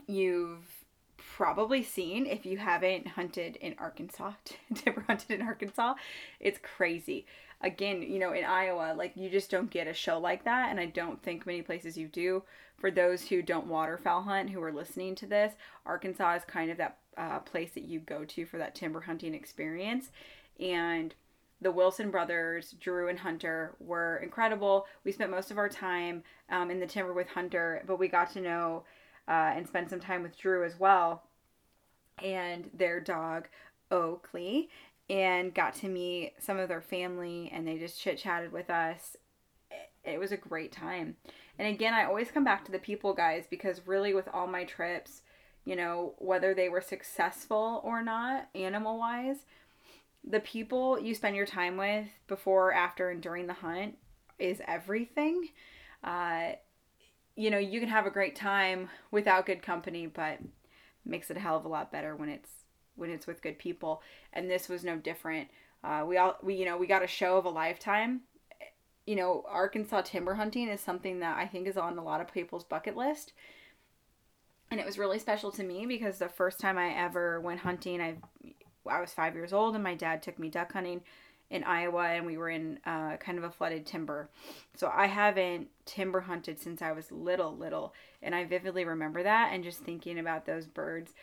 you've 0.08 0.84
probably 1.18 1.84
seen 1.84 2.26
if 2.26 2.46
you 2.46 2.58
haven't 2.58 3.08
hunted 3.08 3.56
in 3.58 3.76
Arkansas, 3.78 4.34
timber 4.76 5.04
hunted 5.08 5.40
in 5.40 5.42
Arkansas. 5.42 5.96
It's 6.40 6.60
crazy. 6.60 7.26
Again, 7.62 8.02
you 8.02 8.20
know, 8.20 8.34
in 8.34 8.44
Iowa, 8.44 8.94
like 8.96 9.14
you 9.16 9.30
just 9.30 9.50
don't 9.50 9.70
get 9.70 9.88
a 9.88 9.94
show 9.94 10.20
like 10.20 10.44
that. 10.44 10.70
And 10.70 10.80
I 10.80 10.88
don't 10.88 11.22
think 11.24 11.46
many 11.46 11.62
places 11.62 11.98
you 11.98 12.08
do. 12.08 12.44
For 12.84 12.92
those 12.92 13.30
who 13.30 13.42
don't 13.42 13.68
waterfowl 13.68 14.24
hunt 14.24 14.50
who 14.50 14.62
are 14.62 14.74
listening 14.74 15.16
to 15.16 15.26
this, 15.26 15.54
Arkansas 15.86 16.34
is 16.34 16.44
kind 16.44 16.70
of 16.70 16.76
that 16.80 16.98
uh, 17.16 17.40
place 17.40 17.72
that 17.76 17.86
you 17.86 18.02
go 18.02 18.26
to 18.26 18.46
for 18.46 18.58
that 18.58 18.76
timber 18.76 19.00
hunting 19.00 19.34
experience. 19.34 20.12
And 20.60 21.16
the 21.62 21.72
Wilson 21.72 22.12
brothers, 22.12 22.76
Drew 22.82 23.08
and 23.08 23.20
Hunter, 23.20 23.76
were 23.80 24.18
incredible. 24.18 24.86
We 25.06 25.14
spent 25.14 25.32
most 25.32 25.50
of 25.50 25.58
our 25.58 25.70
time 25.70 26.24
um, 26.50 26.70
in 26.70 26.82
the 26.82 26.86
timber 26.86 27.14
with 27.14 27.30
Hunter, 27.30 27.82
but 27.88 28.00
we 28.00 28.10
got 28.10 28.34
to 28.34 28.42
know 28.42 28.84
uh, 29.30 29.54
and 29.56 29.66
spend 29.66 29.90
some 29.90 30.02
time 30.02 30.22
with 30.22 30.38
Drew 30.38 30.66
as 30.66 30.78
well 30.78 31.24
and 32.22 32.70
their 32.74 33.00
dog 33.00 33.48
Oakley 33.92 34.68
and 35.10 35.54
got 35.54 35.74
to 35.76 35.88
meet 35.88 36.34
some 36.38 36.60
of 36.60 36.68
their 36.68 36.82
family 36.82 37.50
and 37.54 37.66
they 37.66 37.78
just 37.78 37.98
chit 37.98 38.18
chatted 38.18 38.52
with 38.52 38.70
us. 38.70 39.16
It 40.04 40.20
was 40.20 40.34
a 40.34 40.38
great 40.38 40.74
time. 40.74 41.16
And 41.60 41.68
again, 41.68 41.94
I 41.94 42.06
always 42.06 42.32
come 42.32 42.44
back 42.44 42.66
to 42.66 42.72
the 42.72 42.80
people, 42.80 43.14
guys, 43.14 43.46
because 43.50 43.86
really 43.86 44.14
with 44.14 44.28
all 44.34 44.48
my 44.48 44.64
trips, 44.64 45.22
you 45.66 45.76
know, 45.76 46.14
whether 46.18 46.54
they 46.54 46.70
were 46.70 46.82
successful 46.82 47.82
or 47.84 48.04
not, 48.04 48.50
animal 48.56 48.98
wise, 48.98 49.46
the 50.28 50.40
people 50.40 51.00
you 51.00 51.14
spend 51.14 51.36
your 51.36 51.46
time 51.46 51.78
with 51.78 52.08
before, 52.28 52.74
after, 52.74 53.10
and 53.10 53.22
during 53.22 53.48
the 53.48 53.54
hunt 53.54 53.98
is 54.40 54.62
everything. 54.68 55.50
Uh, 56.04 56.54
you 57.36 57.50
know, 57.50 57.58
you 57.58 57.80
can 57.80 57.90
have 57.90 58.06
a 58.06 58.12
great 58.12 58.36
time 58.36 58.90
without 59.12 59.46
good 59.46 59.62
company, 59.62 60.08
but 60.08 60.40
makes 61.06 61.30
it 61.30 61.38
a 61.38 61.40
hell 61.40 61.58
of 61.58 61.66
a 61.66 61.70
lot 61.70 61.92
better 61.92 62.16
when 62.16 62.30
it's 62.30 62.50
when 62.96 63.10
it's 63.10 63.28
with 63.28 63.42
good 63.42 63.58
people. 63.58 64.02
And 64.32 64.50
this 64.50 64.70
was 64.70 64.84
no 64.84 64.98
different. 64.98 65.50
Uh, 65.84 66.06
we 66.08 66.18
all 66.18 66.38
we 66.42 66.56
you 66.56 66.66
know 66.66 66.78
we 66.78 66.88
got 66.88 67.04
a 67.04 67.08
show 67.08 67.38
of 67.38 67.46
a 67.46 67.50
lifetime. 67.50 68.22
You 69.06 69.16
know, 69.16 69.44
Arkansas 69.48 70.02
timber 70.02 70.36
hunting 70.36 70.70
is 70.70 70.80
something 70.80 71.20
that 71.20 71.38
I 71.38 71.46
think 71.46 71.68
is 71.68 71.78
on 71.78 71.98
a 71.98 72.04
lot 72.04 72.22
of 72.22 72.34
people's 72.34 72.64
bucket 72.64 72.96
list. 72.96 73.34
And 74.72 74.80
it 74.80 74.86
was 74.86 74.98
really 74.98 75.20
special 75.20 75.52
to 75.52 75.64
me 75.64 75.86
because 75.86 76.18
the 76.18 76.30
first 76.30 76.60
time 76.60 76.78
I 76.78 76.94
ever 76.96 77.40
went 77.42 77.60
hunting, 77.60 78.02
I 78.02 78.16
I 78.90 79.00
was 79.00 79.14
five 79.14 79.36
years 79.36 79.54
old 79.54 79.76
and 79.76 79.84
my 79.84 79.96
dad 79.96 80.22
took 80.22 80.40
me 80.40 80.50
duck 80.50 80.74
hunting 80.74 81.02
in 81.50 81.64
Iowa 81.64 82.06
and 82.06 82.26
we 82.26 82.38
were 82.38 82.50
in 82.50 82.80
uh, 82.86 83.18
kind 83.18 83.38
of 83.38 83.44
a 83.44 83.52
flooded 83.52 83.86
timber. 83.86 84.30
So 84.76 84.92
I 84.94 85.06
haven't 85.06 85.68
timber 85.86 86.22
hunted 86.22 86.60
since 86.60 86.82
I 86.82 86.92
was 86.92 87.12
little, 87.12 87.56
little. 87.56 87.94
And 88.22 88.34
I 88.34 88.46
vividly 88.46 88.86
remember 88.86 89.24
that 89.24 89.52
and 89.54 89.64
just 89.64 89.80
thinking 89.80 90.18
about 90.20 90.46
those 90.46 90.66
birds, 90.66 91.14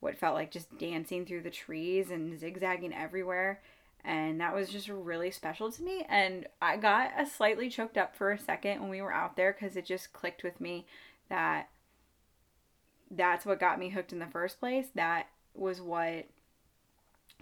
what 0.00 0.18
felt 0.18 0.34
like 0.34 0.50
just 0.50 0.78
dancing 0.78 1.24
through 1.24 1.42
the 1.42 1.50
trees 1.50 2.10
and 2.10 2.38
zigzagging 2.38 2.92
everywhere. 2.92 3.62
And 4.04 4.40
that 4.40 4.54
was 4.54 4.70
just 4.70 4.88
really 4.88 5.30
special 5.30 5.70
to 5.72 5.82
me. 5.82 6.06
And 6.08 6.46
I 6.62 6.76
got 6.76 7.10
a 7.18 7.26
slightly 7.26 7.68
choked 7.68 7.98
up 7.98 8.16
for 8.16 8.30
a 8.30 8.38
second 8.38 8.80
when 8.80 8.90
we 8.90 9.02
were 9.02 9.12
out 9.12 9.36
there 9.36 9.52
because 9.52 9.76
it 9.76 9.84
just 9.84 10.12
clicked 10.12 10.42
with 10.42 10.60
me 10.60 10.86
that 11.28 11.68
that's 13.10 13.44
what 13.44 13.60
got 13.60 13.78
me 13.78 13.90
hooked 13.90 14.12
in 14.12 14.18
the 14.18 14.26
first 14.26 14.60
place. 14.60 14.86
That 14.94 15.26
was 15.54 15.80
what 15.80 16.26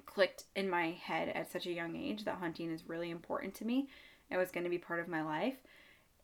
clicked 0.06 0.44
in 0.54 0.70
my 0.70 0.92
head 0.92 1.28
at 1.28 1.50
such 1.50 1.66
a 1.66 1.72
young 1.72 1.96
age 1.96 2.24
that 2.24 2.36
hunting 2.36 2.70
is 2.70 2.88
really 2.88 3.10
important 3.10 3.54
to 3.56 3.64
me. 3.64 3.88
It 4.30 4.36
was 4.36 4.50
going 4.50 4.64
to 4.64 4.70
be 4.70 4.78
part 4.78 5.00
of 5.00 5.08
my 5.08 5.22
life. 5.22 5.56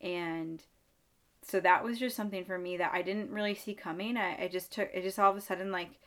And 0.01 0.63
so 1.43 1.61
that 1.61 1.85
was 1.85 1.99
just 1.99 2.17
something 2.17 2.45
for 2.45 2.59
me 2.59 2.77
that 2.77 2.93
I 2.95 3.03
didn't 3.03 3.31
really 3.31 3.55
see 3.55 3.75
coming. 3.75 4.17
I, 4.17 4.45
I 4.45 4.49
just 4.49 4.73
took 4.73 4.91
it 4.93 5.03
just 5.03 5.19
all 5.19 5.31
of 5.31 5.37
a 5.37 5.41
sudden 5.41 5.71
like 5.71 6.01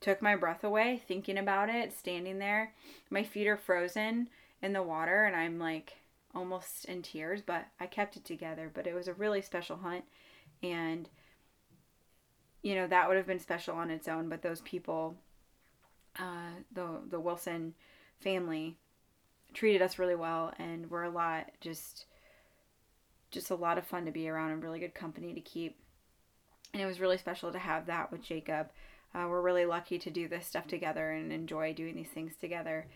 took 0.00 0.20
my 0.20 0.36
breath 0.36 0.64
away 0.64 1.02
thinking 1.06 1.38
about 1.38 1.68
it, 1.68 1.92
standing 1.92 2.38
there. 2.38 2.72
My 3.10 3.22
feet 3.22 3.46
are 3.46 3.56
frozen 3.56 4.28
in 4.62 4.72
the 4.72 4.82
water 4.82 5.24
and 5.24 5.36
I'm 5.36 5.58
like 5.58 5.96
almost 6.34 6.84
in 6.86 7.02
tears, 7.02 7.40
but 7.40 7.66
I 7.80 7.86
kept 7.86 8.16
it 8.16 8.24
together. 8.24 8.70
But 8.72 8.86
it 8.86 8.94
was 8.94 9.08
a 9.08 9.14
really 9.14 9.42
special 9.42 9.76
hunt 9.76 10.04
and 10.62 11.08
you 12.62 12.74
know, 12.74 12.86
that 12.86 13.08
would 13.08 13.18
have 13.18 13.26
been 13.26 13.38
special 13.38 13.76
on 13.76 13.90
its 13.90 14.08
own, 14.08 14.30
but 14.30 14.40
those 14.40 14.62
people 14.62 15.16
uh, 16.18 16.60
the 16.72 17.00
the 17.10 17.20
Wilson 17.20 17.74
family 18.20 18.76
treated 19.52 19.82
us 19.82 19.98
really 19.98 20.14
well 20.14 20.52
and 20.58 20.90
were 20.90 21.04
a 21.04 21.10
lot 21.10 21.50
just 21.60 22.06
just 23.30 23.50
a 23.50 23.54
lot 23.54 23.78
of 23.78 23.86
fun 23.86 24.04
to 24.04 24.12
be 24.12 24.28
around 24.28 24.52
and 24.52 24.62
really 24.62 24.78
good 24.78 24.94
company 24.94 25.34
to 25.34 25.40
keep. 25.40 25.76
And 26.72 26.80
it 26.80 26.86
was 26.86 27.00
really 27.00 27.18
special 27.18 27.52
to 27.52 27.58
have 27.58 27.86
that 27.86 28.12
with 28.12 28.22
Jacob. 28.22 28.68
Uh, 29.14 29.26
we're 29.28 29.42
really 29.42 29.66
lucky 29.66 29.98
to 29.98 30.10
do 30.10 30.28
this 30.28 30.46
stuff 30.46 30.66
together 30.66 31.12
and 31.12 31.32
enjoy 31.32 31.72
doing 31.72 31.94
these 31.94 32.08
things 32.08 32.34
together. 32.40 32.86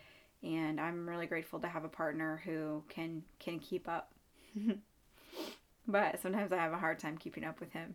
And 0.42 0.80
I'm 0.80 1.08
really 1.08 1.26
grateful 1.26 1.60
to 1.60 1.68
have 1.68 1.84
a 1.84 1.88
partner 1.88 2.42
who 2.44 2.82
can 2.88 3.22
can 3.38 3.58
keep 3.58 3.88
up. 3.88 4.12
but 5.86 6.20
sometimes 6.20 6.52
I 6.52 6.56
have 6.56 6.72
a 6.72 6.78
hard 6.78 6.98
time 6.98 7.18
keeping 7.18 7.44
up 7.44 7.60
with 7.60 7.72
him. 7.72 7.94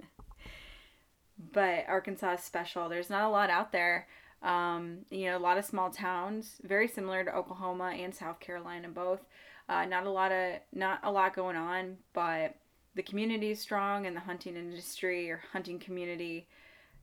but 1.52 1.84
Arkansas 1.88 2.34
is 2.34 2.40
special. 2.40 2.88
There's 2.88 3.10
not 3.10 3.24
a 3.24 3.28
lot 3.28 3.50
out 3.50 3.72
there 3.72 4.06
um, 4.44 4.98
you 5.10 5.24
know, 5.24 5.38
a 5.38 5.40
lot 5.40 5.56
of 5.56 5.64
small 5.64 5.90
towns, 5.90 6.60
very 6.62 6.86
similar 6.86 7.24
to 7.24 7.34
Oklahoma 7.34 7.94
and 7.98 8.14
South 8.14 8.40
Carolina, 8.40 8.88
both. 8.88 9.20
Uh, 9.68 9.86
not 9.86 10.04
a 10.04 10.10
lot 10.10 10.30
of 10.30 10.56
not 10.74 11.00
a 11.02 11.10
lot 11.10 11.34
going 11.34 11.56
on, 11.56 11.96
but 12.12 12.54
the 12.94 13.02
community 13.02 13.50
is 13.50 13.60
strong, 13.60 14.06
and 14.06 14.14
the 14.14 14.20
hunting 14.20 14.56
industry 14.56 15.30
or 15.30 15.40
hunting 15.52 15.78
community, 15.78 16.46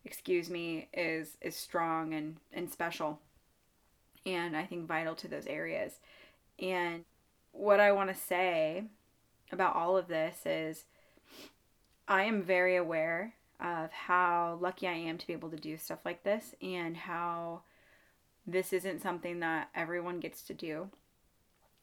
excuse 0.06 0.49
me, 0.49 0.88
is 0.93 1.38
is 1.41 1.56
strong 1.56 2.14
and 2.14 2.38
and 2.54 2.72
special, 2.72 3.20
and 4.26 4.56
I 4.56 4.66
think 4.66 4.88
vital 4.88 5.16
to 5.16 5.28
those 5.28 5.47
areas. 5.47 5.99
And 6.60 7.06
what 7.52 7.80
I 7.80 7.91
want 7.91 8.10
to 8.10 8.16
say 8.16 8.84
about 9.52 9.76
all 9.76 9.97
of 9.97 10.08
this 10.08 10.45
is, 10.45 10.86
I 12.08 12.24
am 12.24 12.41
very 12.43 12.76
aware 12.76 13.34
of 13.60 13.91
how 13.91 14.58
lucky 14.62 14.88
I 14.88 14.93
am 14.93 15.18
to 15.18 15.28
be 15.28 15.34
able 15.34 15.49
to 15.49 15.58
do 15.58 15.78
stuff 15.78 15.99
like 16.04 16.24
this 16.24 16.56
and 16.62 16.97
how 16.97 17.62
this 18.47 18.74
isn't 18.74 19.02
something 19.02 19.39
that 19.39 19.70
everyone 19.76 20.20
gets 20.20 20.41
to 20.43 20.54
do. 20.54 20.89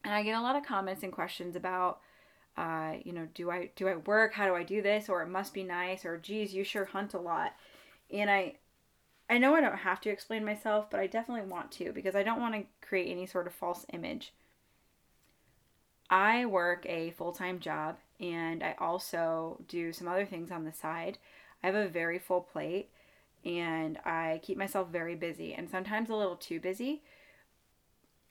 And 0.04 0.12
I 0.12 0.22
get 0.22 0.38
a 0.38 0.42
lot 0.42 0.56
of 0.56 0.64
comments 0.64 1.02
and 1.02 1.12
questions 1.12 1.54
about 1.54 2.00
uh, 2.58 2.94
you 3.04 3.12
know, 3.12 3.28
do 3.34 3.50
I 3.52 3.70
do 3.76 3.86
I 3.86 3.96
work? 3.96 4.34
How 4.34 4.46
do 4.46 4.54
I 4.56 4.64
do 4.64 4.82
this? 4.82 5.08
Or 5.08 5.22
it 5.22 5.28
must 5.28 5.54
be 5.54 5.62
nice 5.62 6.04
or 6.04 6.18
geez, 6.18 6.52
you 6.52 6.64
sure 6.64 6.86
hunt 6.86 7.14
a 7.14 7.18
lot. 7.18 7.54
And 8.12 8.30
I 8.30 8.54
I 9.30 9.38
know 9.38 9.54
I 9.54 9.61
don't 9.61 9.78
have 9.78 10.00
to 10.02 10.11
explain 10.11 10.44
myself, 10.44 10.88
but 10.90 11.00
I 11.00 11.06
definitely 11.06 11.48
want 11.48 11.70
to 11.72 11.92
because 11.92 12.14
I 12.14 12.22
don't 12.22 12.40
want 12.40 12.54
to 12.54 12.64
create 12.86 13.11
any 13.11 13.26
sort 13.26 13.46
of 13.46 13.54
false 13.54 13.84
image. 13.92 14.32
I 16.11 16.46
work 16.46 16.86
a 16.86 17.11
full-time 17.11 17.61
job 17.61 17.98
and 18.18 18.62
I 18.62 18.74
also 18.78 19.61
do 19.68 19.92
some 19.92 20.09
other 20.09 20.24
things 20.24 20.50
on 20.50 20.64
the 20.64 20.72
side. 20.72 21.18
I 21.62 21.66
have 21.66 21.74
a 21.74 21.88
very 21.88 22.18
full 22.18 22.40
plate 22.40 22.88
and 23.44 23.98
I 24.04 24.40
keep 24.42 24.56
myself 24.56 24.88
very 24.88 25.14
busy 25.14 25.52
and 25.52 25.68
sometimes 25.68 26.09
a 26.09 26.16
little 26.16 26.36
too 26.36 26.61
busy 26.61 27.02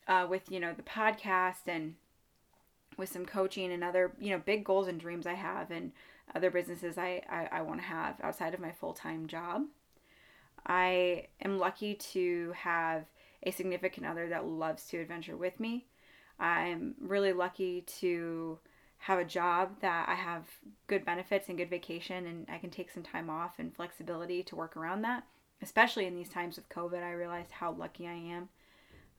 uh, 0.07 0.25
with, 0.27 0.51
you 0.51 0.59
know, 0.59 0.73
the 0.73 0.81
podcast 0.81 1.67
and 1.67 1.95
with 2.97 3.09
some 3.09 3.25
coaching 3.25 3.71
and 3.71 3.83
other, 3.83 4.13
you 4.19 4.31
know, 4.31 4.39
big 4.39 4.63
goals 4.63 4.87
and 4.87 4.99
dreams 4.99 5.27
I 5.27 5.35
have 5.35 5.69
and 5.69 5.91
other 6.35 6.51
businesses 6.51 6.97
I, 6.97 7.21
I, 7.29 7.49
I 7.51 7.61
want 7.61 7.79
to 7.79 7.87
have 7.87 8.15
outside 8.21 8.53
of 8.53 8.59
my 8.59 8.71
full 8.71 8.93
time 8.93 9.27
job. 9.27 9.63
I 10.65 11.27
am 11.41 11.59
lucky 11.59 11.95
to 11.95 12.53
have 12.57 13.05
a 13.43 13.51
significant 13.51 14.05
other 14.05 14.27
that 14.29 14.45
loves 14.45 14.85
to 14.87 14.99
adventure 14.99 15.37
with 15.37 15.59
me. 15.59 15.85
I'm 16.39 16.95
really 16.99 17.33
lucky 17.33 17.81
to 17.99 18.59
have 18.99 19.19
a 19.19 19.25
job 19.25 19.79
that 19.81 20.09
I 20.09 20.15
have 20.15 20.43
good 20.87 21.05
benefits 21.05 21.47
and 21.47 21.57
good 21.57 21.69
vacation 21.69 22.25
and 22.25 22.45
I 22.49 22.57
can 22.57 22.69
take 22.69 22.91
some 22.91 23.03
time 23.03 23.29
off 23.29 23.59
and 23.59 23.75
flexibility 23.75 24.43
to 24.43 24.55
work 24.55 24.75
around 24.75 25.03
that. 25.03 25.23
Especially 25.61 26.05
in 26.05 26.15
these 26.15 26.29
times 26.29 26.57
of 26.57 26.69
COVID, 26.69 27.01
I 27.01 27.11
realized 27.11 27.51
how 27.51 27.71
lucky 27.71 28.07
I 28.07 28.13
am. 28.13 28.49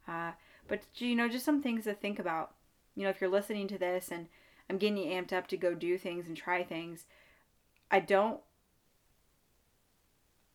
Uh, 0.06 0.32
but 0.68 0.82
you 0.96 1.16
know, 1.16 1.28
just 1.28 1.44
some 1.44 1.62
things 1.62 1.84
to 1.84 1.94
think 1.94 2.18
about. 2.18 2.52
You 2.94 3.04
know, 3.04 3.10
if 3.10 3.20
you're 3.20 3.30
listening 3.30 3.68
to 3.68 3.78
this 3.78 4.10
and 4.10 4.26
I'm 4.68 4.78
getting 4.78 4.98
you 4.98 5.10
amped 5.10 5.32
up 5.32 5.46
to 5.48 5.56
go 5.56 5.74
do 5.74 5.96
things 5.96 6.26
and 6.26 6.36
try 6.36 6.62
things, 6.62 7.06
I 7.90 8.00
don't. 8.00 8.40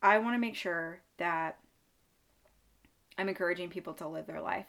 I 0.01 0.17
want 0.17 0.35
to 0.35 0.39
make 0.39 0.55
sure 0.55 0.99
that 1.17 1.57
I'm 3.17 3.29
encouraging 3.29 3.69
people 3.69 3.93
to 3.95 4.07
live 4.07 4.27
their 4.27 4.41
life. 4.41 4.65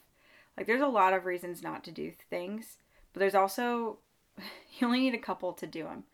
Like, 0.57 0.67
there's 0.67 0.81
a 0.81 0.87
lot 0.87 1.13
of 1.13 1.25
reasons 1.25 1.63
not 1.63 1.83
to 1.85 1.91
do 1.91 2.13
things, 2.31 2.79
but 3.13 3.21
there's 3.21 3.35
also 3.35 3.99
you 4.79 4.87
only 4.87 5.01
need 5.01 5.15
a 5.15 5.19
couple 5.19 5.53
to 5.55 5.67
do 5.67 5.85
them. 5.85 6.05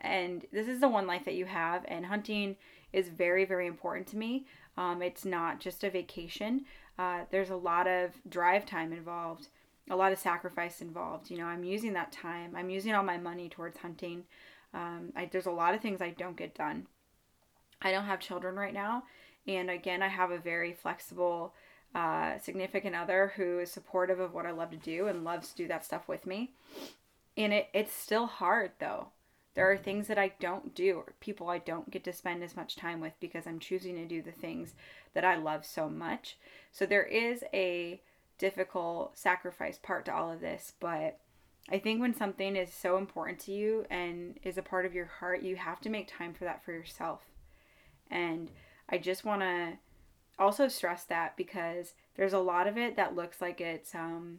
And 0.00 0.46
this 0.52 0.68
is 0.68 0.80
the 0.80 0.88
one 0.88 1.06
life 1.06 1.24
that 1.24 1.34
you 1.34 1.46
have, 1.46 1.84
and 1.88 2.06
hunting 2.06 2.56
is 2.92 3.08
very, 3.08 3.44
very 3.44 3.66
important 3.66 4.06
to 4.08 4.16
me. 4.16 4.46
Um, 4.76 5.02
it's 5.02 5.24
not 5.24 5.58
just 5.58 5.82
a 5.82 5.90
vacation, 5.90 6.64
uh, 6.98 7.20
there's 7.30 7.50
a 7.50 7.56
lot 7.56 7.86
of 7.86 8.12
drive 8.28 8.66
time 8.66 8.92
involved, 8.92 9.48
a 9.90 9.96
lot 9.96 10.12
of 10.12 10.18
sacrifice 10.18 10.80
involved. 10.80 11.30
You 11.30 11.38
know, 11.38 11.46
I'm 11.46 11.64
using 11.64 11.92
that 11.94 12.12
time, 12.12 12.54
I'm 12.56 12.70
using 12.70 12.94
all 12.94 13.02
my 13.02 13.18
money 13.18 13.48
towards 13.48 13.78
hunting. 13.78 14.24
Um, 14.74 15.12
I, 15.16 15.26
there's 15.26 15.46
a 15.46 15.50
lot 15.50 15.74
of 15.74 15.80
things 15.80 16.02
I 16.02 16.10
don't 16.10 16.36
get 16.36 16.54
done. 16.54 16.86
I 17.80 17.90
don't 17.92 18.04
have 18.04 18.20
children 18.20 18.56
right 18.56 18.74
now, 18.74 19.04
And 19.46 19.70
again, 19.70 20.02
I 20.02 20.08
have 20.08 20.30
a 20.30 20.38
very 20.38 20.72
flexible 20.72 21.54
uh, 21.94 22.38
significant 22.38 22.94
other 22.94 23.32
who 23.36 23.60
is 23.60 23.70
supportive 23.70 24.20
of 24.20 24.34
what 24.34 24.46
I 24.46 24.50
love 24.50 24.70
to 24.72 24.76
do 24.76 25.06
and 25.06 25.24
loves 25.24 25.50
to 25.50 25.56
do 25.56 25.68
that 25.68 25.84
stuff 25.84 26.06
with 26.06 26.26
me. 26.26 26.50
And 27.36 27.52
it, 27.52 27.68
it's 27.72 27.92
still 27.92 28.26
hard 28.26 28.72
though. 28.78 29.08
There 29.54 29.70
are 29.70 29.76
things 29.78 30.06
that 30.08 30.18
I 30.18 30.32
don't 30.38 30.74
do 30.74 30.96
or 30.98 31.14
people 31.20 31.48
I 31.48 31.58
don't 31.58 31.90
get 31.90 32.04
to 32.04 32.12
spend 32.12 32.42
as 32.42 32.56
much 32.56 32.76
time 32.76 33.00
with 33.00 33.14
because 33.20 33.46
I'm 33.46 33.58
choosing 33.58 33.96
to 33.96 34.06
do 34.06 34.22
the 34.22 34.32
things 34.32 34.74
that 35.14 35.24
I 35.24 35.36
love 35.36 35.64
so 35.64 35.88
much. 35.88 36.36
So 36.70 36.84
there 36.86 37.04
is 37.04 37.42
a 37.52 38.00
difficult 38.38 39.18
sacrifice 39.18 39.78
part 39.78 40.04
to 40.06 40.14
all 40.14 40.32
of 40.32 40.40
this, 40.40 40.72
but 40.80 41.18
I 41.70 41.78
think 41.78 42.00
when 42.00 42.14
something 42.14 42.56
is 42.56 42.72
so 42.72 42.96
important 42.96 43.38
to 43.40 43.52
you 43.52 43.84
and 43.90 44.38
is 44.42 44.56
a 44.56 44.62
part 44.62 44.86
of 44.86 44.94
your 44.94 45.04
heart, 45.04 45.42
you 45.42 45.56
have 45.56 45.80
to 45.82 45.90
make 45.90 46.08
time 46.08 46.32
for 46.32 46.44
that 46.44 46.64
for 46.64 46.72
yourself. 46.72 47.22
And 48.10 48.50
I 48.88 48.96
just 48.96 49.24
want 49.24 49.42
to 49.42 49.74
also 50.38 50.68
stress 50.68 51.04
that 51.04 51.36
because 51.36 51.94
there's 52.14 52.32
a 52.32 52.38
lot 52.38 52.66
of 52.66 52.78
it 52.78 52.96
that 52.96 53.16
looks 53.16 53.40
like 53.40 53.60
it's 53.60 53.94
um 53.94 54.38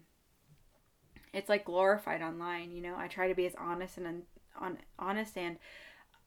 it's 1.34 1.50
like 1.50 1.66
glorified 1.66 2.24
online, 2.24 2.72
you 2.72 2.82
know. 2.82 2.95
I 2.97 3.08
try 3.08 3.28
to 3.28 3.36
be 3.36 3.45
as 3.45 3.54
honest 3.56 3.97
and 3.97 4.24
on 4.60 4.80
honest 4.97 5.38
and 5.38 5.58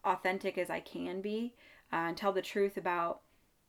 authentic 0.04 0.56
as 0.56 0.70
I 0.70 0.78
can 0.78 1.20
be 1.20 1.54
uh, 1.92 1.96
and 1.96 2.16
tell 2.16 2.32
the 2.32 2.42
truth 2.42 2.76
about 2.76 3.20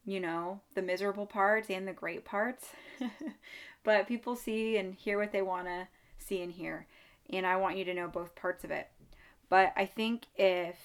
you 0.06 0.20
know 0.20 0.60
the 0.76 0.82
miserable 0.82 1.26
parts 1.26 1.70
and 1.70 1.88
the 1.88 1.94
great 1.94 2.26
parts 2.26 2.70
but 3.84 4.08
people 4.08 4.36
see 4.36 4.78
and 4.78 4.96
hear 4.96 5.18
what 5.20 5.32
they 5.32 5.42
want 5.42 5.66
to 5.66 5.88
see 6.18 6.42
and 6.42 6.54
hear 6.54 6.88
and 7.32 7.46
I 7.46 7.56
want 7.58 7.78
you 7.78 7.86
to 7.86 7.94
know 7.94 8.08
both 8.08 8.36
parts 8.36 8.64
of 8.64 8.72
it 8.72 8.90
but 9.50 9.74
I 9.76 9.86
think 9.86 10.26
if 10.36 10.76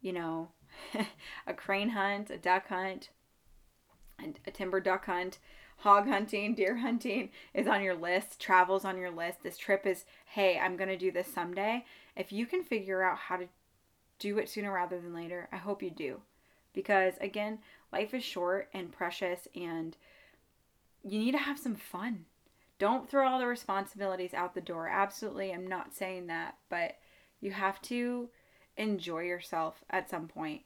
you 0.00 0.12
know 0.12 0.48
a 1.46 1.54
crane 1.54 1.90
hunt 1.90 2.30
a 2.30 2.38
duck 2.38 2.68
hunt 2.68 3.10
and 4.18 4.38
a 4.46 4.50
timber 4.50 4.80
duck 4.80 5.06
hunt 5.06 5.38
hog 5.82 6.08
hunting, 6.08 6.54
deer 6.56 6.76
hunting 6.78 7.30
is 7.54 7.66
on 7.66 7.82
your 7.82 7.94
list, 7.94 8.40
travels 8.40 8.84
on 8.84 8.98
your 8.98 9.10
list, 9.10 9.42
this 9.42 9.58
trip 9.58 9.86
is, 9.86 10.04
hey, 10.26 10.58
I'm 10.58 10.76
going 10.76 10.88
to 10.88 10.96
do 10.96 11.10
this 11.10 11.26
someday. 11.26 11.84
If 12.16 12.32
you 12.32 12.46
can 12.46 12.62
figure 12.62 13.02
out 13.02 13.18
how 13.18 13.36
to 13.36 13.48
do 14.18 14.38
it 14.38 14.48
sooner 14.48 14.72
rather 14.72 15.00
than 15.00 15.14
later, 15.14 15.48
I 15.52 15.56
hope 15.56 15.82
you 15.82 15.90
do. 15.90 16.20
Because 16.72 17.14
again, 17.20 17.58
life 17.92 18.14
is 18.14 18.24
short 18.24 18.68
and 18.72 18.92
precious 18.92 19.46
and 19.54 19.96
you 21.02 21.18
need 21.18 21.32
to 21.32 21.38
have 21.38 21.58
some 21.58 21.74
fun. 21.74 22.26
Don't 22.78 23.08
throw 23.08 23.28
all 23.28 23.38
the 23.38 23.46
responsibilities 23.46 24.34
out 24.34 24.54
the 24.54 24.60
door. 24.60 24.88
Absolutely, 24.88 25.52
I'm 25.52 25.66
not 25.66 25.94
saying 25.94 26.26
that, 26.28 26.56
but 26.68 26.96
you 27.40 27.50
have 27.52 27.80
to 27.82 28.28
enjoy 28.76 29.20
yourself 29.20 29.84
at 29.90 30.10
some 30.10 30.28
point. 30.28 30.62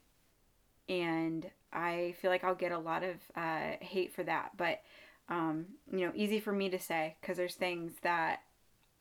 And 0.88 1.50
I 1.72 2.14
feel 2.20 2.30
like 2.30 2.44
I'll 2.44 2.54
get 2.54 2.72
a 2.72 2.78
lot 2.78 3.02
of 3.02 3.16
uh, 3.34 3.72
hate 3.80 4.14
for 4.14 4.22
that, 4.24 4.52
but 4.56 4.80
um, 5.28 5.66
you 5.90 6.06
know, 6.06 6.12
easy 6.14 6.38
for 6.38 6.52
me 6.52 6.68
to 6.70 6.78
say 6.78 7.16
because 7.20 7.36
there's 7.36 7.56
things 7.56 7.92
that 8.02 8.40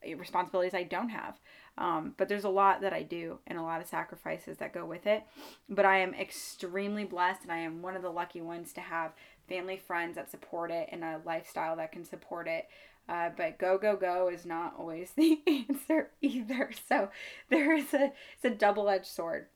eh, 0.03 0.15
responsibilities 0.17 0.73
I 0.73 0.83
don't 0.83 1.09
have. 1.09 1.39
Um, 1.77 2.13
but 2.17 2.29
there's 2.29 2.45
a 2.45 2.49
lot 2.49 2.81
that 2.81 2.93
I 2.93 3.03
do 3.03 3.39
and 3.47 3.57
a 3.57 3.63
lot 3.63 3.81
of 3.81 3.87
sacrifices 3.87 4.57
that 4.57 4.73
go 4.73 4.85
with 4.85 5.05
it. 5.05 5.23
But 5.69 5.85
I 5.85 5.99
am 5.99 6.13
extremely 6.13 7.03
blessed 7.03 7.43
and 7.43 7.51
I 7.51 7.59
am 7.59 7.81
one 7.81 7.95
of 7.95 8.01
the 8.01 8.09
lucky 8.09 8.41
ones 8.41 8.71
to 8.73 8.81
have 8.81 9.13
family, 9.49 9.77
friends 9.77 10.15
that 10.15 10.31
support 10.31 10.71
it 10.71 10.89
and 10.91 11.03
a 11.03 11.21
lifestyle 11.25 11.75
that 11.75 11.91
can 11.91 12.05
support 12.05 12.47
it. 12.47 12.67
Uh, 13.07 13.29
but 13.35 13.59
go, 13.59 13.77
go, 13.77 13.95
go 13.95 14.29
is 14.29 14.45
not 14.45 14.73
always 14.77 15.11
the 15.17 15.39
answer 15.47 16.11
either. 16.21 16.71
So 16.87 17.09
there 17.49 17.73
is 17.73 17.93
a, 17.93 18.13
it's 18.35 18.45
a 18.45 18.49
double 18.49 18.89
edged 18.89 19.07
sword. 19.07 19.47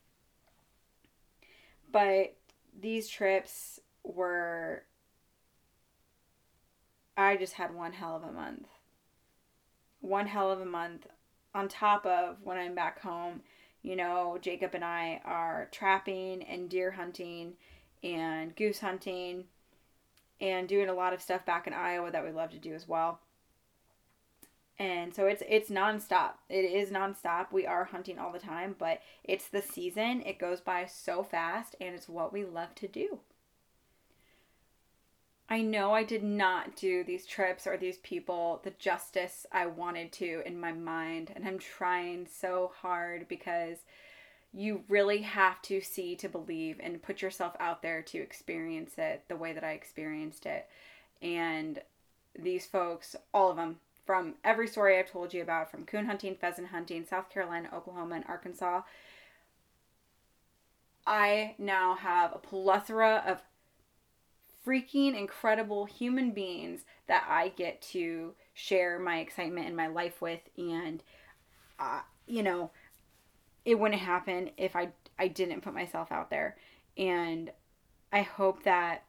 But 1.90 2.36
these 2.78 3.08
trips 3.08 3.80
were 4.04 4.84
I 7.16 7.36
just 7.36 7.54
had 7.54 7.74
one 7.74 7.92
hell 7.92 8.16
of 8.16 8.24
a 8.24 8.32
month. 8.32 8.66
One 10.00 10.26
hell 10.26 10.50
of 10.50 10.60
a 10.60 10.64
month 10.66 11.06
on 11.54 11.68
top 11.68 12.06
of 12.06 12.36
when 12.42 12.56
I'm 12.56 12.74
back 12.74 13.00
home. 13.00 13.42
You 13.82 13.96
know, 13.96 14.38
Jacob 14.40 14.74
and 14.74 14.84
I 14.84 15.20
are 15.24 15.68
trapping 15.72 16.42
and 16.42 16.68
deer 16.68 16.90
hunting 16.90 17.54
and 18.02 18.54
goose 18.54 18.80
hunting 18.80 19.44
and 20.40 20.68
doing 20.68 20.88
a 20.88 20.94
lot 20.94 21.12
of 21.12 21.22
stuff 21.22 21.44
back 21.46 21.66
in 21.66 21.72
Iowa 21.72 22.10
that 22.10 22.24
we 22.24 22.30
love 22.30 22.50
to 22.50 22.58
do 22.58 22.74
as 22.74 22.88
well. 22.88 23.20
And 24.78 25.14
so 25.14 25.26
it's 25.26 25.42
it's 25.46 25.70
nonstop. 25.70 26.32
It 26.48 26.64
is 26.64 26.88
nonstop. 26.90 27.52
We 27.52 27.66
are 27.66 27.84
hunting 27.84 28.18
all 28.18 28.32
the 28.32 28.38
time, 28.38 28.74
but 28.78 29.02
it's 29.22 29.48
the 29.48 29.60
season. 29.60 30.22
It 30.24 30.38
goes 30.38 30.62
by 30.62 30.86
so 30.86 31.22
fast 31.22 31.76
and 31.80 31.94
it's 31.94 32.08
what 32.08 32.32
we 32.32 32.44
love 32.44 32.74
to 32.76 32.88
do. 32.88 33.20
I 35.52 35.62
know 35.62 35.92
I 35.92 36.04
did 36.04 36.22
not 36.22 36.76
do 36.76 37.02
these 37.02 37.26
trips 37.26 37.66
or 37.66 37.76
these 37.76 37.98
people 37.98 38.60
the 38.62 38.70
justice 38.78 39.46
I 39.50 39.66
wanted 39.66 40.12
to 40.12 40.42
in 40.46 40.60
my 40.60 40.70
mind, 40.70 41.32
and 41.34 41.44
I'm 41.44 41.58
trying 41.58 42.28
so 42.32 42.70
hard 42.80 43.26
because 43.26 43.78
you 44.52 44.84
really 44.88 45.22
have 45.22 45.60
to 45.62 45.80
see 45.80 46.14
to 46.16 46.28
believe 46.28 46.78
and 46.80 47.02
put 47.02 47.20
yourself 47.20 47.56
out 47.58 47.82
there 47.82 48.00
to 48.02 48.18
experience 48.18 48.92
it 48.96 49.24
the 49.28 49.36
way 49.36 49.52
that 49.52 49.64
I 49.64 49.72
experienced 49.72 50.46
it. 50.46 50.68
And 51.20 51.80
these 52.38 52.66
folks, 52.66 53.16
all 53.34 53.50
of 53.50 53.56
them, 53.56 53.80
from 54.06 54.34
every 54.44 54.68
story 54.68 54.98
I've 54.98 55.10
told 55.10 55.34
you 55.34 55.42
about, 55.42 55.70
from 55.70 55.84
coon 55.84 56.06
hunting, 56.06 56.36
pheasant 56.36 56.68
hunting, 56.68 57.04
South 57.04 57.28
Carolina, 57.28 57.70
Oklahoma, 57.74 58.16
and 58.16 58.24
Arkansas, 58.28 58.82
I 61.06 61.54
now 61.58 61.96
have 61.96 62.32
a 62.34 62.38
plethora 62.38 63.22
of 63.26 63.42
freaking 64.66 65.18
incredible 65.18 65.86
human 65.86 66.32
beings 66.32 66.80
that 67.08 67.24
I 67.28 67.48
get 67.48 67.80
to 67.82 68.34
share 68.54 68.98
my 68.98 69.20
excitement 69.20 69.66
and 69.66 69.76
my 69.76 69.86
life 69.86 70.20
with. 70.20 70.40
And, 70.56 71.02
uh, 71.78 72.00
you 72.26 72.42
know, 72.42 72.70
it 73.64 73.78
wouldn't 73.78 74.00
happen 74.00 74.50
if 74.56 74.76
I, 74.76 74.90
I 75.18 75.28
didn't 75.28 75.62
put 75.62 75.74
myself 75.74 76.12
out 76.12 76.30
there. 76.30 76.56
And 76.96 77.50
I 78.12 78.22
hope 78.22 78.64
that 78.64 79.04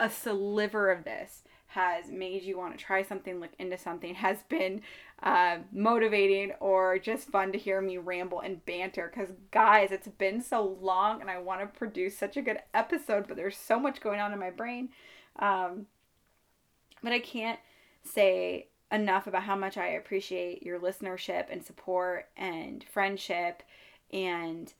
a 0.00 0.10
sliver 0.10 0.90
of 0.90 1.04
this 1.04 1.44
has 1.74 2.08
made 2.08 2.44
you 2.44 2.56
want 2.56 2.78
to 2.78 2.84
try 2.84 3.02
something, 3.02 3.40
look 3.40 3.50
into 3.58 3.76
something, 3.76 4.14
has 4.14 4.44
been 4.44 4.80
uh, 5.24 5.58
motivating 5.72 6.52
or 6.60 6.98
just 6.98 7.28
fun 7.28 7.50
to 7.50 7.58
hear 7.58 7.80
me 7.80 7.98
ramble 7.98 8.38
and 8.38 8.64
banter. 8.64 9.10
Because, 9.12 9.34
guys, 9.50 9.90
it's 9.90 10.06
been 10.06 10.40
so 10.40 10.78
long 10.80 11.20
and 11.20 11.28
I 11.28 11.38
want 11.38 11.60
to 11.62 11.66
produce 11.66 12.16
such 12.16 12.36
a 12.36 12.42
good 12.42 12.58
episode, 12.72 13.26
but 13.26 13.36
there's 13.36 13.56
so 13.56 13.80
much 13.80 14.00
going 14.00 14.20
on 14.20 14.32
in 14.32 14.38
my 14.38 14.50
brain. 14.50 14.90
Um, 15.40 15.86
but 17.02 17.12
I 17.12 17.18
can't 17.18 17.58
say 18.04 18.68
enough 18.92 19.26
about 19.26 19.42
how 19.42 19.56
much 19.56 19.76
I 19.76 19.88
appreciate 19.88 20.62
your 20.62 20.78
listenership 20.78 21.46
and 21.50 21.64
support 21.64 22.28
and 22.36 22.84
friendship 22.84 23.64
and 24.12 24.72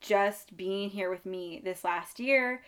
just 0.00 0.56
being 0.56 0.90
here 0.90 1.10
with 1.10 1.26
me 1.26 1.60
this 1.64 1.82
last 1.82 2.20
year. 2.20 2.62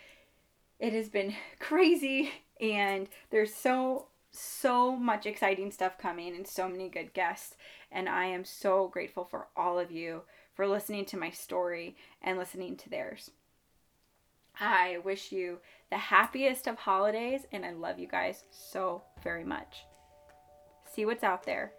It 0.80 0.92
has 0.94 1.08
been 1.08 1.34
crazy 1.60 2.32
and 2.62 3.08
there's 3.30 3.52
so 3.52 4.06
so 4.30 4.96
much 4.96 5.26
exciting 5.26 5.70
stuff 5.70 5.98
coming 5.98 6.34
and 6.34 6.46
so 6.46 6.66
many 6.66 6.88
good 6.88 7.12
guests 7.12 7.54
and 7.90 8.08
I 8.08 8.24
am 8.26 8.46
so 8.46 8.88
grateful 8.88 9.26
for 9.26 9.48
all 9.54 9.78
of 9.78 9.90
you 9.90 10.22
for 10.54 10.66
listening 10.66 11.04
to 11.06 11.18
my 11.18 11.28
story 11.28 11.96
and 12.22 12.38
listening 12.38 12.76
to 12.78 12.88
theirs. 12.88 13.30
I 14.58 14.98
wish 15.04 15.32
you 15.32 15.58
the 15.90 15.98
happiest 15.98 16.66
of 16.66 16.76
holidays 16.76 17.42
and 17.52 17.66
I 17.66 17.72
love 17.72 17.98
you 17.98 18.06
guys 18.06 18.44
so 18.50 19.02
very 19.22 19.44
much. 19.44 19.84
See 20.90 21.04
what's 21.04 21.24
out 21.24 21.44
there. 21.44 21.72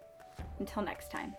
Until 0.58 0.82
next 0.82 1.10
time. 1.10 1.34